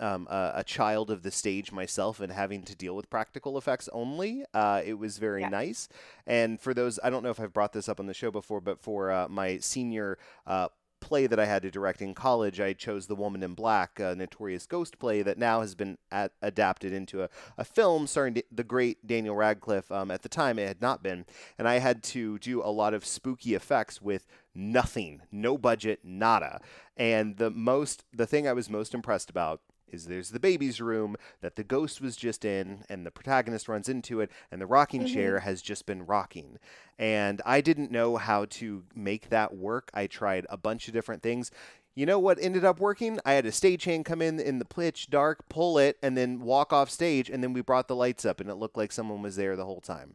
um, 0.00 0.26
a, 0.30 0.52
a 0.56 0.64
child 0.64 1.10
of 1.10 1.22
the 1.22 1.30
stage 1.30 1.72
myself 1.72 2.20
and 2.20 2.32
having 2.32 2.62
to 2.64 2.74
deal 2.74 2.94
with 2.96 3.08
practical 3.10 3.58
effects 3.58 3.88
only. 3.92 4.44
Uh, 4.54 4.82
it 4.84 4.94
was 4.94 5.18
very 5.18 5.42
Yeah. 5.42 5.48
nice. 5.48 5.88
And 6.26 6.60
for 6.60 6.74
those, 6.74 6.98
I 7.02 7.10
don't 7.10 7.22
know 7.22 7.30
if 7.30 7.40
I've 7.40 7.52
brought 7.52 7.72
this 7.72 7.88
up 7.88 8.00
on 8.00 8.06
the 8.06 8.14
show 8.14 8.30
before, 8.30 8.60
but 8.60 8.80
for 8.80 9.10
uh, 9.10 9.28
my 9.28 9.58
senior 9.58 10.18
uh, 10.46 10.68
play 11.00 11.26
that 11.26 11.38
I 11.38 11.46
had 11.46 11.62
to 11.62 11.70
direct 11.70 12.02
in 12.02 12.14
college, 12.14 12.60
I 12.60 12.72
chose 12.72 13.06
The 13.06 13.14
Woman 13.14 13.42
in 13.42 13.54
Black, 13.54 13.98
a 13.98 14.14
notorious 14.14 14.66
ghost 14.66 14.98
play 14.98 15.22
that 15.22 15.38
now 15.38 15.60
has 15.60 15.74
been 15.74 15.98
at, 16.10 16.32
adapted 16.42 16.92
into 16.92 17.22
a, 17.22 17.28
a 17.56 17.64
film 17.64 18.06
starring 18.06 18.40
the 18.50 18.64
great 18.64 19.06
Daniel 19.06 19.34
Radcliffe. 19.34 19.90
Um, 19.90 20.10
at 20.10 20.22
the 20.22 20.28
time, 20.28 20.58
it 20.58 20.68
had 20.68 20.80
not 20.82 21.02
been. 21.02 21.24
And 21.58 21.68
I 21.68 21.78
had 21.78 22.02
to 22.04 22.38
do 22.38 22.62
a 22.62 22.70
lot 22.70 22.94
of 22.94 23.04
spooky 23.04 23.54
effects 23.54 24.02
with 24.02 24.26
nothing, 24.54 25.22
no 25.30 25.56
budget, 25.56 26.00
nada. 26.04 26.60
And 26.96 27.36
the 27.36 27.50
most, 27.50 28.04
the 28.12 28.26
thing 28.26 28.48
I 28.48 28.52
was 28.52 28.68
most 28.68 28.94
impressed 28.94 29.30
about 29.30 29.60
is 29.92 30.06
there's 30.06 30.30
the 30.30 30.40
baby's 30.40 30.80
room 30.80 31.16
that 31.40 31.56
the 31.56 31.64
ghost 31.64 32.00
was 32.00 32.16
just 32.16 32.44
in, 32.44 32.84
and 32.88 33.04
the 33.06 33.10
protagonist 33.10 33.68
runs 33.68 33.88
into 33.88 34.20
it, 34.20 34.30
and 34.50 34.60
the 34.60 34.66
rocking 34.66 35.02
Mhm. 35.02 35.12
chair 35.12 35.40
has 35.40 35.62
just 35.62 35.86
been 35.86 36.06
rocking. 36.06 36.58
And 36.98 37.40
I 37.46 37.60
didn't 37.60 37.90
know 37.90 38.16
how 38.16 38.44
to 38.46 38.84
make 38.94 39.28
that 39.30 39.54
work. 39.56 39.90
I 39.94 40.06
tried 40.06 40.46
a 40.50 40.56
bunch 40.56 40.88
of 40.88 40.94
different 40.94 41.22
things. 41.22 41.50
You 41.94 42.06
know 42.06 42.18
what 42.18 42.38
ended 42.40 42.64
up 42.64 42.78
working? 42.78 43.18
I 43.24 43.32
had 43.32 43.44
a 43.46 43.50
stagehand 43.50 44.04
come 44.04 44.22
in 44.22 44.38
in 44.38 44.58
the 44.60 44.64
pitch 44.64 45.10
dark, 45.10 45.48
pull 45.48 45.78
it, 45.78 45.98
and 46.02 46.16
then 46.16 46.40
walk 46.40 46.72
off 46.72 46.90
stage, 46.90 47.28
and 47.28 47.42
then 47.42 47.52
we 47.52 47.60
brought 47.60 47.88
the 47.88 47.96
lights 47.96 48.24
up, 48.24 48.40
and 48.40 48.48
it 48.48 48.54
looked 48.54 48.76
like 48.76 48.92
someone 48.92 49.22
was 49.22 49.36
there 49.36 49.56
the 49.56 49.64
whole 49.64 49.80
time. 49.80 50.14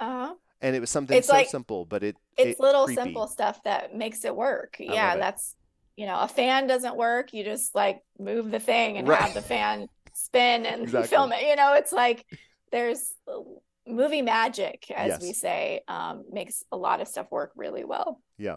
uh-huh 0.00 0.34
And 0.60 0.74
it 0.74 0.80
was 0.80 0.90
something 0.90 1.16
It's 1.18 1.26
so 1.28 1.34
like- 1.34 1.48
simple, 1.48 1.84
but 1.84 2.02
it 2.02 2.16
it's 2.36 2.58
it- 2.58 2.60
little 2.60 2.86
creepy. 2.86 3.02
simple 3.02 3.26
stuff 3.28 3.62
that 3.64 3.94
makes 3.94 4.24
it 4.24 4.34
work 4.34 4.76
love 4.80 4.94
yeah 4.94 5.16
that's 5.16 5.54
you 5.98 6.06
know 6.06 6.18
a 6.20 6.28
fan 6.28 6.66
doesn't 6.66 6.96
work 6.96 7.34
you 7.34 7.44
just 7.44 7.74
like 7.76 8.00
move 8.18 8.50
the 8.50 8.60
thing 8.60 8.98
and 8.98 9.06
Right. 9.06 9.20
have 9.20 9.34
the 9.34 9.42
fan 9.42 9.88
spin 10.14 10.66
and 10.66 10.88
Exactly. 10.94 11.08
film 11.08 11.32
it 11.32 11.42
you 11.42 11.56
know 11.56 11.74
it's 11.74 11.92
like 11.92 12.24
there's 12.72 13.14
uh, 13.28 13.40
movie 13.86 14.22
magic 14.22 14.90
as 14.96 15.18
we 15.20 15.32
say 15.34 15.82
um, 15.88 16.24
makes 16.32 16.64
a 16.72 16.78
lot 16.78 17.00
of 17.02 17.08
stuff 17.08 17.30
work 17.30 17.52
really 17.56 17.84
well 17.84 18.22
Yeah. 18.38 18.56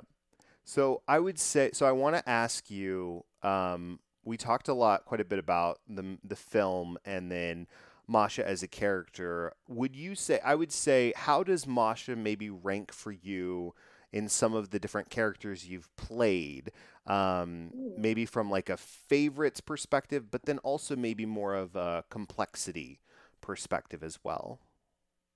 So 0.66 1.02
I 1.08 1.20
would 1.20 1.40
say 1.40 1.72
so. 1.74 1.86
I 1.86 1.92
want 1.92 2.16
to 2.16 2.30
ask 2.30 2.70
you. 2.70 3.26
Um, 3.44 4.00
we 4.24 4.38
talked 4.38 4.68
a 4.68 4.74
lot, 4.74 5.06
quite 5.06 5.22
a 5.22 5.26
bit 5.26 5.40
about 5.40 5.80
the 5.90 6.18
the 6.24 6.36
film, 6.36 6.98
and 7.06 7.32
then 7.32 7.68
Masha 8.08 8.48
as 8.48 8.62
a 8.64 8.68
character. 8.68 9.54
Would 9.68 9.96
you 9.96 10.16
say? 10.16 10.40
I 10.46 10.56
would 10.56 10.72
say, 10.72 11.14
how 11.16 11.44
does 11.44 11.66
Masha 11.68 12.16
maybe 12.16 12.50
rank 12.50 12.92
for 12.94 13.12
you 13.12 13.74
in 14.14 14.30
some 14.30 14.54
of 14.54 14.70
the 14.70 14.80
different 14.80 15.10
characters 15.10 15.68
you've 15.68 15.94
played? 15.96 16.72
Um, 17.08 17.72
maybe 17.98 18.26
from 18.26 18.50
like 18.52 18.70
a 18.70 18.78
favorites 18.78 19.60
perspective, 19.60 20.30
but 20.30 20.46
then 20.46 20.60
also 20.60 20.96
maybe 20.96 21.26
more 21.26 21.56
of 21.56 21.76
a 21.76 22.04
complexity 22.10 23.00
perspective 23.42 24.04
as 24.04 24.20
well. 24.24 24.60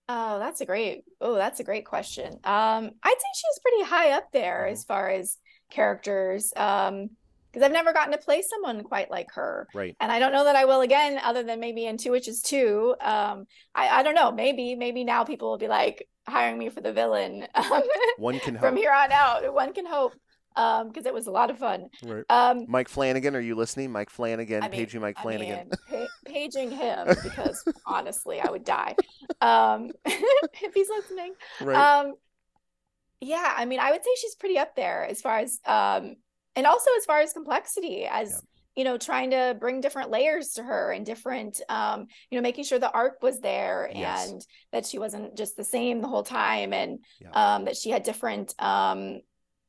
oh 0.08 0.38
that's 0.40 0.62
a 0.62 0.66
great 0.66 1.04
oh 1.22 1.36
that's 1.36 1.60
a 1.60 1.64
great 1.64 1.86
question 1.86 2.28
um 2.44 2.92
i'd 3.04 3.22
say 3.24 3.32
she's 3.36 3.60
pretty 3.60 3.84
high 3.84 4.12
up 4.12 4.32
there 4.32 4.68
Mhm. 4.70 4.72
as 4.74 4.84
far 4.84 5.10
as 5.10 5.38
characters 5.72 6.54
um 6.56 7.10
because 7.52 7.64
i've 7.66 7.72
never 7.72 7.92
gotten 7.94 8.12
to 8.12 8.20
play 8.20 8.44
someone 8.44 8.84
quite 8.84 9.10
like 9.10 9.32
her 9.34 9.68
Right. 9.74 9.96
and 10.00 10.12
I 10.12 10.20
don't 10.20 10.32
know 10.34 10.44
that 10.44 10.56
I 10.56 10.66
will 10.66 10.82
again, 10.82 11.20
other 11.24 11.42
than 11.44 11.60
maybe 11.60 11.86
in 11.88 11.98
Two 11.98 12.12
Witches 12.12 12.42
Two. 12.42 12.96
Um, 13.02 13.48
I 13.74 13.88
I 14.00 14.04
don't 14.04 14.14
know. 14.16 14.32
Maybe 14.32 14.76
maybe 14.76 15.04
now 15.04 15.24
people 15.24 15.50
will 15.50 15.58
be 15.58 15.68
like 15.70 16.08
hiring 16.28 16.58
me 16.60 16.70
for 16.70 16.82
the 16.82 16.94
villain 16.94 17.48
um, 17.56 17.82
One 18.18 18.40
can 18.40 18.58
from 18.60 18.76
here 18.76 18.92
on 18.92 19.12
out. 19.12 19.52
One 19.54 19.74
can 19.74 19.86
hope 19.86 20.14
um, 20.56 20.88
because 20.90 21.06
it 21.06 21.14
was 21.14 21.28
a 21.28 21.32
lot 21.32 21.50
of 21.50 21.58
fun. 21.58 21.90
Right. 22.04 22.24
Um, 22.30 22.66
Mike 22.68 22.88
Flanagan, 22.90 23.36
are 23.36 23.40
you 23.42 23.56
listening? 23.56 23.92
Mike 23.92 24.10
Flanagan, 24.10 24.64
I 24.64 24.70
mean- 24.70 24.80
paging 24.80 25.02
Mike 25.02 25.16
I 25.20 25.22
Flanagan. 25.22 25.70
mean, 25.70 26.08
pa- 26.08 26.08
paging 26.26 26.72
him 26.72 27.08
because 27.24 27.64
honestly, 27.86 28.40
I 28.42 28.50
would 28.50 28.64
die 28.66 28.96
um, 29.42 29.92
if 30.06 30.74
he's 30.74 30.90
listening. 30.90 31.34
right. 31.62 31.76
Um, 32.06 32.14
yeah, 33.22 33.54
I 33.58 33.66
mean, 33.66 33.80
I 33.80 33.92
would 33.92 34.04
say 34.04 34.10
she's 34.18 34.36
pretty 34.36 34.58
up 34.58 34.76
there 34.76 35.06
as 35.06 35.22
far 35.22 35.40
as, 35.40 35.60
um, 35.66 36.16
and 36.56 36.68
also 36.68 36.90
as 36.98 37.06
far 37.06 37.20
as 37.22 37.34
complexity, 37.34 38.06
as 38.06 38.30
Yeah. 38.30 38.38
you 38.76 38.84
know, 38.84 38.98
trying 38.98 39.32
to 39.32 39.56
bring 39.60 39.80
different 39.82 40.10
layers 40.12 40.50
to 40.54 40.64
her 40.64 40.92
and 40.92 41.06
different, 41.06 41.62
um, 41.70 42.08
you 42.30 42.38
know, 42.38 42.42
making 42.42 42.66
sure 42.66 42.78
the 42.78 42.92
arc 42.92 43.22
was 43.24 43.40
there 43.40 43.90
Yes. 43.94 44.30
and 44.30 44.46
that 44.74 44.86
she 44.86 45.00
wasn't 45.00 45.36
just 45.38 45.56
the 45.58 45.64
same 45.64 46.02
the 46.02 46.08
whole 46.10 46.24
time, 46.24 46.74
and 46.74 47.00
Yeah. 47.20 47.32
um, 47.56 47.66
that 47.66 47.78
she 47.78 47.90
had 47.90 48.04
different 48.04 48.54
um 48.60 49.22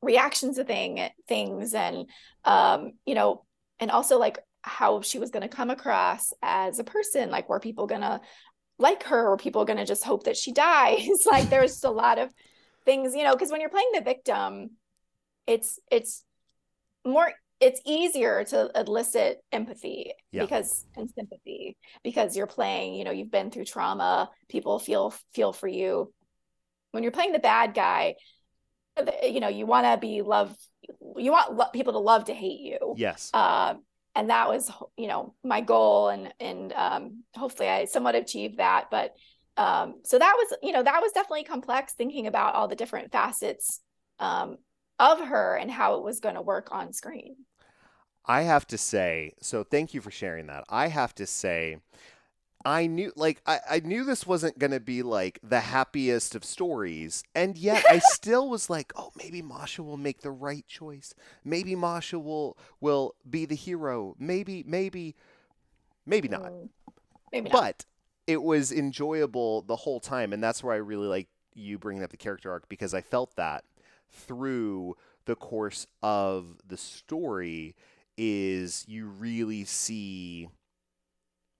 reactions 0.07 0.57
to 0.57 0.65
thing 0.65 1.07
things, 1.27 1.75
and 1.75 2.09
um, 2.45 2.93
you 3.05 3.15
know, 3.15 3.45
and 3.79 3.91
also 3.91 4.19
like 4.19 4.39
how 4.63 5.01
she 5.01 5.19
was 5.19 5.31
going 5.31 5.43
to 5.49 5.55
come 5.55 5.69
across 5.69 6.33
as 6.43 6.79
a 6.79 6.83
person, 6.83 7.29
like 7.31 7.49
were 7.49 7.59
people 7.59 7.87
gonna 7.87 8.21
like 8.79 9.03
her, 9.03 9.27
or 9.29 9.37
people 9.37 9.65
gonna 9.65 9.85
just 9.85 10.03
hope 10.05 10.23
that 10.25 10.37
she 10.37 10.53
dies? 10.69 11.07
like 11.25 11.49
there 11.49 11.61
was 11.61 11.73
just 11.73 11.85
a 11.85 11.91
lot 11.91 12.19
of 12.19 12.31
things, 12.85 13.15
you 13.15 13.23
know, 13.23 13.33
because 13.35 13.51
when 13.51 13.61
you're 13.61 13.69
playing 13.69 13.91
the 13.93 14.01
victim, 14.01 14.71
it's 15.47 15.79
it's 15.91 16.23
more 17.05 17.31
it's 17.59 17.81
easier 17.85 18.43
to 18.43 18.69
elicit 18.75 19.39
empathy 19.51 20.13
Yeah. 20.31 20.43
because 20.43 20.85
and 20.95 21.09
sympathy 21.09 21.77
because 22.03 22.37
you're 22.37 22.47
playing, 22.47 22.95
you 22.95 23.03
know, 23.03 23.11
you've 23.11 23.31
been 23.31 23.51
through 23.51 23.65
trauma, 23.65 24.29
people 24.49 24.79
feel 24.79 25.13
feel 25.33 25.53
for 25.53 25.67
you. 25.67 26.13
When 26.91 27.03
you're 27.03 27.11
playing 27.11 27.33
the 27.33 27.39
bad 27.39 27.73
guy, 27.73 28.15
you 29.23 29.39
know, 29.39 29.47
you 29.47 29.65
want 29.65 29.85
to 29.85 29.97
be 29.97 30.21
love 30.21 30.55
you 31.17 31.31
want 31.31 31.53
lo- 31.55 31.65
people 31.73 31.93
to 31.93 31.99
love 31.99 32.25
to 32.25 32.33
hate 32.33 32.59
you 32.59 32.93
yes. 32.97 33.31
um, 33.33 33.83
and 34.15 34.29
that 34.29 34.47
was 34.47 34.71
you 34.97 35.07
know 35.07 35.33
my 35.43 35.61
goal 35.61 36.09
and 36.09 36.33
and 36.39 36.73
um, 36.73 37.23
hopefully 37.35 37.69
i 37.69 37.85
somewhat 37.85 38.15
achieved 38.15 38.57
that 38.57 38.85
but 38.91 39.13
um, 39.57 39.95
so 40.03 40.19
that 40.19 40.33
was 40.37 40.57
you 40.61 40.71
know 40.71 40.83
that 40.83 41.01
was 41.01 41.11
definitely 41.11 41.43
complex 41.43 41.93
thinking 41.93 42.27
about 42.27 42.55
all 42.55 42.67
the 42.67 42.75
different 42.75 43.11
facets 43.11 43.81
um, 44.19 44.57
of 44.99 45.19
her 45.19 45.55
and 45.55 45.71
how 45.71 45.95
it 45.95 46.03
was 46.03 46.19
going 46.19 46.35
to 46.35 46.41
work 46.41 46.69
on 46.71 46.93
screen 46.93 47.35
I 48.29 48.41
have 48.41 48.67
to 48.67 48.77
say, 48.77 49.35
so 49.39 49.63
thank 49.63 49.93
you 49.93 50.01
for 50.01 50.11
sharing 50.11 50.47
that. 50.47 50.65
I 50.67 50.89
have 50.89 51.15
to 51.15 51.25
say, 51.25 51.77
I 52.67 52.85
knew 52.85 53.13
like 53.15 53.41
I, 53.45 53.59
I 53.69 53.79
knew 53.79 54.03
this 54.03 54.27
wasn't 54.27 54.59
gonna 54.59 54.81
be 54.81 55.01
like 55.01 55.39
the 55.41 55.61
happiest 55.61 56.35
of 56.35 56.43
stories, 56.43 57.23
and 57.33 57.57
yet 57.57 57.85
I 57.89 57.99
still 58.03 58.49
was 58.49 58.69
like, 58.69 58.91
oh, 58.97 59.11
maybe 59.15 59.41
Masha 59.41 59.81
will 59.83 59.95
make 59.95 60.19
the 60.19 60.31
right 60.31 60.67
choice. 60.67 61.15
Maybe 61.45 61.77
Masha 61.77 62.19
will 62.19 62.57
will 62.81 63.15
be 63.27 63.45
the 63.45 63.55
hero. 63.55 64.17
Maybe, 64.19 64.65
maybe, 64.67 65.15
maybe 66.05 66.27
not. 66.27 66.51
Mm, 66.51 66.69
maybe 67.31 67.49
not 67.49 67.53
But 67.53 67.85
it 68.27 68.43
was 68.43 68.73
enjoyable 68.73 69.61
the 69.61 69.77
whole 69.77 70.01
time, 70.01 70.33
and 70.33 70.43
that's 70.43 70.61
where 70.61 70.73
I 70.73 70.79
really 70.79 71.07
like 71.07 71.29
you 71.55 71.79
bringing 71.79 72.03
up 72.03 72.09
the 72.09 72.17
character 72.17 72.51
arc 72.51 72.67
because 72.67 72.93
I 72.93 72.99
felt 72.99 73.37
that 73.37 73.63
through 74.11 74.97
the 75.23 75.37
course 75.37 75.87
of 76.03 76.57
the 76.67 76.75
story 76.77 77.77
is 78.17 78.83
you 78.89 79.05
really 79.05 79.63
see 79.63 80.49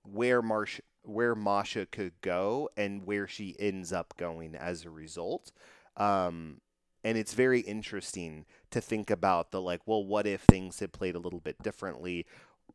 where 0.02 0.42
Marsh 0.42 0.80
where 1.02 1.34
Masha 1.34 1.86
could 1.86 2.12
go 2.20 2.68
and 2.76 3.06
where 3.06 3.26
she 3.26 3.56
ends 3.58 3.92
up 3.92 4.14
going 4.16 4.54
as 4.54 4.84
a 4.84 4.90
result. 4.90 5.52
Um, 5.96 6.60
and 7.04 7.16
it's 7.16 7.34
very 7.34 7.60
interesting 7.60 8.44
to 8.70 8.80
think 8.80 9.10
about 9.10 9.50
the 9.50 9.60
like, 9.60 9.80
well, 9.86 10.04
what 10.04 10.26
if 10.26 10.42
things 10.42 10.80
had 10.80 10.92
played 10.92 11.14
a 11.14 11.20
little 11.20 11.40
bit 11.40 11.62
differently? 11.62 12.26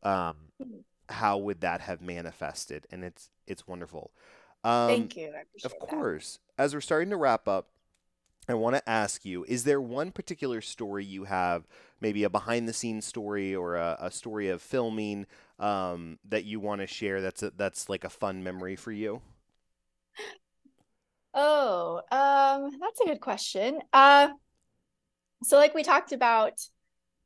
Um, 0.02 0.36
how 1.08 1.38
would 1.38 1.60
that 1.60 1.82
have 1.82 2.00
manifested? 2.00 2.86
And 2.90 3.04
it's 3.04 3.30
it's 3.46 3.66
wonderful. 3.66 4.12
Um, 4.64 4.88
thank 4.88 5.16
you 5.16 5.26
I 5.36 5.42
appreciate 5.42 5.64
of 5.64 5.72
that. 5.72 5.80
course. 5.80 6.38
As 6.58 6.74
we're 6.74 6.80
starting 6.80 7.10
to 7.10 7.16
wrap 7.16 7.46
up, 7.48 7.68
I 8.48 8.54
want 8.54 8.76
to 8.76 8.88
ask 8.88 9.24
you 9.24 9.44
is 9.48 9.64
there 9.64 9.80
one 9.80 10.10
particular 10.12 10.60
story 10.60 11.04
you 11.04 11.24
have, 11.24 11.66
maybe 12.00 12.24
a 12.24 12.30
behind 12.30 12.68
the 12.68 12.72
scenes 12.72 13.06
story 13.06 13.54
or 13.54 13.76
a, 13.76 13.96
a 14.00 14.10
story 14.10 14.48
of 14.48 14.62
filming 14.62 15.26
um, 15.58 16.18
that 16.28 16.44
you 16.44 16.60
want 16.60 16.80
to 16.80 16.86
share? 16.86 17.20
That's 17.20 17.42
a, 17.42 17.50
that's 17.50 17.88
like 17.88 18.04
a 18.04 18.10
fun 18.10 18.42
memory 18.42 18.76
for 18.76 18.92
you. 18.92 19.20
Oh, 21.34 22.00
um, 22.12 22.70
that's 22.80 23.00
a 23.00 23.04
good 23.06 23.20
question. 23.20 23.80
Uh, 23.92 24.28
so 25.42 25.56
like 25.56 25.74
we 25.74 25.82
talked 25.82 26.12
about 26.12 26.52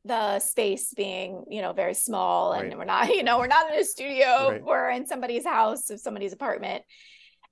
the 0.04 0.38
space 0.38 0.94
being, 0.94 1.44
you 1.50 1.60
know, 1.60 1.72
very 1.72 1.94
small 1.94 2.52
and 2.52 2.68
Right. 2.68 2.78
we're 2.78 2.84
not, 2.84 3.08
you 3.14 3.22
know, 3.22 3.38
we're 3.38 3.46
not 3.46 3.72
in 3.72 3.78
a 3.78 3.84
studio, 3.84 4.50
Right. 4.50 4.64
we're 4.64 4.90
in 4.90 5.06
somebody's 5.06 5.44
house 5.44 5.90
or 5.90 5.98
somebody's 5.98 6.32
apartment. 6.32 6.84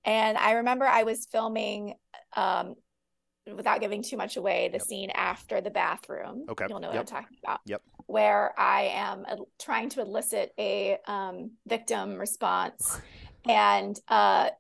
And 0.05 0.39
I 0.39 0.53
remember 0.53 0.87
I 0.87 1.03
was 1.03 1.27
filming, 1.31 1.95
um, 2.35 2.77
without 3.55 3.81
giving 3.81 4.03
too 4.03 4.17
much 4.17 4.37
away, 4.37 4.69
the 4.69 4.79
Yep. 4.79 4.83
scene 4.83 5.11
after 5.11 5.61
the 5.61 5.71
bathroom. 5.71 6.45
Okay. 6.49 6.67
You'll 6.69 6.81
know 6.81 6.89
Yep. 6.89 6.95
what 6.95 7.13
I'm 7.13 7.23
talking 7.23 7.39
about. 7.45 7.61
Yep. 7.67 7.83
Where 8.07 8.59
I 8.59 8.83
am 8.93 9.25
uh, 9.29 9.37
trying 9.61 9.89
to 9.91 10.01
elicit 10.01 10.53
a 10.59 10.99
um, 11.07 11.53
victim 11.67 12.19
response. 12.19 13.01
and 13.49 13.99
uh, 14.09 14.51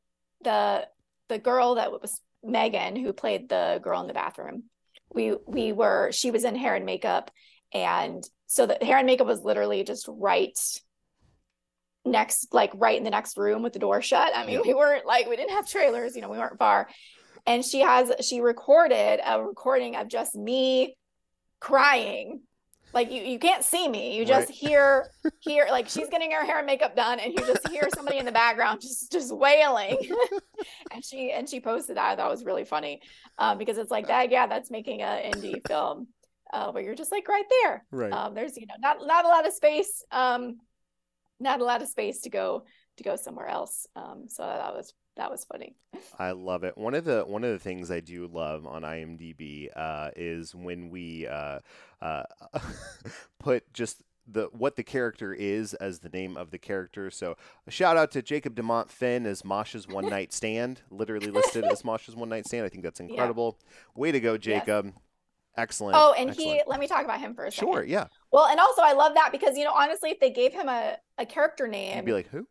the 0.43 0.89
the 1.29 1.39
girl 1.39 1.75
that 1.75 1.91
was 1.91 2.21
Megan, 2.45 2.95
who 2.95 3.13
played 3.13 3.49
the 3.49 3.81
girl 3.83 4.01
in 4.01 4.07
the 4.07 4.15
bathroom, 4.15 4.65
we 5.13 5.35
we 5.47 5.73
were 5.73 6.13
she 6.13 6.31
was 6.31 6.45
in 6.45 6.55
hair 6.55 6.75
and 6.75 6.87
makeup, 6.87 7.31
and 7.73 8.25
so 8.47 8.67
the 8.67 8.79
hair 8.83 8.99
and 8.99 9.07
makeup 9.07 9.27
was 9.27 9.43
literally 9.43 9.83
just 9.83 10.07
right 10.09 10.57
next, 12.05 12.55
like 12.55 12.71
right 12.75 12.97
in 12.97 13.03
the 13.03 13.11
next 13.11 13.37
room 13.37 13.63
with 13.63 13.73
the 13.73 13.81
door 13.81 14.01
shut. 14.01 14.33
I 14.35 14.47
mean, 14.47 14.61
we 14.65 14.75
weren't 14.75 15.07
like 15.07 15.27
we 15.29 15.37
didn't 15.37 15.51
have 15.51 15.69
trailers, 15.69 16.15
you 16.15 16.23
know, 16.23 16.29
we 16.29 16.39
weren't 16.39 16.59
far. 16.59 16.89
And 17.47 17.65
she 17.65 17.81
has 17.81 18.13
she 18.27 18.41
recorded 18.41 19.21
a 19.25 19.43
recording 19.43 19.97
of 19.97 20.09
just 20.09 20.35
me 20.35 20.97
crying. 21.61 22.43
Like 22.93 23.11
you 23.11 23.23
you 23.23 23.39
can't 23.39 23.65
see 23.65 23.89
me. 23.89 24.17
You 24.17 24.25
just 24.25 24.49
Right. 24.49 24.57
hear 24.57 25.11
hear 25.41 25.67
like 25.71 25.89
she's 25.89 26.09
getting 26.09 26.31
her 26.33 26.45
hair 26.45 26.59
and 26.59 26.67
makeup 26.67 26.97
done 26.97 27.21
and 27.21 27.33
you 27.33 27.45
just 27.45 27.67
hear 27.67 27.89
somebody 27.91 28.19
in 28.19 28.25
the 28.27 28.33
background 28.33 28.81
just 28.81 29.13
just 29.13 29.35
wailing. 29.37 29.99
and 30.91 31.05
she 31.05 31.31
and 31.33 31.49
she 31.49 31.61
posted 31.61 31.97
that. 31.97 32.13
I 32.13 32.17
thought 32.17 32.31
was 32.31 32.45
really 32.45 32.65
funny. 32.65 33.01
Um, 33.39 33.59
because 33.59 33.79
it's 33.79 33.91
like 33.91 34.09
that, 34.09 34.31
yeah, 34.31 34.47
that's 34.47 34.71
making 34.71 35.03
an 35.03 35.35
indie 35.35 35.65
film 35.67 36.09
uh, 36.53 36.71
where 36.73 36.83
you're 36.83 36.95
just 36.95 37.13
like 37.13 37.29
right 37.29 37.45
there. 37.63 37.85
Right. 37.91 38.13
Um, 38.13 38.35
there's 38.35 38.57
you 38.57 38.67
know 38.67 38.75
not 38.81 38.99
not 39.07 39.25
a 39.25 39.29
lot 39.29 39.47
of 39.47 39.53
space, 39.53 40.05
um, 40.11 40.57
not 41.39 41.61
a 41.61 41.65
lot 41.65 41.83
of 41.83 41.89
space 41.89 42.23
to 42.23 42.31
go 42.31 42.65
to 42.97 43.05
go 43.05 43.17
somewhere 43.17 43.47
else. 43.49 43.87
Um, 43.95 44.25
so 44.29 44.43
that 44.43 44.75
was 44.75 44.95
that 45.17 45.31
was 45.31 45.45
funny. 45.45 45.75
I 46.19 46.33
love 46.33 46.65
it. 46.65 46.77
One 46.77 46.95
of 46.95 47.05
the 47.05 47.23
one 47.23 47.45
of 47.45 47.51
the 47.51 47.59
things 47.59 47.91
I 47.91 48.01
do 48.01 48.27
love 48.27 48.67
on 48.67 48.83
IMDb 48.83 49.69
uh, 49.75 50.11
is 50.17 50.55
when 50.55 50.91
we 50.91 51.27
uh, 51.27 51.61
uh, 52.01 52.23
put 53.39 53.73
just 53.73 54.03
the 54.29 54.49
what 54.53 54.77
the 54.77 54.83
character 54.83 55.33
is 55.33 55.75
as 55.75 56.01
the 56.01 56.09
name 56.09 56.37
of 56.37 56.51
the 56.51 56.59
character. 56.59 57.11
So 57.11 57.37
a 57.67 57.71
shout 57.71 57.97
out 57.97 58.11
to 58.13 58.23
Jacob 58.23 58.55
Demont 58.55 58.91
Finn 58.91 59.27
as 59.27 59.45
Masha's 59.45 59.87
one 59.89 60.09
night 60.09 60.33
stand, 60.33 60.83
literally 60.91 61.31
listed 61.31 61.65
as 61.65 61.85
Masha's 61.85 62.17
one 62.17 62.29
night 62.29 62.47
stand. 62.47 62.65
I 62.65 62.69
think 62.69 62.83
that's 62.83 63.01
incredible. 63.01 63.59
Way 63.95 64.13
to 64.13 64.21
go, 64.21 64.37
Jacob. 64.37 64.93
Excellent. 65.57 65.97
Oh, 65.99 66.13
and 66.19 66.29
Excellent. 66.31 66.57
he 66.57 66.63
let 66.67 66.79
me 66.81 66.87
talk 66.87 67.05
about 67.05 67.19
him 67.19 67.35
for 67.35 67.47
a 67.47 67.51
second. 67.51 67.73
Sure, 67.73 67.83
yeah. 67.85 68.09
Well, 68.31 68.47
and 68.47 68.61
also 68.61 68.83
I 68.83 68.93
love 68.93 69.15
that 69.15 69.33
because 69.33 69.57
you 69.57 69.65
know 69.65 69.73
honestly, 69.73 70.11
if 70.11 70.21
they 70.21 70.31
gave 70.31 70.53
him 70.53 70.69
a 70.69 70.97
a 71.17 71.25
character 71.25 71.67
name, 71.67 71.97
You'd 71.97 72.05
be 72.05 72.13
like, 72.13 72.29
who? 72.29 72.47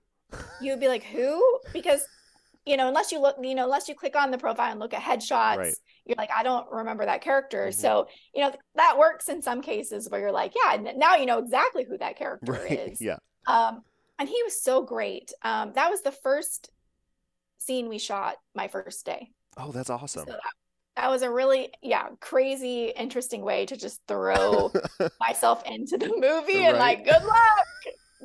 you'd 0.60 0.80
be 0.80 0.88
like, 0.88 1.04
who? 1.04 1.60
Because 1.74 2.08
you 2.66 2.78
know, 2.78 2.88
unless 2.88 3.12
you 3.12 3.20
look, 3.20 3.36
you 3.42 3.54
know, 3.56 3.66
unless 3.66 3.88
you 3.88 3.96
click 3.96 4.16
on 4.16 4.32
the 4.32 4.38
profile 4.38 4.72
and 4.72 4.80
look 4.80 4.94
at 4.94 5.02
headshots, 5.02 5.58
Right. 5.58 5.76
you're 6.06 6.16
like, 6.18 6.32
I 6.36 6.44
don't 6.44 6.70
remember 6.72 7.06
that 7.06 7.22
character. 7.22 7.68
Mhm. 7.68 7.74
So, 7.74 8.08
you 8.34 8.42
know, 8.42 8.52
that 8.76 8.98
works 8.98 9.30
in 9.30 9.42
some 9.42 9.62
cases 9.62 10.10
where 10.10 10.20
you're 10.22 10.32
like, 10.32 10.54
yeah, 10.56 10.94
now 10.96 11.16
you 11.16 11.26
know 11.26 11.38
exactly 11.40 11.84
who 11.86 11.98
that 12.00 12.18
character 12.18 12.54
Right. 12.54 12.72
is. 12.92 13.02
Yeah. 13.02 13.18
Um, 13.48 13.84
and 14.18 14.28
he 14.28 14.42
was 14.44 14.62
so 14.64 14.82
great. 14.82 15.32
Um, 15.44 15.74
that 15.74 15.92
was 15.92 16.02
the 16.02 16.12
first 16.12 16.70
scene 17.58 17.88
we 17.90 18.00
shot 18.00 18.36
my 18.56 18.68
first 18.68 19.06
day. 19.06 19.32
Oh, 19.58 19.72
that's 19.72 19.90
awesome. 19.90 20.26
So 20.26 20.32
that, 20.32 20.40
that 20.96 21.10
was 21.10 21.22
a 21.22 21.30
really, 21.30 21.72
yeah, 21.82 22.08
crazy, 22.20 22.86
interesting 22.96 23.42
way 23.42 23.66
to 23.68 23.76
just 23.78 24.02
throw 24.08 24.72
myself 25.20 25.64
into 25.66 25.98
the 25.98 26.08
movie 26.08 26.66
and 26.66 26.78
like, 26.78 27.04
good 27.06 27.24
luck, 27.24 27.66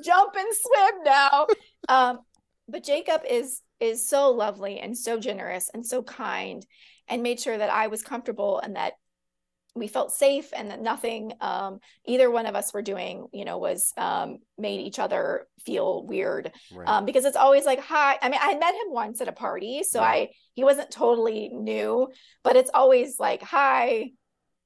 jump 0.03 0.35
and 0.37 0.49
swim 0.55 1.03
now. 1.05 1.47
Um, 1.89 2.21
but 2.69 2.85
Jacob 2.85 3.23
is 3.29 3.63
is 3.81 4.07
so 4.09 4.31
lovely 4.31 4.79
and 4.79 4.97
so 4.97 5.19
generous 5.19 5.71
and 5.73 5.85
so 5.85 6.03
kind, 6.03 6.65
and 7.09 7.23
made 7.23 7.41
sure 7.41 7.57
that 7.57 7.71
I 7.71 7.89
was 7.89 8.03
comfortable 8.03 8.61
and 8.61 8.77
that 8.77 8.95
we 9.75 9.87
felt 9.87 10.13
safe 10.13 10.53
and 10.55 10.71
that 10.71 10.83
nothing 10.83 11.33
um, 11.41 11.79
either 12.05 12.29
one 12.31 12.47
of 12.47 12.57
us 12.57 12.75
were 12.75 12.83
doing, 12.83 13.29
you 13.33 13.45
know, 13.45 13.59
was 13.59 13.93
um, 13.97 14.39
made 14.59 14.81
each 14.81 14.99
other 14.99 15.47
feel 15.65 16.05
weird 16.05 16.51
right. 16.73 16.89
um, 16.89 17.05
because 17.05 17.25
it's 17.25 17.37
always 17.37 17.65
like 17.67 17.79
hi 17.81 18.19
i 18.23 18.29
mean 18.29 18.41
i 18.43 18.55
met 18.55 18.75
him 18.75 18.91
once 18.93 19.21
at 19.21 19.29
a 19.29 19.33
party 19.33 19.83
so 19.83 20.01
i 20.01 20.29
he 20.55 20.65
wasn't 20.65 20.91
totally 20.91 21.51
new 21.53 22.09
but 22.43 22.57
it's 22.57 22.71
always 22.73 23.21
like 23.21 23.43
hi 23.43 24.11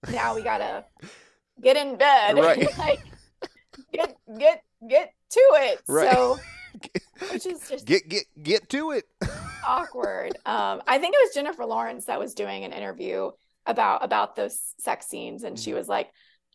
now 0.09 0.35
we 0.37 0.43
gotta 0.43 0.85
get 1.62 1.77
in 1.77 1.97
bed 1.97 2.35
Right. 2.39 2.65
like 2.79 3.01
get 3.93 4.17
get 4.39 4.62
get 4.89 5.12
to 5.31 5.41
it 5.41 5.81
Right. 5.89 6.09
so 6.09 6.39
which 7.31 7.47
is 7.47 7.69
just 7.69 7.85
get 7.87 8.09
get 8.09 8.25
get 8.43 8.69
to 8.71 8.91
it. 8.93 9.05
awkward 9.67 10.37
um 10.45 10.83
i 10.87 10.99
think 10.99 11.15
it 11.15 11.21
was 11.25 11.33
jennifer 11.35 11.65
lawrence 11.65 12.05
that 12.05 12.19
was 12.21 12.35
doing 12.35 12.65
an 12.65 12.73
interview 12.73 13.31
about 13.67 14.05
about 14.05 14.37
those 14.37 14.61
sex 14.79 15.07
scenes 15.07 15.43
and 15.43 15.59
she 15.59 15.71
Mhm. 15.71 15.77
was 15.77 15.89
like 15.89 16.11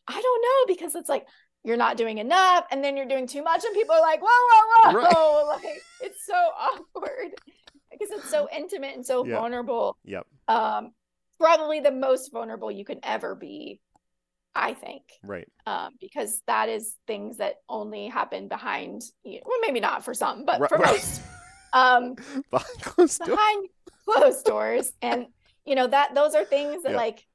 i 0.07 0.13
don't 0.21 0.41
know 0.41 0.73
because 0.73 0.93
it's 0.95 1.09
like 1.09 1.25
you're 1.63 1.75
not 1.77 1.97
doing 1.97 2.19
enough 2.19 2.65
and 2.71 2.83
then 2.83 2.95
you're 2.95 3.07
doing 3.07 3.25
too 3.27 3.41
much 3.43 3.63
and 3.65 3.73
people 3.73 3.95
are 3.95 4.01
like 4.01 4.21
whoa 4.21 4.29
whoa 4.29 4.91
whoa 4.91 5.47
Right. 5.49 5.63
like 5.63 5.81
it's 6.01 6.23
so 6.25 6.35
awkward 6.35 7.31
because 7.91 8.09
it's 8.11 8.29
so 8.29 8.47
intimate 8.55 8.95
and 8.95 9.05
so 9.05 9.25
Yeah. 9.25 9.35
vulnerable 9.39 9.97
Yep. 10.05 10.27
um 10.47 10.91
probably 11.39 11.79
the 11.79 11.91
most 11.91 12.31
vulnerable 12.31 12.69
you 12.69 12.85
can 12.85 12.99
ever 13.01 13.33
be 13.33 13.81
i 14.55 14.73
think 14.73 15.03
Right. 15.23 15.47
um 15.65 15.93
because 15.99 16.41
that 16.47 16.69
is 16.69 16.95
things 17.07 17.37
that 17.37 17.55
only 17.69 18.07
happen 18.07 18.47
behind 18.47 19.01
you 19.23 19.41
well 19.45 19.59
maybe 19.61 19.79
not 19.79 20.03
for 20.03 20.13
some 20.13 20.45
but 20.45 20.59
Right- 20.59 20.69
for 20.69 20.77
right. 20.77 20.93
most 20.93 21.21
um 21.73 22.15
Behind 22.51 22.81
closed 22.81 23.21
doors. 23.25 23.39
closed 24.05 24.45
doors 24.45 24.91
and 25.01 25.27
you 25.65 25.75
know 25.75 25.87
that 25.87 26.15
those 26.15 26.33
are 26.35 26.43
things 26.45 26.83
that 26.83 26.91
Yeah. 26.93 26.97
like 26.97 27.25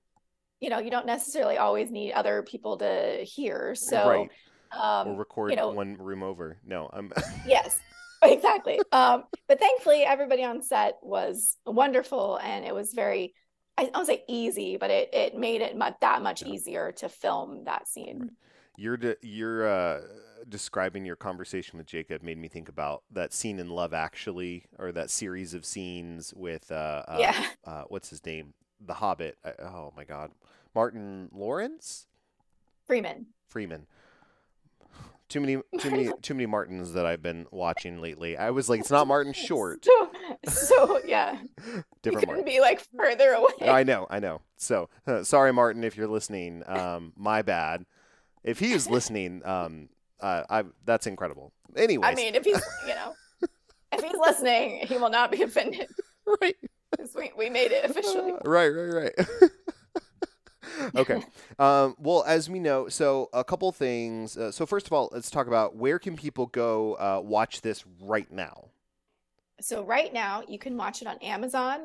you 0.60 0.70
know 0.70 0.78
you 0.78 0.90
don't 0.90 1.06
necessarily 1.06 1.56
always 1.56 1.90
need 1.90 2.12
other 2.12 2.42
people 2.42 2.78
to 2.78 3.18
hear 3.22 3.74
so 3.76 4.08
right. 4.08 4.30
um 4.76 5.08
or 5.08 5.16
record 5.16 5.50
you 5.50 5.56
know- 5.56 5.70
one 5.70 5.96
room 5.98 6.22
over. 6.22 6.58
No, 6.66 6.90
I'm 6.92 7.12
yes 7.46 7.78
exactly 8.22 8.80
um 8.90 9.24
but 9.48 9.60
thankfully 9.60 10.02
everybody 10.02 10.42
on 10.42 10.62
set 10.62 10.96
was 11.02 11.58
wonderful 11.66 12.38
and 12.42 12.64
it 12.64 12.74
was 12.74 12.94
very 12.94 13.34
i 13.78 13.86
don't 13.86 14.06
say 14.06 14.22
easy 14.28 14.76
but 14.76 14.90
it 14.90 15.08
it 15.12 15.36
made 15.36 15.60
it 15.60 15.76
much 15.76 15.94
that 16.00 16.22
much 16.22 16.42
Yeah. 16.42 16.48
easier 16.52 16.92
to 16.92 17.08
film 17.08 17.64
that 17.64 17.88
scene. 17.88 18.32
You're 18.76 18.96
de- 18.96 19.16
you're 19.22 19.68
uh, 19.68 20.00
describing 20.48 21.04
your 21.06 21.14
conversation 21.14 21.78
with 21.78 21.86
Jacob 21.86 22.24
made 22.24 22.38
me 22.38 22.48
think 22.48 22.68
about 22.68 23.04
that 23.12 23.32
scene 23.32 23.60
in 23.60 23.70
Love 23.70 23.94
Actually, 23.94 24.64
or 24.80 24.90
that 24.90 25.10
series 25.10 25.54
of 25.54 25.64
scenes 25.64 26.34
with 26.34 26.72
uh, 26.72 27.04
uh, 27.06 27.16
yeah. 27.20 27.46
uh 27.64 27.84
what's 27.86 28.10
his 28.10 28.26
name, 28.26 28.52
The 28.84 28.94
Hobbit. 28.94 29.38
Uh, 29.44 29.52
oh 29.62 29.92
my 29.96 30.02
God, 30.02 30.32
Martin 30.74 31.28
Lawrence? 31.32 32.08
Freeman. 32.84 33.26
Freeman. 33.46 33.86
Too 35.28 35.40
many, 35.40 35.62
too 35.78 35.90
many, 35.92 36.10
too 36.20 36.34
many 36.34 36.46
Martins 36.46 36.94
that 36.94 37.06
I've 37.06 37.22
been 37.22 37.46
watching 37.52 38.00
lately. 38.00 38.36
I 38.36 38.50
was 38.50 38.68
like, 38.68 38.80
it's 38.80 38.90
not 38.90 39.06
Martin 39.06 39.32
Short, 39.48 39.84
so, 39.84 40.10
so 40.48 41.00
yeah 41.06 41.38
you 41.66 41.84
different 42.02 42.20
couldn't 42.20 42.26
Martin. 42.26 42.44
be 42.44 42.60
like 42.60 42.84
further 42.96 43.32
away 43.32 43.68
I 43.68 43.82
know, 43.82 44.06
I 44.10 44.20
know. 44.20 44.40
So 44.56 44.88
uh, 45.06 45.22
sorry, 45.24 45.52
Martin, 45.52 45.84
if 45.84 45.96
you're 45.96 46.08
listening. 46.08 46.62
Um, 46.66 47.12
my 47.16 47.42
bad. 47.42 47.86
If 48.42 48.58
he 48.58 48.72
is 48.72 48.88
listening, 48.88 49.40
um, 49.44 49.88
uh, 50.20 50.44
I 50.50 50.64
that's 50.84 51.06
incredible. 51.06 51.52
Anyway, 51.76 52.06
I 52.06 52.14
mean, 52.14 52.34
if 52.34 52.44
he's, 52.44 52.60
you 52.86 52.94
know, 52.94 53.14
if 53.92 54.02
he's 54.02 54.18
listening, 54.20 54.86
he 54.86 54.96
will 54.98 55.10
not 55.10 55.30
be 55.32 55.42
offended 55.42 55.88
Right. 56.40 56.56
we, 57.16 57.32
we 57.36 57.50
made 57.50 57.72
it 57.72 57.84
officially. 57.84 58.32
Uh, 58.32 58.38
right, 58.44 58.68
right, 58.68 59.12
right. 59.18 59.50
okay. 60.96 61.22
Um, 61.58 61.94
well, 61.98 62.24
as 62.26 62.48
we 62.48 62.58
know, 62.58 62.88
so 62.88 63.28
a 63.32 63.44
couple 63.44 63.70
things. 63.72 64.36
Uh, 64.36 64.50
so 64.52 64.66
first 64.66 64.86
of 64.86 64.92
all, 64.92 65.08
let's 65.12 65.30
talk 65.30 65.46
about 65.46 65.76
where 65.76 65.98
can 65.98 66.16
people 66.16 66.46
go 66.46 66.94
uh, 66.94 67.20
watch 67.22 67.60
this 67.62 67.84
right 68.00 68.30
now. 68.30 68.68
So 69.60 69.84
right 69.84 70.12
now 70.12 70.42
you 70.48 70.58
can 70.58 70.76
watch 70.76 71.00
it 71.02 71.08
on 71.08 71.18
Amazon, 71.18 71.80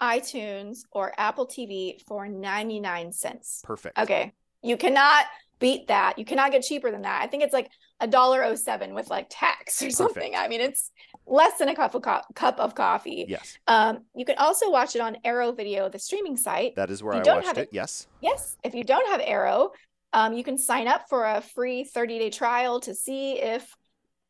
iTunes, 0.00 0.80
or 0.90 1.12
Apple 1.16 1.46
TV 1.46 2.00
for 2.06 2.26
99 2.28 3.12
cents. 3.12 3.60
Perfect. 3.64 3.98
Okay. 3.98 4.32
You 4.62 4.76
cannot 4.76 5.26
beat 5.58 5.88
that. 5.88 6.18
You 6.18 6.24
cannot 6.24 6.50
get 6.52 6.62
cheaper 6.62 6.90
than 6.90 7.02
that. 7.02 7.22
I 7.22 7.26
think 7.28 7.42
it's 7.42 7.52
like 7.52 7.68
a 8.00 8.06
dollar 8.06 8.42
oh 8.44 8.54
seven 8.56 8.94
with 8.94 9.10
like 9.10 9.26
tax 9.30 9.80
or 9.82 9.90
something. 9.90 10.34
I 10.34 10.48
mean, 10.48 10.60
it's 10.60 10.90
less 11.26 11.58
than 11.58 11.68
a 11.68 11.74
cup 11.76 11.94
of 11.94 12.02
co- 12.02 12.22
cup 12.34 12.58
of 12.58 12.74
coffee. 12.74 13.26
Yes, 13.28 13.56
Um, 13.68 14.00
you 14.16 14.24
can 14.24 14.36
also 14.38 14.70
watch 14.70 14.96
it 14.96 15.00
on 15.00 15.18
Arrow 15.24 15.52
Video, 15.52 15.88
the 15.88 15.98
streaming 16.00 16.36
site. 16.36 16.74
that 16.76 16.90
is 16.90 17.02
where 17.02 17.14
You 17.14 17.20
I 17.20 17.22
don't 17.22 17.36
watched 17.36 17.46
have 17.48 17.58
it. 17.58 17.62
it- 17.62 17.68
Yes. 17.72 18.08
Yes, 18.20 18.56
if 18.64 18.74
you 18.74 18.82
don't 18.82 19.06
have 19.08 19.20
Arrow, 19.22 19.70
um, 20.12 20.32
you 20.32 20.42
can 20.42 20.58
sign 20.58 20.88
up 20.88 21.08
for 21.08 21.24
a 21.24 21.40
free 21.40 21.84
30 21.84 22.18
day 22.18 22.30
trial 22.30 22.80
to 22.80 22.94
see 22.94 23.38
if 23.40 23.72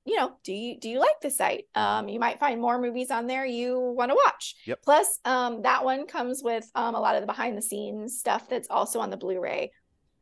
you 0.04 0.16
know, 0.16 0.32
do 0.42 0.52
you 0.52 0.78
do 0.80 0.88
you 0.88 0.98
like 0.98 1.20
the 1.22 1.30
site? 1.30 1.64
Um, 1.74 2.08
you 2.08 2.18
might 2.18 2.40
find 2.40 2.60
more 2.60 2.80
movies 2.80 3.10
on 3.10 3.26
there 3.26 3.46
you 3.46 3.78
want 3.78 4.10
to 4.10 4.16
watch. 4.16 4.56
Yep. 4.66 4.82
Plus, 4.82 5.18
um, 5.24 5.62
that 5.62 5.84
one 5.84 6.06
comes 6.06 6.42
with 6.42 6.68
um, 6.74 6.94
a 6.94 7.00
lot 7.00 7.14
of 7.14 7.20
the 7.20 7.26
behind 7.26 7.56
the 7.56 7.62
scenes 7.62 8.18
stuff 8.18 8.48
that's 8.48 8.68
also 8.68 9.00
on 9.00 9.10
the 9.10 9.16
Blu-ray. 9.16 9.70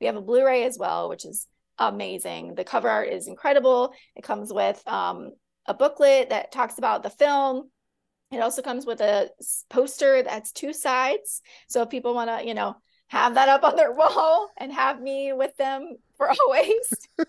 We 0.01 0.07
have 0.07 0.17
a 0.17 0.21
Blu-ray 0.21 0.65
as 0.65 0.79
well, 0.79 1.09
which 1.09 1.25
is 1.25 1.47
amazing. 1.79 2.55
The 2.57 2.65
cover 2.65 2.89
art 2.89 3.09
is 3.09 3.27
incredible. 3.27 3.95
It 4.15 4.23
comes 4.23 4.53
with 4.53 4.83
um, 4.87 5.31
a 5.67 5.73
booklet 5.73 6.29
that 6.31 6.53
talks 6.53 6.77
about 6.77 7.03
the 7.03 7.11
film. 7.11 7.71
It 8.31 8.41
also 8.41 8.63
comes 8.63 8.85
with 8.85 9.01
a 9.01 9.31
poster 9.71 10.23
that's 10.23 10.53
two 10.53 10.73
sides. 10.73 11.41
So 11.69 11.83
if 11.83 11.91
people 11.91 12.15
want 12.15 12.31
to, 12.31 12.47
you 12.47 12.55
know, 12.55 12.77
have 13.09 13.35
that 13.35 13.49
up 13.49 13.65
on 13.65 13.77
their 13.77 13.93
wall 13.95 14.51
and 14.59 14.73
have 14.73 15.01
me 15.01 15.33
with 15.33 15.57
them 15.57 15.97
for 16.21 16.29
always. 16.29 17.09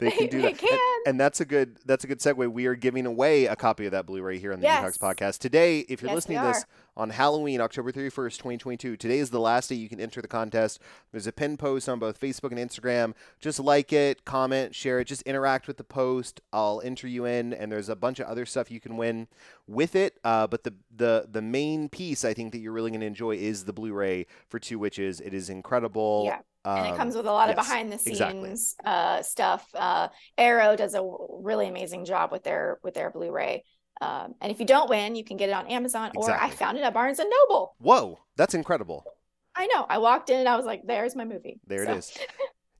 they 0.00 0.10
can 0.10 0.28
do 0.28 0.40
they 0.40 0.52
that. 0.52 0.58
can. 0.58 0.72
And, 0.72 1.06
and 1.08 1.20
that's 1.20 1.40
a 1.40 1.44
good 1.44 1.76
that's 1.84 2.04
a 2.04 2.06
good 2.06 2.20
segue. 2.20 2.50
We 2.50 2.64
are 2.66 2.74
giving 2.74 3.04
away 3.04 3.44
a 3.46 3.54
copy 3.56 3.84
of 3.84 3.92
that 3.92 4.06
Blu-ray 4.06 4.38
here 4.38 4.52
on 4.52 4.60
the 4.60 4.64
Yes. 4.64 4.96
Podcast 4.96 5.38
today. 5.38 5.80
If 5.80 6.00
you're 6.00 6.08
Yes, 6.10 6.16
listening 6.16 6.38
to 6.40 6.46
this 6.46 6.64
on 6.96 7.10
Halloween, 7.10 7.60
October 7.60 7.92
31st, 7.92 8.36
2022, 8.38 8.96
today 8.96 9.18
is 9.18 9.30
the 9.30 9.40
last 9.40 9.68
day 9.68 9.76
you 9.76 9.88
can 9.88 10.00
enter 10.00 10.20
the 10.22 10.28
contest. 10.28 10.80
There's 11.12 11.26
a 11.26 11.32
pin 11.32 11.56
post 11.56 11.88
on 11.88 11.98
both 11.98 12.18
Facebook 12.18 12.50
and 12.50 12.58
Instagram. 12.58 13.14
Just 13.40 13.60
like 13.60 13.92
it, 13.92 14.24
comment, 14.24 14.74
share 14.74 15.00
it, 15.00 15.04
just 15.06 15.22
interact 15.22 15.66
with 15.68 15.76
the 15.76 15.84
post. 15.84 16.40
I'll 16.52 16.80
enter 16.82 17.06
you 17.06 17.26
in, 17.26 17.52
and 17.52 17.70
there's 17.70 17.88
a 17.90 17.96
bunch 17.96 18.20
of 18.20 18.26
other 18.26 18.46
stuff 18.46 18.70
you 18.70 18.80
can 18.80 18.96
win 18.96 19.28
with 19.66 19.94
it. 19.94 20.18
Uh, 20.24 20.46
but 20.46 20.64
the 20.64 20.74
the 20.94 21.26
the 21.30 21.42
main 21.42 21.88
piece 21.90 22.24
I 22.24 22.32
think 22.34 22.52
that 22.52 22.58
you're 22.58 22.72
really 22.72 22.90
going 22.90 23.00
to 23.00 23.06
enjoy 23.06 23.36
is 23.36 23.64
the 23.64 23.72
Blu-ray 23.72 24.26
for 24.48 24.58
Two 24.58 24.78
Witches. 24.78 25.20
It 25.20 25.34
is 25.34 25.50
incredible. 25.50 26.24
Yeah. 26.26 26.40
And 26.64 26.86
it 26.86 26.90
Um, 26.90 26.96
comes 26.96 27.16
with 27.16 27.26
a 27.26 27.32
lot 27.32 27.50
of 27.50 27.56
behind 27.56 27.90
the 27.92 27.98
scenes 27.98 28.20
exactly. 28.20 28.54
uh, 28.84 29.22
stuff. 29.22 29.66
Uh, 29.74 30.08
Arrow 30.36 30.76
does 30.76 30.94
a 30.94 31.02
really 31.42 31.68
amazing 31.68 32.04
job 32.04 32.32
with 32.32 32.42
their 32.44 32.78
with 32.82 32.94
their 32.94 33.10
Blu-ray. 33.10 33.64
Um, 34.02 34.34
and 34.40 34.50
if 34.50 34.60
you 34.60 34.66
don't 34.66 34.88
win, 34.88 35.14
you 35.14 35.24
can 35.24 35.36
get 35.36 35.48
it 35.50 35.52
on 35.52 35.66
Amazon 35.66 36.12
or 36.16 36.30
I 36.30 36.50
found 36.50 36.78
it 36.78 36.82
at 36.82 36.94
Barnes 36.94 37.18
and 37.18 37.30
Noble. 37.30 37.74
Whoa, 37.78 38.18
that's 38.36 38.54
incredible. 38.54 39.04
I 39.54 39.66
know. 39.66 39.84
I 39.88 39.98
walked 39.98 40.30
in 40.30 40.38
and 40.38 40.48
I 40.48 40.56
was 40.56 40.64
like, 40.64 40.82
"There's 40.86 41.14
my 41.16 41.24
movie." 41.24 41.60
There 41.66 41.84
So- 41.84 41.92
it 41.92 41.96
is. 41.98 42.18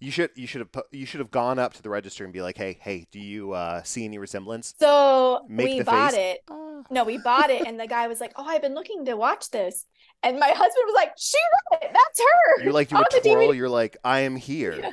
You 0.02 0.10
should 0.10 0.30
you 0.34 0.46
should 0.46 0.60
have 0.60 0.84
you 0.92 1.04
should 1.04 1.20
have 1.20 1.30
gone 1.30 1.58
up 1.58 1.74
to 1.74 1.82
the 1.82 1.90
register 1.90 2.24
and 2.24 2.32
be 2.32 2.40
like, 2.40 2.56
hey 2.56 2.78
hey, 2.80 3.06
do 3.12 3.20
you 3.20 3.52
uh, 3.52 3.82
see 3.82 4.06
any 4.06 4.16
resemblance? 4.16 4.72
So 4.80 5.44
Make 5.46 5.66
we 5.66 5.82
bought 5.82 6.12
face. 6.12 6.36
it. 6.38 6.40
No, 6.90 7.04
we 7.04 7.18
bought 7.18 7.50
it, 7.50 7.66
and 7.66 7.78
the 7.78 7.86
guy 7.86 8.06
was 8.08 8.20
like, 8.20 8.32
"Oh, 8.36 8.44
I've 8.44 8.62
been 8.62 8.74
looking 8.74 9.04
to 9.06 9.16
watch 9.16 9.50
this," 9.50 9.86
and 10.22 10.38
my 10.38 10.48
husband 10.48 10.84
was 10.86 10.94
like, 10.94 11.12
"She 11.18 11.38
wrote 11.72 11.82
it. 11.82 11.90
That's 11.92 12.20
her." 12.20 12.64
You're 12.64 12.72
like 12.72 12.88
do 12.88 12.96
on 12.96 13.04
the 13.10 13.20
twirl. 13.20 13.54
You're 13.54 13.68
like, 13.68 13.96
I 14.04 14.20
am 14.20 14.36
here. 14.36 14.78
Yeah. 14.78 14.90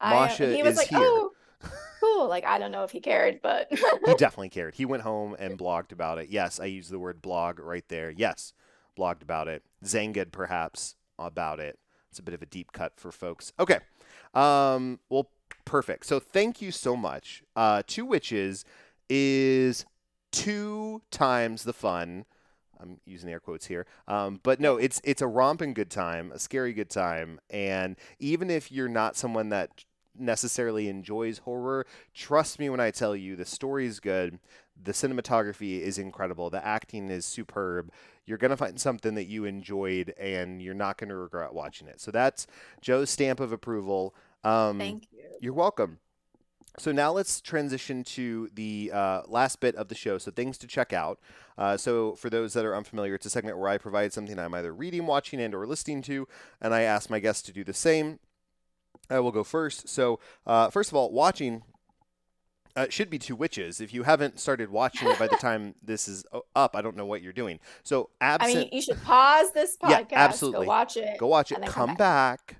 I, 0.00 0.14
Masha 0.14 0.54
he 0.54 0.62
was 0.62 0.72
is 0.72 0.78
like, 0.78 0.88
here. 0.88 0.98
"Oh, 1.00 1.30
cool." 2.00 2.28
Like 2.28 2.44
I 2.44 2.58
don't 2.58 2.72
know 2.72 2.84
if 2.84 2.90
he 2.90 3.00
cared, 3.00 3.40
but 3.42 3.68
he 3.70 4.14
definitely 4.14 4.48
cared. 4.48 4.74
He 4.74 4.84
went 4.84 5.02
home 5.02 5.36
and 5.38 5.58
blogged 5.58 5.92
about 5.92 6.18
it. 6.18 6.28
Yes, 6.30 6.58
I 6.60 6.66
used 6.66 6.90
the 6.90 6.98
word 6.98 7.22
blog 7.22 7.58
right 7.58 7.84
there. 7.88 8.10
Yes, 8.10 8.52
blogged 8.98 9.22
about 9.22 9.48
it. 9.48 9.62
Zanged 9.84 10.32
perhaps 10.32 10.96
about 11.18 11.60
it. 11.60 11.78
It's 12.10 12.18
a 12.18 12.22
bit 12.22 12.34
of 12.34 12.42
a 12.42 12.46
deep 12.46 12.72
cut 12.72 12.94
for 12.96 13.12
folks. 13.12 13.52
Okay. 13.60 13.78
Um, 14.34 14.98
well, 15.08 15.30
perfect. 15.64 16.06
So 16.06 16.18
thank 16.18 16.60
you 16.60 16.72
so 16.72 16.96
much. 16.96 17.42
Uh, 17.54 17.82
Two 17.86 18.04
Witches 18.04 18.64
is 19.08 19.84
two 20.32 21.02
times 21.10 21.64
the 21.64 21.72
fun. 21.72 22.24
I'm 22.80 22.98
using 23.04 23.30
air 23.30 23.40
quotes 23.40 23.66
here. 23.66 23.86
Um, 24.08 24.40
but 24.42 24.60
no, 24.60 24.76
it's 24.76 25.00
it's 25.04 25.22
a 25.22 25.26
romping 25.26 25.74
good 25.74 25.90
time, 25.90 26.32
a 26.32 26.38
scary 26.38 26.72
good 26.72 26.90
time, 26.90 27.40
and 27.50 27.96
even 28.18 28.50
if 28.50 28.72
you're 28.72 28.88
not 28.88 29.16
someone 29.16 29.50
that 29.50 29.84
necessarily 30.18 30.88
enjoys 30.88 31.38
horror, 31.38 31.86
trust 32.14 32.58
me 32.58 32.68
when 32.68 32.80
I 32.80 32.90
tell 32.90 33.14
you 33.14 33.36
the 33.36 33.44
story 33.44 33.86
is 33.86 34.00
good, 34.00 34.38
the 34.82 34.92
cinematography 34.92 35.80
is 35.80 35.98
incredible, 35.98 36.50
the 36.50 36.64
acting 36.64 37.10
is 37.10 37.24
superb. 37.24 37.90
You're 38.26 38.38
gonna 38.38 38.56
find 38.56 38.80
something 38.80 39.14
that 39.14 39.26
you 39.26 39.44
enjoyed, 39.44 40.14
and 40.18 40.62
you're 40.62 40.74
not 40.74 40.98
gonna 40.98 41.16
regret 41.16 41.52
watching 41.52 41.88
it. 41.88 42.00
So 42.00 42.10
that's 42.10 42.46
Joe's 42.80 43.10
stamp 43.10 43.40
of 43.40 43.52
approval. 43.52 44.14
Um, 44.42 44.78
thank 44.78 45.08
you. 45.12 45.20
you're 45.40 45.52
welcome. 45.52 45.98
So 46.78 46.92
now 46.92 47.12
let's 47.12 47.40
transition 47.40 48.04
to 48.04 48.48
the 48.54 48.90
uh, 48.94 49.22
last 49.26 49.60
bit 49.60 49.74
of 49.74 49.88
the 49.88 49.94
show. 49.94 50.18
So 50.18 50.30
things 50.30 50.56
to 50.58 50.66
check 50.66 50.92
out. 50.92 51.18
Uh, 51.58 51.76
so 51.76 52.14
for 52.14 52.30
those 52.30 52.52
that 52.54 52.64
are 52.64 52.74
unfamiliar, 52.76 53.14
it's 53.16 53.26
a 53.26 53.30
segment 53.30 53.58
where 53.58 53.68
I 53.68 53.76
provide 53.76 54.12
something 54.12 54.38
I'm 54.38 54.54
either 54.54 54.72
reading, 54.72 55.06
watching, 55.06 55.40
and 55.40 55.54
or 55.54 55.66
listening 55.66 56.00
to, 56.02 56.26
and 56.60 56.72
I 56.72 56.82
ask 56.82 57.10
my 57.10 57.18
guests 57.18 57.42
to 57.42 57.52
do 57.52 57.64
the 57.64 57.74
same. 57.74 58.18
I 59.10 59.18
will 59.20 59.32
go 59.32 59.44
first. 59.44 59.88
So 59.88 60.20
uh, 60.46 60.70
first 60.70 60.90
of 60.90 60.96
all, 60.96 61.10
watching. 61.10 61.62
Uh, 62.76 62.86
should 62.88 63.10
be 63.10 63.18
two 63.18 63.34
witches. 63.34 63.80
If 63.80 63.92
you 63.92 64.04
haven't 64.04 64.38
started 64.38 64.70
watching 64.70 65.08
it 65.08 65.18
by 65.18 65.26
the 65.26 65.36
time 65.40 65.74
this 65.82 66.06
is 66.06 66.24
up, 66.54 66.76
I 66.76 66.82
don't 66.82 66.96
know 66.96 67.04
what 67.04 67.20
you're 67.20 67.32
doing. 67.32 67.58
So 67.82 68.10
I 68.20 68.46
mean, 68.46 68.68
you 68.70 68.80
should 68.80 69.02
pause 69.02 69.50
this 69.50 69.76
podcast. 69.76 69.90
Yeah, 69.90 70.04
absolutely. 70.12 70.66
go 70.66 70.68
watch 70.68 70.96
it, 70.96 71.18
go 71.18 71.26
watch 71.26 71.50
it, 71.50 71.60
come 71.62 71.88
come 71.88 71.94
back, 71.96 72.58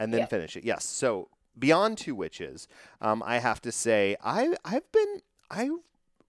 and 0.00 0.12
then 0.12 0.22
Yep. 0.22 0.30
finish 0.30 0.56
it. 0.56 0.64
Yes. 0.64 0.84
So 0.84 1.28
beyond 1.58 1.98
two 1.98 2.14
witches, 2.14 2.68
um, 3.00 3.22
I 3.24 3.38
have 3.38 3.60
to 3.62 3.72
say 3.72 4.16
I 4.22 4.54
I've 4.64 4.90
been 4.92 5.22
I 5.50 5.70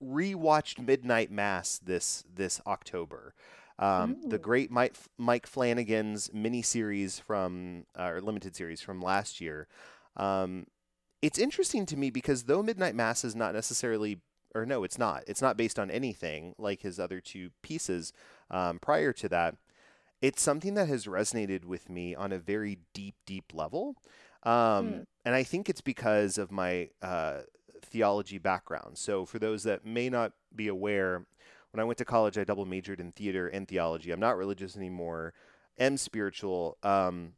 rewatched 0.03 0.85
Midnight 0.85 1.31
Mass 1.31 1.79
this 1.79 2.23
this 2.33 2.61
October. 2.65 3.33
Um, 3.79 4.17
the 4.27 4.37
great 4.37 4.69
Mike 4.69 4.95
Mike 5.17 5.47
Flanagan's 5.47 6.29
miniseries 6.29 7.19
from 7.19 7.85
uh, 7.97 8.11
or 8.11 8.21
limited 8.21 8.55
series 8.55 8.81
from 8.81 9.01
last 9.01 9.41
year. 9.41 9.67
Um, 10.15 10.67
it's 11.21 11.39
interesting 11.39 11.85
to 11.87 11.97
me 11.97 12.09
because 12.09 12.43
though 12.43 12.61
Midnight 12.61 12.95
Mass 12.95 13.23
is 13.23 13.35
not 13.35 13.53
necessarily 13.53 14.19
or 14.55 14.65
no, 14.67 14.83
it's 14.83 14.99
not. 14.99 15.23
It's 15.25 15.41
not 15.41 15.57
based 15.57 15.79
on 15.79 15.89
anything 15.89 16.53
like 16.59 16.83
his 16.83 16.99
other 16.99 17.19
two 17.19 17.49
pieces 17.63 18.13
um, 18.51 18.77
prior 18.77 19.11
to 19.13 19.27
that 19.29 19.55
it's 20.23 20.41
something 20.41 20.73
that 20.75 20.87
has 20.87 21.05
resonated 21.05 21.65
with 21.65 21.89
me 21.89 22.15
on 22.15 22.31
a 22.31 22.39
very 22.39 22.79
deep, 22.93 23.15
deep 23.25 23.53
level. 23.53 23.97
Um, 24.43 24.87
Hmm. 24.87 24.99
And 25.25 25.35
I 25.35 25.43
think 25.43 25.69
it's 25.69 25.81
because 25.81 26.37
of 26.37 26.51
my 26.51 26.89
uh, 27.01 27.41
theology 27.81 28.37
background. 28.37 28.97
So, 28.97 29.25
for 29.25 29.39
those 29.39 29.63
that 29.63 29.85
may 29.85 30.09
not 30.09 30.33
be 30.53 30.67
aware, 30.67 31.25
when 31.71 31.79
I 31.79 31.85
went 31.85 31.97
to 31.99 32.05
college, 32.05 32.37
I 32.37 32.43
double 32.43 32.65
majored 32.65 32.99
in 32.99 33.11
theater 33.13 33.47
and 33.47 33.67
theology. 33.67 34.11
I'm 34.11 34.19
not 34.19 34.37
religious 34.37 34.75
anymore, 34.75 35.33
am 35.79 35.97
spiritual, 35.97 36.77
um, 36.83 37.33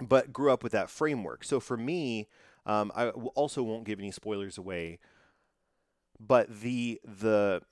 but 0.00 0.32
grew 0.32 0.52
up 0.52 0.62
with 0.64 0.72
that 0.72 0.90
framework. 0.90 1.44
So, 1.44 1.60
for 1.60 1.76
me, 1.76 2.26
um, 2.66 2.90
I 2.96 3.06
w- 3.06 3.30
also 3.34 3.62
won't 3.62 3.84
give 3.84 4.00
any 4.00 4.10
spoilers 4.10 4.58
away, 4.58 4.98
but 6.18 6.48
the 6.60 7.00
the 7.04 7.62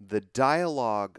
the 0.00 0.20
dialogue 0.20 1.18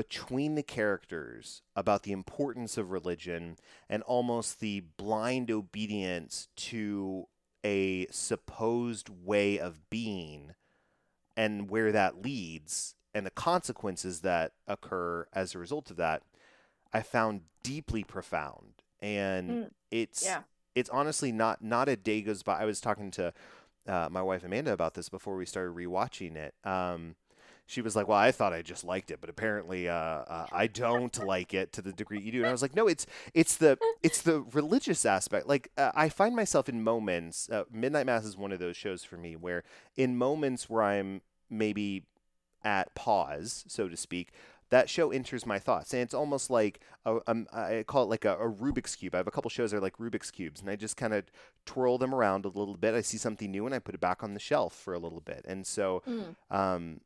between 0.00 0.54
the 0.54 0.62
characters 0.62 1.60
about 1.76 2.04
the 2.04 2.12
importance 2.12 2.78
of 2.78 2.90
religion 2.90 3.56
and 3.88 4.02
almost 4.04 4.60
the 4.60 4.80
blind 4.96 5.50
obedience 5.50 6.48
to 6.56 7.26
a 7.62 8.06
supposed 8.10 9.10
way 9.10 9.58
of 9.58 9.90
being 9.90 10.54
and 11.36 11.68
where 11.68 11.92
that 11.92 12.22
leads 12.22 12.94
and 13.12 13.26
the 13.26 13.30
consequences 13.30 14.20
that 14.20 14.52
occur 14.66 15.26
as 15.34 15.54
a 15.54 15.58
result 15.58 15.90
of 15.90 15.96
that 15.98 16.22
i 16.94 17.02
found 17.02 17.42
deeply 17.62 18.02
profound. 18.02 18.72
And 19.02 19.50
Mm, 19.50 19.70
it's 19.90 20.24
yeah. 20.24 20.42
it's 20.74 20.90
honestly 20.90 21.30
not 21.32 21.62
not 21.62 21.88
a 21.88 21.96
day 21.96 22.22
goes 22.22 22.42
by. 22.42 22.58
I 22.60 22.64
was 22.64 22.80
talking 22.80 23.10
to 23.12 23.32
uh, 23.86 24.08
my 24.10 24.22
wife 24.22 24.44
amanda 24.44 24.72
about 24.72 24.94
this 24.94 25.08
before 25.08 25.36
we 25.36 25.46
started 25.46 25.74
rewatching 25.74 26.36
it. 26.36 26.54
Um, 26.64 27.16
she 27.70 27.82
was 27.82 27.94
like, 27.94 28.08
"Well, 28.08 28.18
I 28.18 28.32
thought 28.32 28.52
I 28.52 28.62
just 28.62 28.82
liked 28.84 29.10
it, 29.12 29.20
but 29.20 29.30
apparently 29.30 29.88
uh, 29.88 29.94
uh, 29.94 30.46
I 30.52 30.66
don't 30.66 31.16
like 31.24 31.54
it 31.54 31.72
to 31.74 31.82
the 31.82 31.92
degree 31.92 32.20
you 32.20 32.32
do." 32.32 32.38
And 32.38 32.46
I 32.48 32.52
was 32.52 32.62
like, 32.62 32.74
"No, 32.74 32.88
it's 32.88 33.06
it's 33.32 33.56
the 33.56 33.78
it's 34.02 34.22
the 34.22 34.40
religious 34.52 35.06
aspect. 35.06 35.46
Like 35.46 35.70
uh, 35.78 35.92
I 35.94 36.08
find 36.08 36.34
myself 36.34 36.68
in 36.68 36.82
moments. 36.82 37.48
Uh, 37.48 37.64
Midnight 37.72 38.06
Mass 38.06 38.24
is 38.24 38.36
one 38.36 38.50
of 38.52 38.58
those 38.58 38.76
shows 38.76 39.04
for 39.04 39.16
me 39.16 39.36
where, 39.36 39.62
in 39.96 40.16
moments 40.18 40.68
where 40.68 40.82
I'm 40.82 41.20
maybe 41.48 42.06
at 42.64 42.94
pause, 42.94 43.64
so 43.68 43.88
to 43.88 43.96
speak." 43.96 44.32
That 44.70 44.88
show 44.88 45.10
enters 45.10 45.44
my 45.46 45.58
thoughts, 45.58 45.92
and 45.92 46.00
it's 46.00 46.14
almost 46.14 46.48
like 46.48 46.78
a, 47.04 47.18
um, 47.26 47.48
I 47.52 47.82
call 47.84 48.04
it 48.04 48.08
like 48.08 48.24
a, 48.24 48.36
a 48.36 48.48
Rubik's 48.48 48.94
cube. 48.94 49.16
I 49.16 49.18
have 49.18 49.26
a 49.26 49.32
couple 49.32 49.50
shows 49.50 49.72
that 49.72 49.78
are 49.78 49.80
like 49.80 49.96
Rubik's 49.98 50.30
cubes, 50.30 50.60
and 50.60 50.70
I 50.70 50.76
just 50.76 50.96
kind 50.96 51.12
of 51.12 51.24
twirl 51.66 51.98
them 51.98 52.14
around 52.14 52.44
a 52.44 52.48
little 52.50 52.76
bit. 52.76 52.94
I 52.94 53.00
see 53.00 53.16
something 53.18 53.50
new, 53.50 53.66
and 53.66 53.74
I 53.74 53.80
put 53.80 53.96
it 53.96 54.00
back 54.00 54.22
on 54.22 54.32
the 54.32 54.38
shelf 54.38 54.72
for 54.72 54.94
a 54.94 55.00
little 55.00 55.20
bit. 55.20 55.44
And 55.48 55.66
so, 55.66 56.04
Mm. 56.06 56.36
um, 56.56 57.00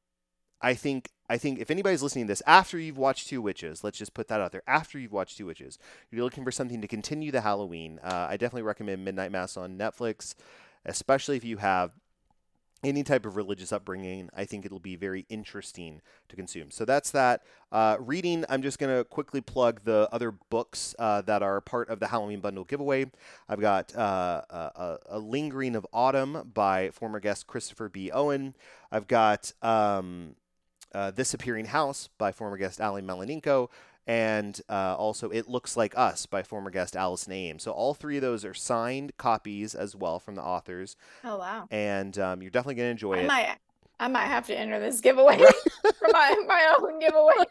I 0.64 0.72
think 0.72 1.10
I 1.28 1.36
think 1.36 1.58
if 1.58 1.70
anybody's 1.70 2.02
listening 2.02 2.26
to 2.26 2.32
this 2.32 2.42
after 2.46 2.78
you've 2.78 2.96
watched 2.96 3.28
Two 3.28 3.42
Witches, 3.42 3.84
let's 3.84 3.98
just 3.98 4.14
put 4.14 4.28
that 4.28 4.40
out 4.40 4.50
there. 4.50 4.62
After 4.66 4.98
you've 4.98 5.12
watched 5.12 5.36
Two 5.36 5.46
Witches, 5.46 5.78
you're 6.10 6.24
looking 6.24 6.42
for 6.42 6.50
something 6.50 6.80
to 6.80 6.88
continue 6.88 7.30
the 7.30 7.42
Halloween. 7.42 8.00
Uh, 8.02 8.26
I 8.30 8.38
definitely 8.38 8.62
recommend 8.62 9.04
Midnight 9.04 9.30
Mass 9.30 9.58
on 9.58 9.76
Netflix, 9.76 10.34
especially 10.86 11.36
if 11.36 11.44
you 11.44 11.58
have 11.58 11.92
any 12.82 13.02
type 13.02 13.26
of 13.26 13.36
religious 13.36 13.72
upbringing, 13.72 14.28
I 14.36 14.44
think 14.44 14.64
it'll 14.64 14.78
be 14.78 14.96
very 14.96 15.26
interesting 15.28 16.02
to 16.28 16.36
consume. 16.36 16.70
So 16.70 16.84
that's 16.84 17.10
that. 17.12 17.42
Uh, 17.72 17.96
reading, 17.98 18.44
I'm 18.48 18.62
just 18.62 18.78
going 18.78 18.94
to 18.94 19.04
quickly 19.04 19.40
plug 19.40 19.80
the 19.84 20.08
other 20.12 20.30
books 20.30 20.94
uh, 20.98 21.22
that 21.22 21.42
are 21.42 21.60
part 21.60 21.88
of 21.88 21.98
the 21.98 22.08
Halloween 22.08 22.40
Bundle 22.40 22.64
giveaway. 22.64 23.10
I've 23.48 23.60
got 23.60 23.96
uh, 23.96 24.42
a, 24.50 24.98
a, 25.06 25.18
Lingering 25.18 25.74
of 25.74 25.86
Autumn 25.92 26.50
by 26.52 26.90
former 26.90 27.20
guest 27.20 27.46
Christopher 27.46 27.88
B. 27.88 28.10
Owen. 28.12 28.54
I've 28.92 29.08
got 29.08 29.52
um, 29.62 30.36
uh, 30.94 31.10
This 31.10 31.34
Appearing 31.34 31.66
House 31.66 32.08
by 32.18 32.32
former 32.32 32.56
guest 32.56 32.80
Ali 32.80 33.02
Melaninko 33.02 33.68
and 34.06 34.60
uh, 34.68 34.94
also 34.96 35.30
It 35.30 35.48
Looks 35.48 35.76
Like 35.76 35.96
Us 35.96 36.26
by 36.26 36.42
former 36.42 36.70
guest 36.70 36.96
Alice 36.96 37.26
Name. 37.26 37.58
So 37.58 37.72
all 37.72 37.94
three 37.94 38.16
of 38.16 38.22
those 38.22 38.44
are 38.44 38.54
signed 38.54 39.16
copies 39.16 39.74
as 39.74 39.96
well 39.96 40.18
from 40.18 40.34
the 40.34 40.42
authors. 40.42 40.96
Oh 41.24 41.38
wow! 41.38 41.66
And 41.70 42.18
um, 42.18 42.42
you're 42.42 42.50
definitely 42.50 42.76
going 42.76 42.88
to 42.88 42.90
enjoy 42.90 43.14
I 43.14 43.20
it. 43.20 43.26
Might, 43.26 43.56
I 44.00 44.08
might 44.08 44.26
have 44.26 44.46
to 44.48 44.58
enter 44.58 44.78
this 44.78 45.00
giveaway 45.00 45.38
for 45.98 46.08
my 46.12 46.36
my 46.46 46.76
own 46.78 46.98
giveaway. 46.98 47.44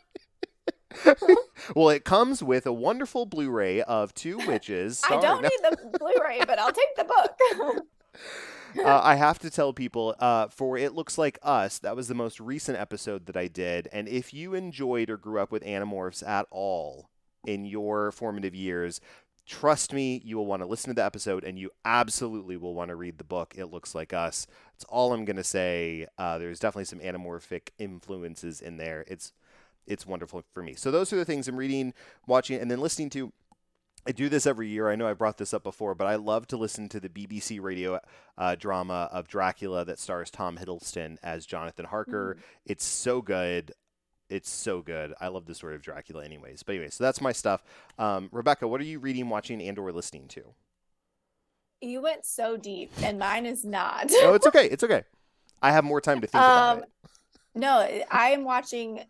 well, 1.75 1.89
it 1.89 2.05
comes 2.05 2.43
with 2.43 2.65
a 2.65 2.73
wonderful 2.73 3.25
Blu-ray 3.25 3.81
of 3.81 4.13
Two 4.13 4.37
Witches. 4.47 5.01
I 5.09 5.19
don't 5.19 5.41
no. 5.41 5.49
need 5.49 5.59
the 5.63 5.97
Blu-ray, 5.99 6.41
but 6.45 6.59
I'll 6.59 6.71
take 6.71 6.95
the 6.95 7.03
book. 7.03 7.37
uh, 8.85 9.01
I 9.03 9.15
have 9.15 9.39
to 9.39 9.49
tell 9.49 9.73
people 9.73 10.15
uh, 10.19 10.47
for 10.47 10.77
It 10.77 10.93
Looks 10.93 11.17
Like 11.17 11.37
Us, 11.43 11.79
that 11.79 11.95
was 11.95 12.07
the 12.07 12.15
most 12.15 12.39
recent 12.39 12.77
episode 12.77 13.25
that 13.27 13.37
I 13.37 13.47
did. 13.47 13.87
And 13.91 14.07
if 14.07 14.33
you 14.33 14.53
enjoyed 14.53 15.09
or 15.09 15.17
grew 15.17 15.39
up 15.39 15.51
with 15.51 15.63
Animorphs 15.63 16.27
at 16.27 16.47
all 16.51 17.09
in 17.45 17.65
your 17.65 18.11
formative 18.11 18.55
years, 18.55 18.99
trust 19.45 19.93
me, 19.93 20.21
you 20.23 20.37
will 20.37 20.45
want 20.45 20.61
to 20.61 20.67
listen 20.67 20.89
to 20.89 20.93
the 20.93 21.05
episode 21.05 21.43
and 21.43 21.59
you 21.59 21.69
absolutely 21.85 22.57
will 22.57 22.73
want 22.73 22.89
to 22.89 22.95
read 22.95 23.17
the 23.17 23.23
book, 23.23 23.53
It 23.57 23.65
Looks 23.65 23.93
Like 23.93 24.13
Us. 24.13 24.47
That's 24.73 24.85
all 24.85 25.13
I'm 25.13 25.25
going 25.25 25.35
to 25.35 25.43
say. 25.43 26.07
Uh, 26.17 26.37
there's 26.37 26.59
definitely 26.59 26.85
some 26.85 26.99
anamorphic 26.99 27.69
influences 27.77 28.61
in 28.61 28.77
there. 28.77 29.03
It's 29.07 29.33
it's 29.85 30.07
wonderful 30.07 30.43
for 30.53 30.63
me. 30.63 30.75
So 30.75 30.91
those 30.91 31.11
are 31.11 31.17
the 31.17 31.25
things 31.25 31.47
I'm 31.47 31.57
reading, 31.57 31.93
watching, 32.25 32.59
and 32.59 32.71
then 32.71 32.79
listening 32.79 33.09
to. 33.11 33.33
I 34.05 34.11
do 34.11 34.27
this 34.27 34.45
every 34.45 34.67
year. 34.67 34.89
I 34.89 34.95
know 34.95 35.07
I 35.07 35.13
brought 35.13 35.37
this 35.37 35.53
up 35.53 35.63
before, 35.63 35.95
but 35.95 36.07
I 36.07 36.15
love 36.15 36.47
to 36.47 36.57
listen 36.57 36.89
to 36.89 36.99
the 36.99 37.09
BBC 37.09 37.61
radio 37.61 37.99
uh, 38.37 38.55
drama 38.55 39.09
of 39.11 39.27
Dracula 39.27 39.85
that 39.85 39.99
stars 39.99 40.29
Tom 40.29 40.57
Hiddleston 40.57 41.17
as 41.23 41.45
Jonathan 41.45 41.85
Harker. 41.85 42.35
Mm. 42.37 42.43
It's 42.65 42.85
so 42.85 43.21
good. 43.21 43.71
It's 44.29 44.49
so 44.49 44.81
good. 44.81 45.13
I 45.21 45.29
love 45.29 45.45
the 45.45 45.55
story 45.55 45.75
of 45.75 45.81
Dracula, 45.81 46.25
anyways. 46.25 46.63
But 46.63 46.75
anyway, 46.75 46.89
so 46.89 47.03
that's 47.03 47.21
my 47.21 47.31
stuff. 47.31 47.63
Um, 47.97 48.29
Rebekah, 48.31 48.67
what 48.67 48.81
are 48.81 48.85
you 48.85 48.99
reading, 48.99 49.29
watching, 49.29 49.61
and/or 49.61 49.91
listening 49.91 50.27
to? 50.29 50.53
You 51.81 52.01
went 52.01 52.25
so 52.25 52.57
deep, 52.57 52.91
and 53.01 53.19
mine 53.19 53.45
is 53.45 53.63
not. 53.63 54.09
no, 54.09 54.33
it's 54.33 54.47
okay. 54.47 54.67
It's 54.71 54.83
okay. 54.83 55.03
I 55.61 55.71
have 55.71 55.83
more 55.85 56.01
time 56.01 56.19
to 56.21 56.27
think 56.27 56.43
um, 56.43 56.77
about 56.79 56.83
it. 56.83 56.89
No, 57.55 58.03
I 58.11 58.29
am 58.29 58.43
watching. 58.43 59.01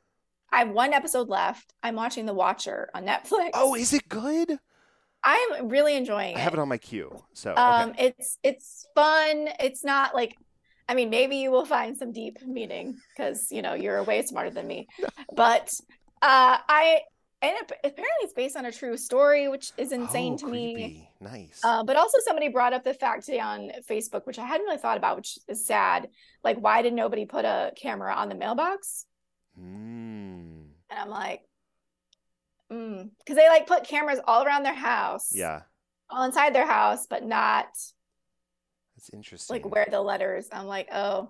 I 0.51 0.59
have 0.59 0.69
one 0.69 0.93
episode 0.93 1.29
left. 1.29 1.73
I'm 1.81 1.95
watching 1.95 2.27
The 2.27 2.33
Watcher 2.33 2.89
on 2.93 3.05
Netflix. 3.05 3.51
Oh, 3.55 3.73
is 3.75 3.91
it 3.91 4.07
good? 4.07 4.59
I'm 5.23 5.69
really 5.69 5.95
enjoying 5.95 6.35
it. 6.35 6.37
I 6.37 6.41
have 6.41 6.53
it 6.53 6.59
on 6.59 6.67
my 6.67 6.77
queue. 6.77 7.23
So 7.33 7.55
um 7.55 7.93
it's 7.97 8.37
it's 8.43 8.87
fun. 8.95 9.49
It's 9.59 9.83
not 9.83 10.13
like 10.13 10.35
I 10.87 10.95
mean, 10.95 11.09
maybe 11.09 11.37
you 11.37 11.49
will 11.49 11.65
find 11.65 11.97
some 11.97 12.11
deep 12.11 12.39
meaning 12.45 12.97
because 13.15 13.51
you 13.51 13.61
know 13.61 13.73
you're 13.73 14.03
way 14.03 14.21
smarter 14.21 14.49
than 14.49 14.67
me. 14.67 14.87
but 15.33 15.73
uh 16.21 16.57
I 16.67 17.01
and 17.43 17.57
it, 17.57 17.71
apparently 17.83 18.07
it's 18.21 18.33
based 18.33 18.55
on 18.55 18.65
a 18.65 18.71
true 18.71 18.95
story, 18.95 19.49
which 19.49 19.73
is 19.77 19.91
insane 19.91 20.33
oh, 20.33 20.37
to 20.37 20.45
creepy. 20.45 20.75
me. 20.75 21.09
Nice. 21.19 21.59
Uh, 21.61 21.83
but 21.83 21.97
also 21.97 22.17
somebody 22.25 22.47
brought 22.47 22.71
up 22.71 22.85
the 22.85 22.93
fact 22.93 23.25
today 23.25 23.41
on 23.41 23.69
Facebook, 23.87 24.25
which 24.25 24.39
I 24.39 24.45
hadn't 24.45 24.65
really 24.65 24.77
thought 24.77 24.95
about, 24.95 25.17
which 25.17 25.37
is 25.49 25.65
sad. 25.67 26.07
Like, 26.45 26.57
why 26.57 26.81
did 26.81 26.93
nobody 26.93 27.25
put 27.25 27.43
a 27.43 27.73
camera 27.75 28.13
on 28.13 28.29
the 28.29 28.35
mailbox? 28.35 29.07
Mm. 29.59 30.67
And 30.89 30.99
I'm 30.99 31.09
like, 31.09 31.41
because 32.69 32.79
mm. 32.79 33.35
they 33.35 33.47
like 33.49 33.67
put 33.67 33.83
cameras 33.83 34.19
all 34.25 34.43
around 34.43 34.63
their 34.63 34.73
house. 34.73 35.31
Yeah. 35.33 35.61
All 36.09 36.23
inside 36.23 36.53
their 36.53 36.67
house, 36.67 37.07
but 37.09 37.23
not. 37.23 37.65
That's 38.95 39.09
interesting. 39.13 39.55
Like 39.55 39.69
where 39.69 39.87
the 39.89 40.01
letters. 40.01 40.47
I'm 40.51 40.67
like, 40.67 40.89
oh. 40.93 41.29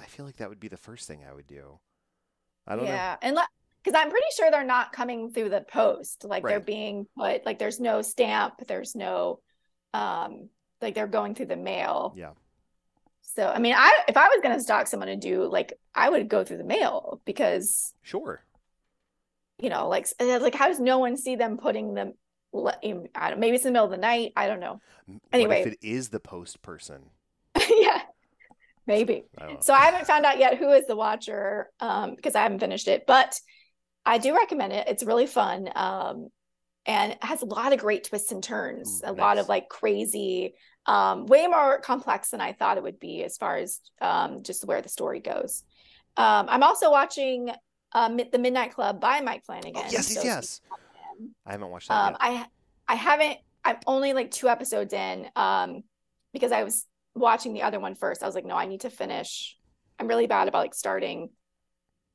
I 0.00 0.06
feel 0.06 0.26
like 0.26 0.36
that 0.36 0.48
would 0.48 0.60
be 0.60 0.68
the 0.68 0.76
first 0.76 1.06
thing 1.06 1.20
I 1.28 1.32
would 1.32 1.46
do. 1.46 1.78
I 2.66 2.76
don't 2.76 2.84
yeah. 2.84 2.90
know. 2.90 2.96
Yeah, 2.96 3.16
and 3.22 3.38
because 3.82 4.00
I'm 4.00 4.10
pretty 4.10 4.26
sure 4.36 4.50
they're 4.50 4.64
not 4.64 4.92
coming 4.92 5.30
through 5.30 5.50
the 5.50 5.60
post. 5.60 6.24
Like 6.24 6.42
right. 6.42 6.52
they're 6.52 6.60
being 6.60 7.06
put. 7.16 7.44
Like 7.44 7.58
there's 7.58 7.80
no 7.80 8.02
stamp. 8.02 8.54
There's 8.66 8.94
no, 8.94 9.40
um, 9.92 10.48
like 10.80 10.94
they're 10.94 11.06
going 11.06 11.34
through 11.34 11.46
the 11.46 11.56
mail. 11.56 12.14
Yeah. 12.16 12.30
So 13.22 13.46
I 13.46 13.58
mean, 13.58 13.74
I 13.76 14.00
if 14.08 14.16
I 14.16 14.28
was 14.28 14.40
gonna 14.42 14.60
stalk 14.60 14.86
someone 14.86 15.08
and 15.08 15.20
do 15.20 15.44
like 15.44 15.72
I 15.94 16.08
would 16.08 16.28
go 16.28 16.44
through 16.44 16.58
the 16.58 16.64
mail 16.64 17.20
because 17.24 17.92
sure 18.02 18.44
you 19.58 19.70
know, 19.70 19.88
like 19.88 20.06
like 20.20 20.54
how 20.54 20.68
does 20.68 20.80
no 20.80 20.98
one 20.98 21.16
see 21.16 21.36
them 21.36 21.56
putting 21.56 21.94
them? 21.94 22.14
Maybe 22.52 23.56
it's 23.56 23.64
in 23.64 23.72
the 23.72 23.72
middle 23.72 23.86
of 23.86 23.90
the 23.90 23.96
night. 23.96 24.32
I 24.36 24.46
don't 24.46 24.60
know. 24.60 24.80
Anyway, 25.32 25.62
if 25.62 25.66
it 25.68 25.78
is 25.82 26.08
the 26.08 26.20
post 26.20 26.62
person? 26.62 27.10
yeah, 27.68 28.02
maybe. 28.86 29.24
I 29.38 29.56
so 29.60 29.74
I 29.74 29.86
haven't 29.86 30.06
found 30.06 30.24
out 30.24 30.38
yet 30.38 30.58
who 30.58 30.70
is 30.70 30.86
the 30.86 30.96
watcher 30.96 31.70
um, 31.80 32.14
because 32.14 32.34
I 32.34 32.42
haven't 32.42 32.60
finished 32.60 32.88
it, 32.88 33.04
but 33.06 33.38
I 34.06 34.18
do 34.18 34.34
recommend 34.36 34.72
it. 34.72 34.88
It's 34.88 35.02
really 35.02 35.26
fun. 35.26 35.68
Um, 35.74 36.28
and 36.86 37.12
it 37.12 37.24
has 37.24 37.42
a 37.42 37.46
lot 37.46 37.72
of 37.72 37.80
great 37.80 38.04
twists 38.04 38.30
and 38.30 38.42
turns, 38.42 39.00
Ooh, 39.02 39.08
a 39.08 39.12
nice. 39.12 39.20
lot 39.20 39.38
of 39.38 39.48
like 39.48 39.68
crazy, 39.68 40.54
um, 40.86 41.26
way 41.26 41.46
more 41.46 41.80
complex 41.80 42.30
than 42.30 42.40
I 42.40 42.52
thought 42.52 42.76
it 42.76 42.82
would 42.82 43.00
be 43.00 43.24
as 43.24 43.38
far 43.38 43.56
as 43.56 43.80
um, 44.00 44.42
just 44.42 44.66
where 44.66 44.82
the 44.82 44.88
story 44.88 45.20
goes. 45.20 45.62
Um, 46.16 46.46
I'm 46.48 46.62
also 46.62 46.90
watching 46.90 47.50
uh, 47.94 48.08
The 48.08 48.38
Midnight 48.38 48.74
Club 48.74 49.00
by 49.00 49.20
Mike 49.20 49.44
Flanagan. 49.44 49.82
Oh, 49.86 49.90
yes, 49.90 50.14
yes, 50.14 50.24
yes. 50.24 50.60
I 51.46 51.52
haven't 51.52 51.70
watched 51.70 51.88
that 51.88 51.94
um, 51.94 52.12
yet. 52.12 52.18
I 52.20 52.46
I 52.88 52.94
haven't. 52.96 53.38
I'm 53.64 53.76
only 53.86 54.12
like 54.12 54.30
two 54.30 54.48
episodes 54.48 54.92
in 54.92 55.26
um, 55.36 55.84
because 56.32 56.52
I 56.52 56.64
was 56.64 56.86
watching 57.14 57.54
the 57.54 57.62
other 57.62 57.80
one 57.80 57.94
first. 57.94 58.22
I 58.22 58.26
was 58.26 58.34
like, 58.34 58.44
no, 58.44 58.56
I 58.56 58.66
need 58.66 58.80
to 58.80 58.90
finish. 58.90 59.56
I'm 59.98 60.08
really 60.08 60.26
bad 60.26 60.48
about 60.48 60.58
like 60.58 60.74
starting 60.74 61.30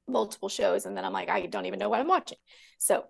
multiple 0.08 0.50
shows 0.50 0.86
and 0.86 0.96
then 0.96 1.06
I'm 1.06 1.14
like, 1.14 1.30
I 1.30 1.46
don't 1.46 1.66
even 1.66 1.80
know 1.80 1.90
what 1.90 2.00
I'm 2.00 2.08
watching. 2.08 2.38
So 2.78 3.06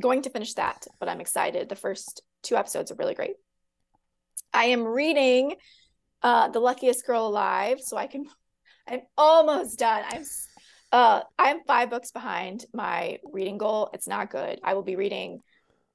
going 0.00 0.22
to 0.22 0.30
finish 0.30 0.54
that, 0.54 0.86
but 0.98 1.08
I'm 1.08 1.20
excited. 1.20 1.68
The 1.68 1.76
first 1.76 2.22
two 2.42 2.56
episodes 2.56 2.90
are 2.90 2.96
really 2.96 3.14
great. 3.14 3.34
I 4.52 4.66
am 4.66 4.84
reading 4.84 5.56
uh 6.22 6.48
The 6.48 6.60
Luckiest 6.60 7.06
Girl 7.06 7.26
Alive, 7.26 7.80
so 7.80 7.96
I 7.96 8.06
can 8.06 8.26
I'm 8.88 9.02
almost 9.16 9.78
done. 9.78 10.02
I'm 10.08 10.24
uh, 10.92 11.20
I'm 11.38 11.62
five 11.64 11.90
books 11.90 12.10
behind 12.10 12.64
my 12.72 13.18
reading 13.24 13.58
goal. 13.58 13.90
It's 13.92 14.08
not 14.08 14.30
good. 14.30 14.60
I 14.64 14.74
will 14.74 14.82
be 14.82 14.96
reading 14.96 15.40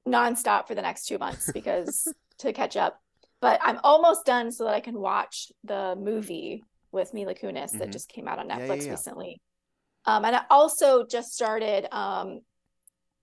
nonstop 0.06 0.68
for 0.68 0.74
the 0.74 0.82
next 0.82 1.06
two 1.06 1.18
months 1.18 1.50
because 1.52 2.06
to 2.38 2.52
catch 2.52 2.76
up. 2.76 3.00
But 3.40 3.60
I'm 3.62 3.78
almost 3.84 4.24
done 4.24 4.50
so 4.50 4.64
that 4.64 4.74
I 4.74 4.80
can 4.80 4.98
watch 4.98 5.52
the 5.64 5.94
movie 5.96 6.64
with 6.92 7.12
Mila 7.12 7.34
Kunis 7.34 7.66
mm-hmm. 7.66 7.78
that 7.78 7.92
just 7.92 8.08
came 8.08 8.26
out 8.26 8.38
on 8.38 8.48
Netflix 8.48 8.58
yeah, 8.58 8.74
yeah, 8.74 8.82
yeah. 8.82 8.90
recently. 8.90 9.40
Um, 10.06 10.24
and 10.24 10.36
I 10.36 10.42
also 10.48 11.04
just 11.04 11.34
started, 11.34 11.86
um, 11.94 12.40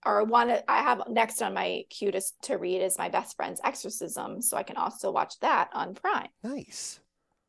or 0.06 0.24
one 0.24 0.54
I 0.68 0.82
have 0.82 1.02
next 1.08 1.42
on 1.42 1.54
my 1.54 1.82
queue 1.90 2.12
to, 2.12 2.20
to 2.42 2.56
read 2.56 2.82
is 2.82 2.98
my 2.98 3.08
best 3.08 3.36
friend's 3.36 3.60
exorcism, 3.64 4.42
so 4.42 4.56
I 4.56 4.62
can 4.62 4.76
also 4.76 5.10
watch 5.10 5.38
that 5.40 5.70
on 5.72 5.94
Prime. 5.94 6.28
Nice. 6.42 7.00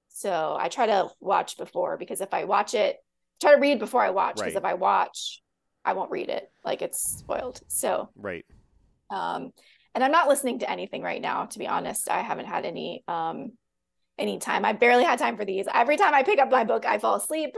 So 0.10 0.56
I 0.58 0.70
try 0.70 0.88
to 0.88 1.10
watch 1.20 1.58
before 1.58 1.98
because 1.98 2.22
if 2.22 2.34
I 2.34 2.46
watch 2.46 2.74
it 2.74 2.98
try 3.42 3.54
to 3.54 3.62
read 3.62 3.80
before 3.80 4.02
I 4.02 4.10
watch 4.10 4.36
because 4.36 4.54
right. 4.54 4.64
if 4.64 4.66
I 4.66 4.74
watch, 4.74 5.42
I 5.84 5.94
won't 5.94 6.12
read 6.12 6.30
it. 6.30 6.52
Like 6.64 6.82
it's 6.82 7.00
spoiled. 7.00 7.62
So 7.68 8.10
right. 8.16 8.46
Um, 9.10 9.52
and 9.94 10.04
I'm 10.04 10.12
not 10.12 10.28
listening 10.28 10.60
to 10.60 10.70
anything 10.70 11.02
right 11.02 11.22
now. 11.22 11.46
To 11.46 11.60
be 11.60 11.68
honest, 11.68 12.10
I 12.10 12.22
haven't 12.22 12.48
had 12.48 12.66
any 12.66 13.04
um 13.08 13.52
any 14.18 14.40
time. 14.40 14.66
I 14.66 14.74
barely 14.74 15.04
had 15.04 15.20
time 15.20 15.38
for 15.38 15.46
these. 15.46 15.66
Every 15.74 15.98
time 15.98 16.14
I 16.14 16.24
pick 16.24 16.40
up 16.40 16.50
my 16.50 16.64
book, 16.64 16.86
I 16.86 16.98
fall 16.98 17.16
asleep. 17.16 17.56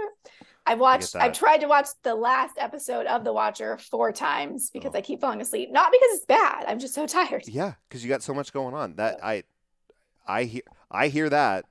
I've 0.66 0.80
watched. 0.80 1.16
I've 1.16 1.34
tried 1.34 1.60
to 1.60 1.68
watch 1.68 1.88
the 2.04 2.14
last 2.14 2.58
episode 2.58 3.06
of 3.06 3.24
The 3.24 3.32
Watcher 3.32 3.78
four 3.78 4.12
times 4.12 4.70
because 4.72 4.92
oh. 4.94 4.98
I 4.98 5.02
keep 5.02 5.22
falling 5.22 5.40
asleep. 5.40 5.72
Not 5.72 5.92
because 5.92 6.10
it's 6.18 6.26
bad. 6.26 6.66
I'm 6.68 6.80
just 6.80 6.94
so 6.94 7.08
tired. 7.08 7.48
Yeah, 7.48 7.74
because 7.88 8.04
you 8.04 8.10
got 8.10 8.24
so 8.24 8.34
much 8.34 8.52
going 8.52 8.74
on. 8.74 8.96
That 8.96 9.24
I, 9.24 9.44
I 10.28 10.44
hear. 10.44 10.64
I 10.92 11.08
hear 11.08 11.30
that 11.30 11.66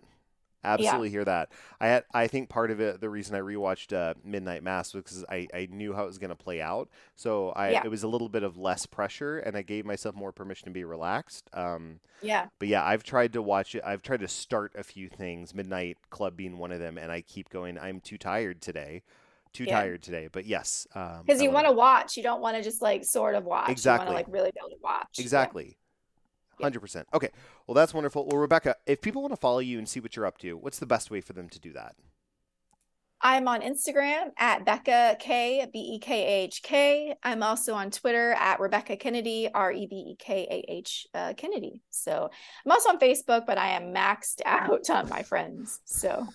absolutely 0.65 1.09
yeah. 1.09 1.13
hear 1.13 1.25
that. 1.25 1.53
I 1.81 1.87
had, 1.87 2.05
I 2.13 2.27
think 2.27 2.49
part 2.49 2.71
of 2.71 2.81
it, 2.81 3.01
the 3.01 3.09
reason 3.09 3.35
I 3.35 3.41
rewatched 3.41 3.93
uh, 3.93 4.15
Midnight 4.25 4.63
Mass 4.63 4.95
was 4.95 5.05
because 5.05 5.25
I, 5.29 5.47
I 5.55 5.69
knew 5.71 5.93
how 5.93 6.05
it 6.05 6.07
was 6.07 6.19
going 6.19 6.31
to 6.31 6.37
play 6.37 6.61
out, 6.61 6.89
so 7.15 7.51
I 7.51 7.71
yeah. 7.71 7.83
it 7.85 7.91
was 7.91 8.03
a 8.03 8.09
little 8.09 8.29
bit 8.29 8.43
of 8.43 8.57
less 8.57 8.87
pressure, 8.87 9.39
and 9.39 9.57
I 9.57 9.63
gave 9.63 9.85
myself 9.85 10.15
more 10.15 10.33
permission 10.33 10.67
to 10.67 10.73
be 10.73 10.85
relaxed. 10.85 11.49
Um, 11.53 12.01
yeah. 12.23 12.47
But 12.59 12.69
yeah, 12.69 12.85
I've 12.85 13.03
tried 13.03 13.33
to 13.35 13.43
watch 13.43 13.75
it. 13.75 13.83
I've 13.85 14.03
tried 14.03 14.21
to 14.21 14.29
start 14.29 14.73
a 14.77 14.83
few 14.83 15.09
things, 15.09 15.55
Midnight 15.55 15.99
Club 16.11 16.37
being 16.37 16.59
one 16.59 16.73
of 16.73 16.81
them, 16.81 16.99
and 16.99 17.11
I 17.13 17.21
keep 17.21 17.51
going. 17.51 17.79
I'm 17.79 18.01
too 18.01 18.19
tired 18.19 18.61
today. 18.61 19.03
Too 19.53 19.65
yeah. 19.65 19.81
tired 19.81 20.03
today, 20.03 20.29
but 20.31 20.45
yes, 20.45 20.87
because 20.93 21.39
um, 21.39 21.41
you 21.41 21.51
want 21.51 21.67
to 21.67 21.73
watch. 21.73 22.19
You 22.19 22.23
don't 22.23 22.43
want 22.43 22.59
to 22.59 22.63
just 22.63 22.83
like 22.83 23.07
sort 23.07 23.35
of 23.35 23.45
watch. 23.45 23.71
Exactly. 23.71 24.09
You 24.09 24.13
want 24.13 24.27
to 24.27 24.31
like 24.31 24.35
really 24.39 24.51
be 24.51 24.61
able 24.61 24.77
to 24.77 24.83
watch. 24.83 25.19
Exactly. 25.19 25.79
Hundred 26.61 26.81
percent. 26.81 27.07
Okay. 27.13 27.31
Well, 27.67 27.75
that's 27.75 27.93
wonderful. 27.93 28.27
Well, 28.27 28.41
Rebekah, 28.41 28.77
if 28.87 29.01
people 29.03 29.23
want 29.23 29.33
to 29.33 29.41
follow 29.41 29.59
you 29.59 29.79
and 29.79 29.89
see 29.89 30.01
what 30.01 30.17
you're 30.17 30.27
up 30.27 30.39
to, 30.39 30.57
what's 30.57 30.79
the 30.79 30.87
best 30.87 31.11
way 31.11 31.21
for 31.21 31.33
them 31.33 31.49
to 31.51 31.61
do 31.61 31.73
that? 31.73 31.95
I'm 33.21 33.49
on 33.49 33.63
Instagram 33.63 34.31
at 34.39 34.67
Bekah 34.67 35.19
K 35.19 35.67
B 35.73 35.79
E 35.79 35.99
K 35.99 36.23
A 36.23 36.45
H 36.45 36.63
K. 36.63 37.17
I'm 37.23 37.43
also 37.43 37.75
on 37.75 37.91
Twitter 37.91 38.33
at 38.33 38.61
Rebekah 38.61 38.97
Kennedy 38.99 39.49
R 39.53 39.73
E 39.73 39.87
B 39.87 39.97
E 39.97 40.17
K 40.19 40.47
A 40.51 40.73
H 40.73 41.07
uh, 41.15 41.33
Kennedy. 41.37 41.81
So 41.91 42.31
I'm 42.65 42.73
also 42.73 42.91
on 42.91 42.99
Facebook, 42.99 43.47
but 43.47 43.59
I 43.59 43.71
am 43.71 43.95
maxed 43.95 44.43
out 44.45 44.91
on 44.91 45.09
my 45.09 45.23
friends. 45.23 45.81
So. 45.85 46.27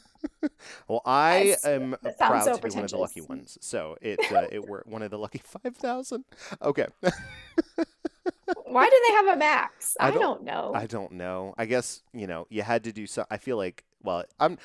well, 0.88 1.02
I 1.06 1.56
am 1.64 1.96
proud 2.20 2.44
so 2.44 2.56
to 2.56 2.62
be 2.62 2.70
one 2.70 2.84
of 2.84 2.92
the 2.92 2.98
lucky 2.98 3.22
ones. 3.22 3.58
So 3.62 3.98
it 4.02 4.20
uh, 4.32 4.48
it 4.52 4.68
were 4.68 4.84
one 4.86 5.02
of 5.02 5.12
the 5.12 5.18
lucky 5.18 5.42
five 5.44 5.76
thousand. 5.76 6.26
Okay. 6.62 6.88
Why 8.66 8.90
do 8.90 9.02
they 9.08 9.14
have 9.14 9.36
a 9.36 9.40
max? 9.40 9.96
I, 10.00 10.08
I 10.08 10.12
don't, 10.12 10.22
don't, 10.22 10.44
know. 10.44 10.72
I 10.74 10.86
don't 10.86 11.12
know. 11.14 11.54
I 11.58 11.66
guess 11.66 12.04
you 12.14 12.28
know 12.28 12.48
you 12.50 12.62
had 12.62 12.84
to 12.86 12.92
do 12.92 13.08
so. 13.08 13.26
I 13.30 13.38
feel 13.38 13.58
like 13.58 13.84
well, 14.04 14.24
I'm. 14.40 14.58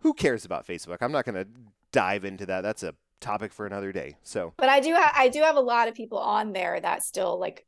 Who 0.00 0.14
cares 0.14 0.44
about 0.44 0.66
Facebook? 0.66 0.98
I'm 1.00 1.12
not 1.12 1.24
going 1.24 1.36
to 1.36 1.46
dive 1.92 2.24
into 2.24 2.44
that. 2.46 2.62
That's 2.62 2.82
a 2.82 2.94
topic 3.20 3.52
for 3.52 3.66
another 3.66 3.92
day. 3.92 4.16
So, 4.22 4.52
but 4.56 4.68
I 4.68 4.80
do. 4.80 4.94
Ha- 4.94 5.14
I 5.16 5.28
do 5.28 5.40
have 5.40 5.56
a 5.56 5.60
lot 5.60 5.88
of 5.88 5.94
people 5.94 6.18
on 6.18 6.52
there 6.52 6.80
that 6.80 7.02
still 7.02 7.38
like 7.38 7.66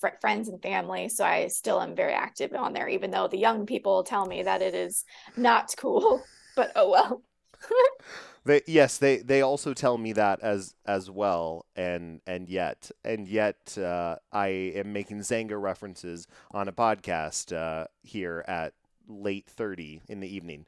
fr- 0.00 0.08
friends 0.20 0.48
and 0.48 0.60
family. 0.60 1.08
So 1.08 1.24
I 1.24 1.48
still 1.48 1.80
am 1.80 1.94
very 1.94 2.12
active 2.12 2.52
on 2.54 2.72
there, 2.72 2.88
even 2.88 3.10
though 3.10 3.28
the 3.28 3.38
young 3.38 3.66
people 3.66 4.02
tell 4.02 4.26
me 4.26 4.42
that 4.42 4.62
it 4.62 4.74
is 4.74 5.04
not 5.36 5.74
cool. 5.76 6.22
But 6.56 6.72
oh 6.74 6.90
well. 6.90 7.22
they 8.46 8.62
yes 8.66 8.98
they 8.98 9.18
they 9.18 9.42
also 9.42 9.74
tell 9.74 9.98
me 9.98 10.12
that 10.12 10.40
as 10.40 10.74
as 10.86 11.10
well 11.10 11.66
and 11.74 12.20
and 12.26 12.48
yet 12.48 12.90
and 13.04 13.28
yet 13.28 13.76
uh, 13.78 14.16
I 14.32 14.48
am 14.48 14.92
making 14.92 15.18
Xanga 15.20 15.60
references 15.60 16.26
on 16.52 16.68
a 16.68 16.72
podcast 16.72 17.54
uh, 17.54 17.86
here 18.02 18.44
at 18.48 18.72
late 19.08 19.46
30 19.48 20.02
in 20.08 20.20
the 20.20 20.34
evening. 20.34 20.66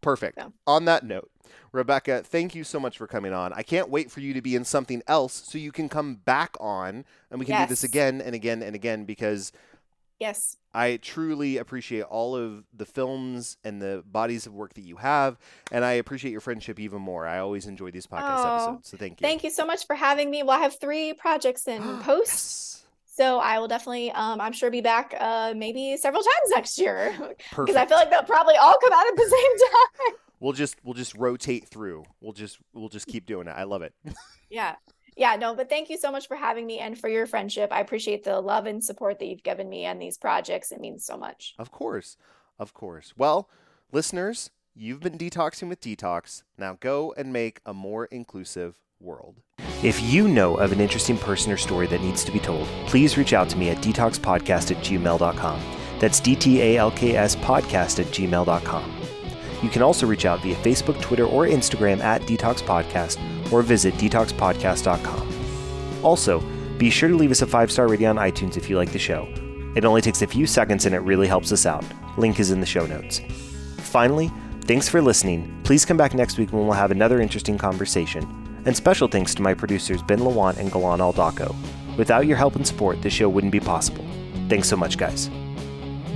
Perfect. 0.00 0.38
Yeah. 0.38 0.48
On 0.66 0.84
that 0.84 1.04
note, 1.04 1.30
Rebekah, 1.72 2.22
thank 2.22 2.54
you 2.54 2.62
so 2.62 2.78
much 2.78 2.96
for 2.96 3.06
coming 3.06 3.32
on. 3.32 3.52
I 3.52 3.62
can't 3.62 3.90
wait 3.90 4.10
for 4.10 4.20
you 4.20 4.32
to 4.32 4.40
be 4.40 4.54
in 4.54 4.64
something 4.64 5.02
else 5.08 5.42
so 5.46 5.58
you 5.58 5.72
can 5.72 5.88
come 5.88 6.14
back 6.14 6.56
on 6.60 7.04
and 7.30 7.40
we 7.40 7.46
can 7.46 7.54
yes. 7.54 7.68
do 7.68 7.72
this 7.72 7.84
again 7.84 8.20
and 8.20 8.34
again 8.34 8.62
and 8.62 8.74
again 8.74 9.04
because 9.04 9.52
Yes. 10.18 10.56
I 10.78 10.98
truly 10.98 11.56
appreciate 11.56 12.02
all 12.02 12.36
of 12.36 12.62
the 12.72 12.86
films 12.86 13.56
and 13.64 13.82
the 13.82 14.04
bodies 14.06 14.46
of 14.46 14.54
work 14.54 14.74
that 14.74 14.82
you 14.82 14.94
have, 14.94 15.36
and 15.72 15.84
I 15.84 15.94
appreciate 15.94 16.30
your 16.30 16.40
friendship 16.40 16.78
even 16.78 17.02
more. 17.02 17.26
I 17.26 17.40
always 17.40 17.66
enjoy 17.66 17.90
these 17.90 18.06
podcast 18.06 18.44
oh, 18.44 18.54
episodes, 18.54 18.88
so 18.90 18.96
thank 18.96 19.20
you. 19.20 19.26
Thank 19.26 19.42
you 19.42 19.50
so 19.50 19.66
much 19.66 19.88
for 19.88 19.96
having 19.96 20.30
me. 20.30 20.44
Well, 20.44 20.56
I 20.56 20.60
have 20.60 20.78
three 20.78 21.14
projects 21.14 21.66
in 21.66 21.82
post. 22.02 22.28
Yes. 22.30 22.84
So 23.06 23.40
I 23.40 23.58
will 23.58 23.66
definitely, 23.66 24.12
um, 24.12 24.40
I'm 24.40 24.52
sure, 24.52 24.70
be 24.70 24.80
back 24.80 25.16
uh, 25.18 25.52
maybe 25.56 25.96
several 25.96 26.22
times 26.22 26.50
next 26.50 26.78
year 26.78 27.12
because 27.50 27.74
I 27.74 27.84
feel 27.84 27.96
like 27.96 28.10
they'll 28.10 28.22
probably 28.22 28.54
all 28.54 28.76
come 28.80 28.92
out 28.92 29.04
at 29.08 29.16
the 29.16 29.22
same 29.28 29.58
time. 29.72 30.16
We'll 30.38 30.52
just 30.52 30.76
we'll 30.84 30.94
just 30.94 31.16
rotate 31.16 31.66
through. 31.66 32.04
We'll 32.20 32.34
just 32.34 32.60
we'll 32.72 32.88
just 32.88 33.08
keep 33.08 33.26
doing 33.26 33.48
it. 33.48 33.54
I 33.56 33.64
love 33.64 33.82
it. 33.82 33.94
yeah 34.48 34.76
yeah, 35.18 35.34
no, 35.34 35.54
but 35.54 35.68
thank 35.68 35.90
you 35.90 35.98
so 35.98 36.12
much 36.12 36.28
for 36.28 36.36
having 36.36 36.64
me 36.64 36.78
and 36.78 36.96
for 36.96 37.08
your 37.08 37.26
friendship. 37.26 37.72
I 37.72 37.80
appreciate 37.80 38.22
the 38.22 38.40
love 38.40 38.66
and 38.66 38.82
support 38.82 39.18
that 39.18 39.26
you've 39.26 39.42
given 39.42 39.68
me 39.68 39.84
and 39.84 40.00
these 40.00 40.16
projects. 40.16 40.70
It 40.70 40.80
means 40.80 41.04
so 41.04 41.16
much. 41.16 41.54
Of 41.58 41.72
course. 41.72 42.16
Of 42.58 42.72
course. 42.72 43.14
Well, 43.16 43.50
listeners, 43.90 44.50
you've 44.76 45.00
been 45.00 45.18
detoxing 45.18 45.68
with 45.68 45.80
DTalks. 45.80 46.44
Now 46.56 46.78
go 46.78 47.12
and 47.16 47.32
make 47.32 47.60
a 47.66 47.74
more 47.74 48.04
inclusive 48.06 48.78
world. 49.00 49.42
If 49.82 50.00
you 50.02 50.28
know 50.28 50.56
of 50.56 50.70
an 50.70 50.80
interesting 50.80 51.18
person 51.18 51.50
or 51.52 51.56
story 51.56 51.88
that 51.88 52.00
needs 52.00 52.24
to 52.24 52.32
be 52.32 52.38
told, 52.38 52.68
please 52.86 53.18
reach 53.18 53.32
out 53.32 53.48
to 53.50 53.58
me 53.58 53.70
at 53.70 53.78
dtalkspodcast 53.78 54.70
at 54.70 54.84
gmail.com. 54.84 55.60
That's 55.98 56.20
D 56.20 56.36
T 56.36 56.62
A 56.62 56.76
L 56.76 56.92
K 56.92 57.16
S 57.16 57.34
podcast 57.34 57.98
at 57.98 58.06
gmail.com. 58.06 58.97
You 59.62 59.68
can 59.68 59.82
also 59.82 60.06
reach 60.06 60.24
out 60.24 60.40
via 60.40 60.54
Facebook, 60.56 61.00
Twitter, 61.00 61.24
or 61.24 61.46
Instagram 61.46 62.00
at 62.00 62.22
DTalks 62.22 62.62
Podcast 62.62 63.18
or 63.52 63.62
visit 63.62 63.94
dtalkspodcast.com. 63.94 66.04
Also, 66.04 66.40
be 66.78 66.90
sure 66.90 67.08
to 67.08 67.16
leave 67.16 67.32
us 67.32 67.42
a 67.42 67.46
five 67.46 67.72
star 67.72 67.88
rating 67.88 68.06
on 68.06 68.16
iTunes 68.16 68.56
if 68.56 68.70
you 68.70 68.76
like 68.76 68.92
the 68.92 68.98
show. 68.98 69.28
It 69.74 69.84
only 69.84 70.00
takes 70.00 70.22
a 70.22 70.26
few 70.26 70.46
seconds 70.46 70.86
and 70.86 70.94
it 70.94 71.00
really 71.00 71.26
helps 71.26 71.52
us 71.52 71.66
out. 71.66 71.84
Link 72.16 72.40
is 72.40 72.50
in 72.50 72.60
the 72.60 72.66
show 72.66 72.86
notes. 72.86 73.20
Finally, 73.78 74.30
thanks 74.62 74.88
for 74.88 75.02
listening. 75.02 75.60
Please 75.64 75.84
come 75.84 75.96
back 75.96 76.14
next 76.14 76.38
week 76.38 76.52
when 76.52 76.64
we'll 76.64 76.72
have 76.72 76.90
another 76.90 77.20
interesting 77.20 77.58
conversation. 77.58 78.26
And 78.64 78.76
special 78.76 79.08
thanks 79.08 79.34
to 79.36 79.42
my 79.42 79.54
producers 79.54 80.02
Ben 80.02 80.20
Lawant 80.20 80.58
and 80.58 80.70
Galan 80.70 81.00
Aldaco. 81.00 81.54
Without 81.96 82.26
your 82.26 82.36
help 82.36 82.54
and 82.54 82.66
support, 82.66 83.02
this 83.02 83.12
show 83.12 83.28
wouldn't 83.28 83.52
be 83.52 83.60
possible. 83.60 84.04
Thanks 84.48 84.68
so 84.68 84.76
much, 84.76 84.98
guys. 84.98 85.28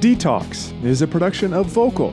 DTalks 0.00 0.84
is 0.84 1.02
a 1.02 1.06
production 1.06 1.52
of 1.52 1.66
Vokal 1.66 2.12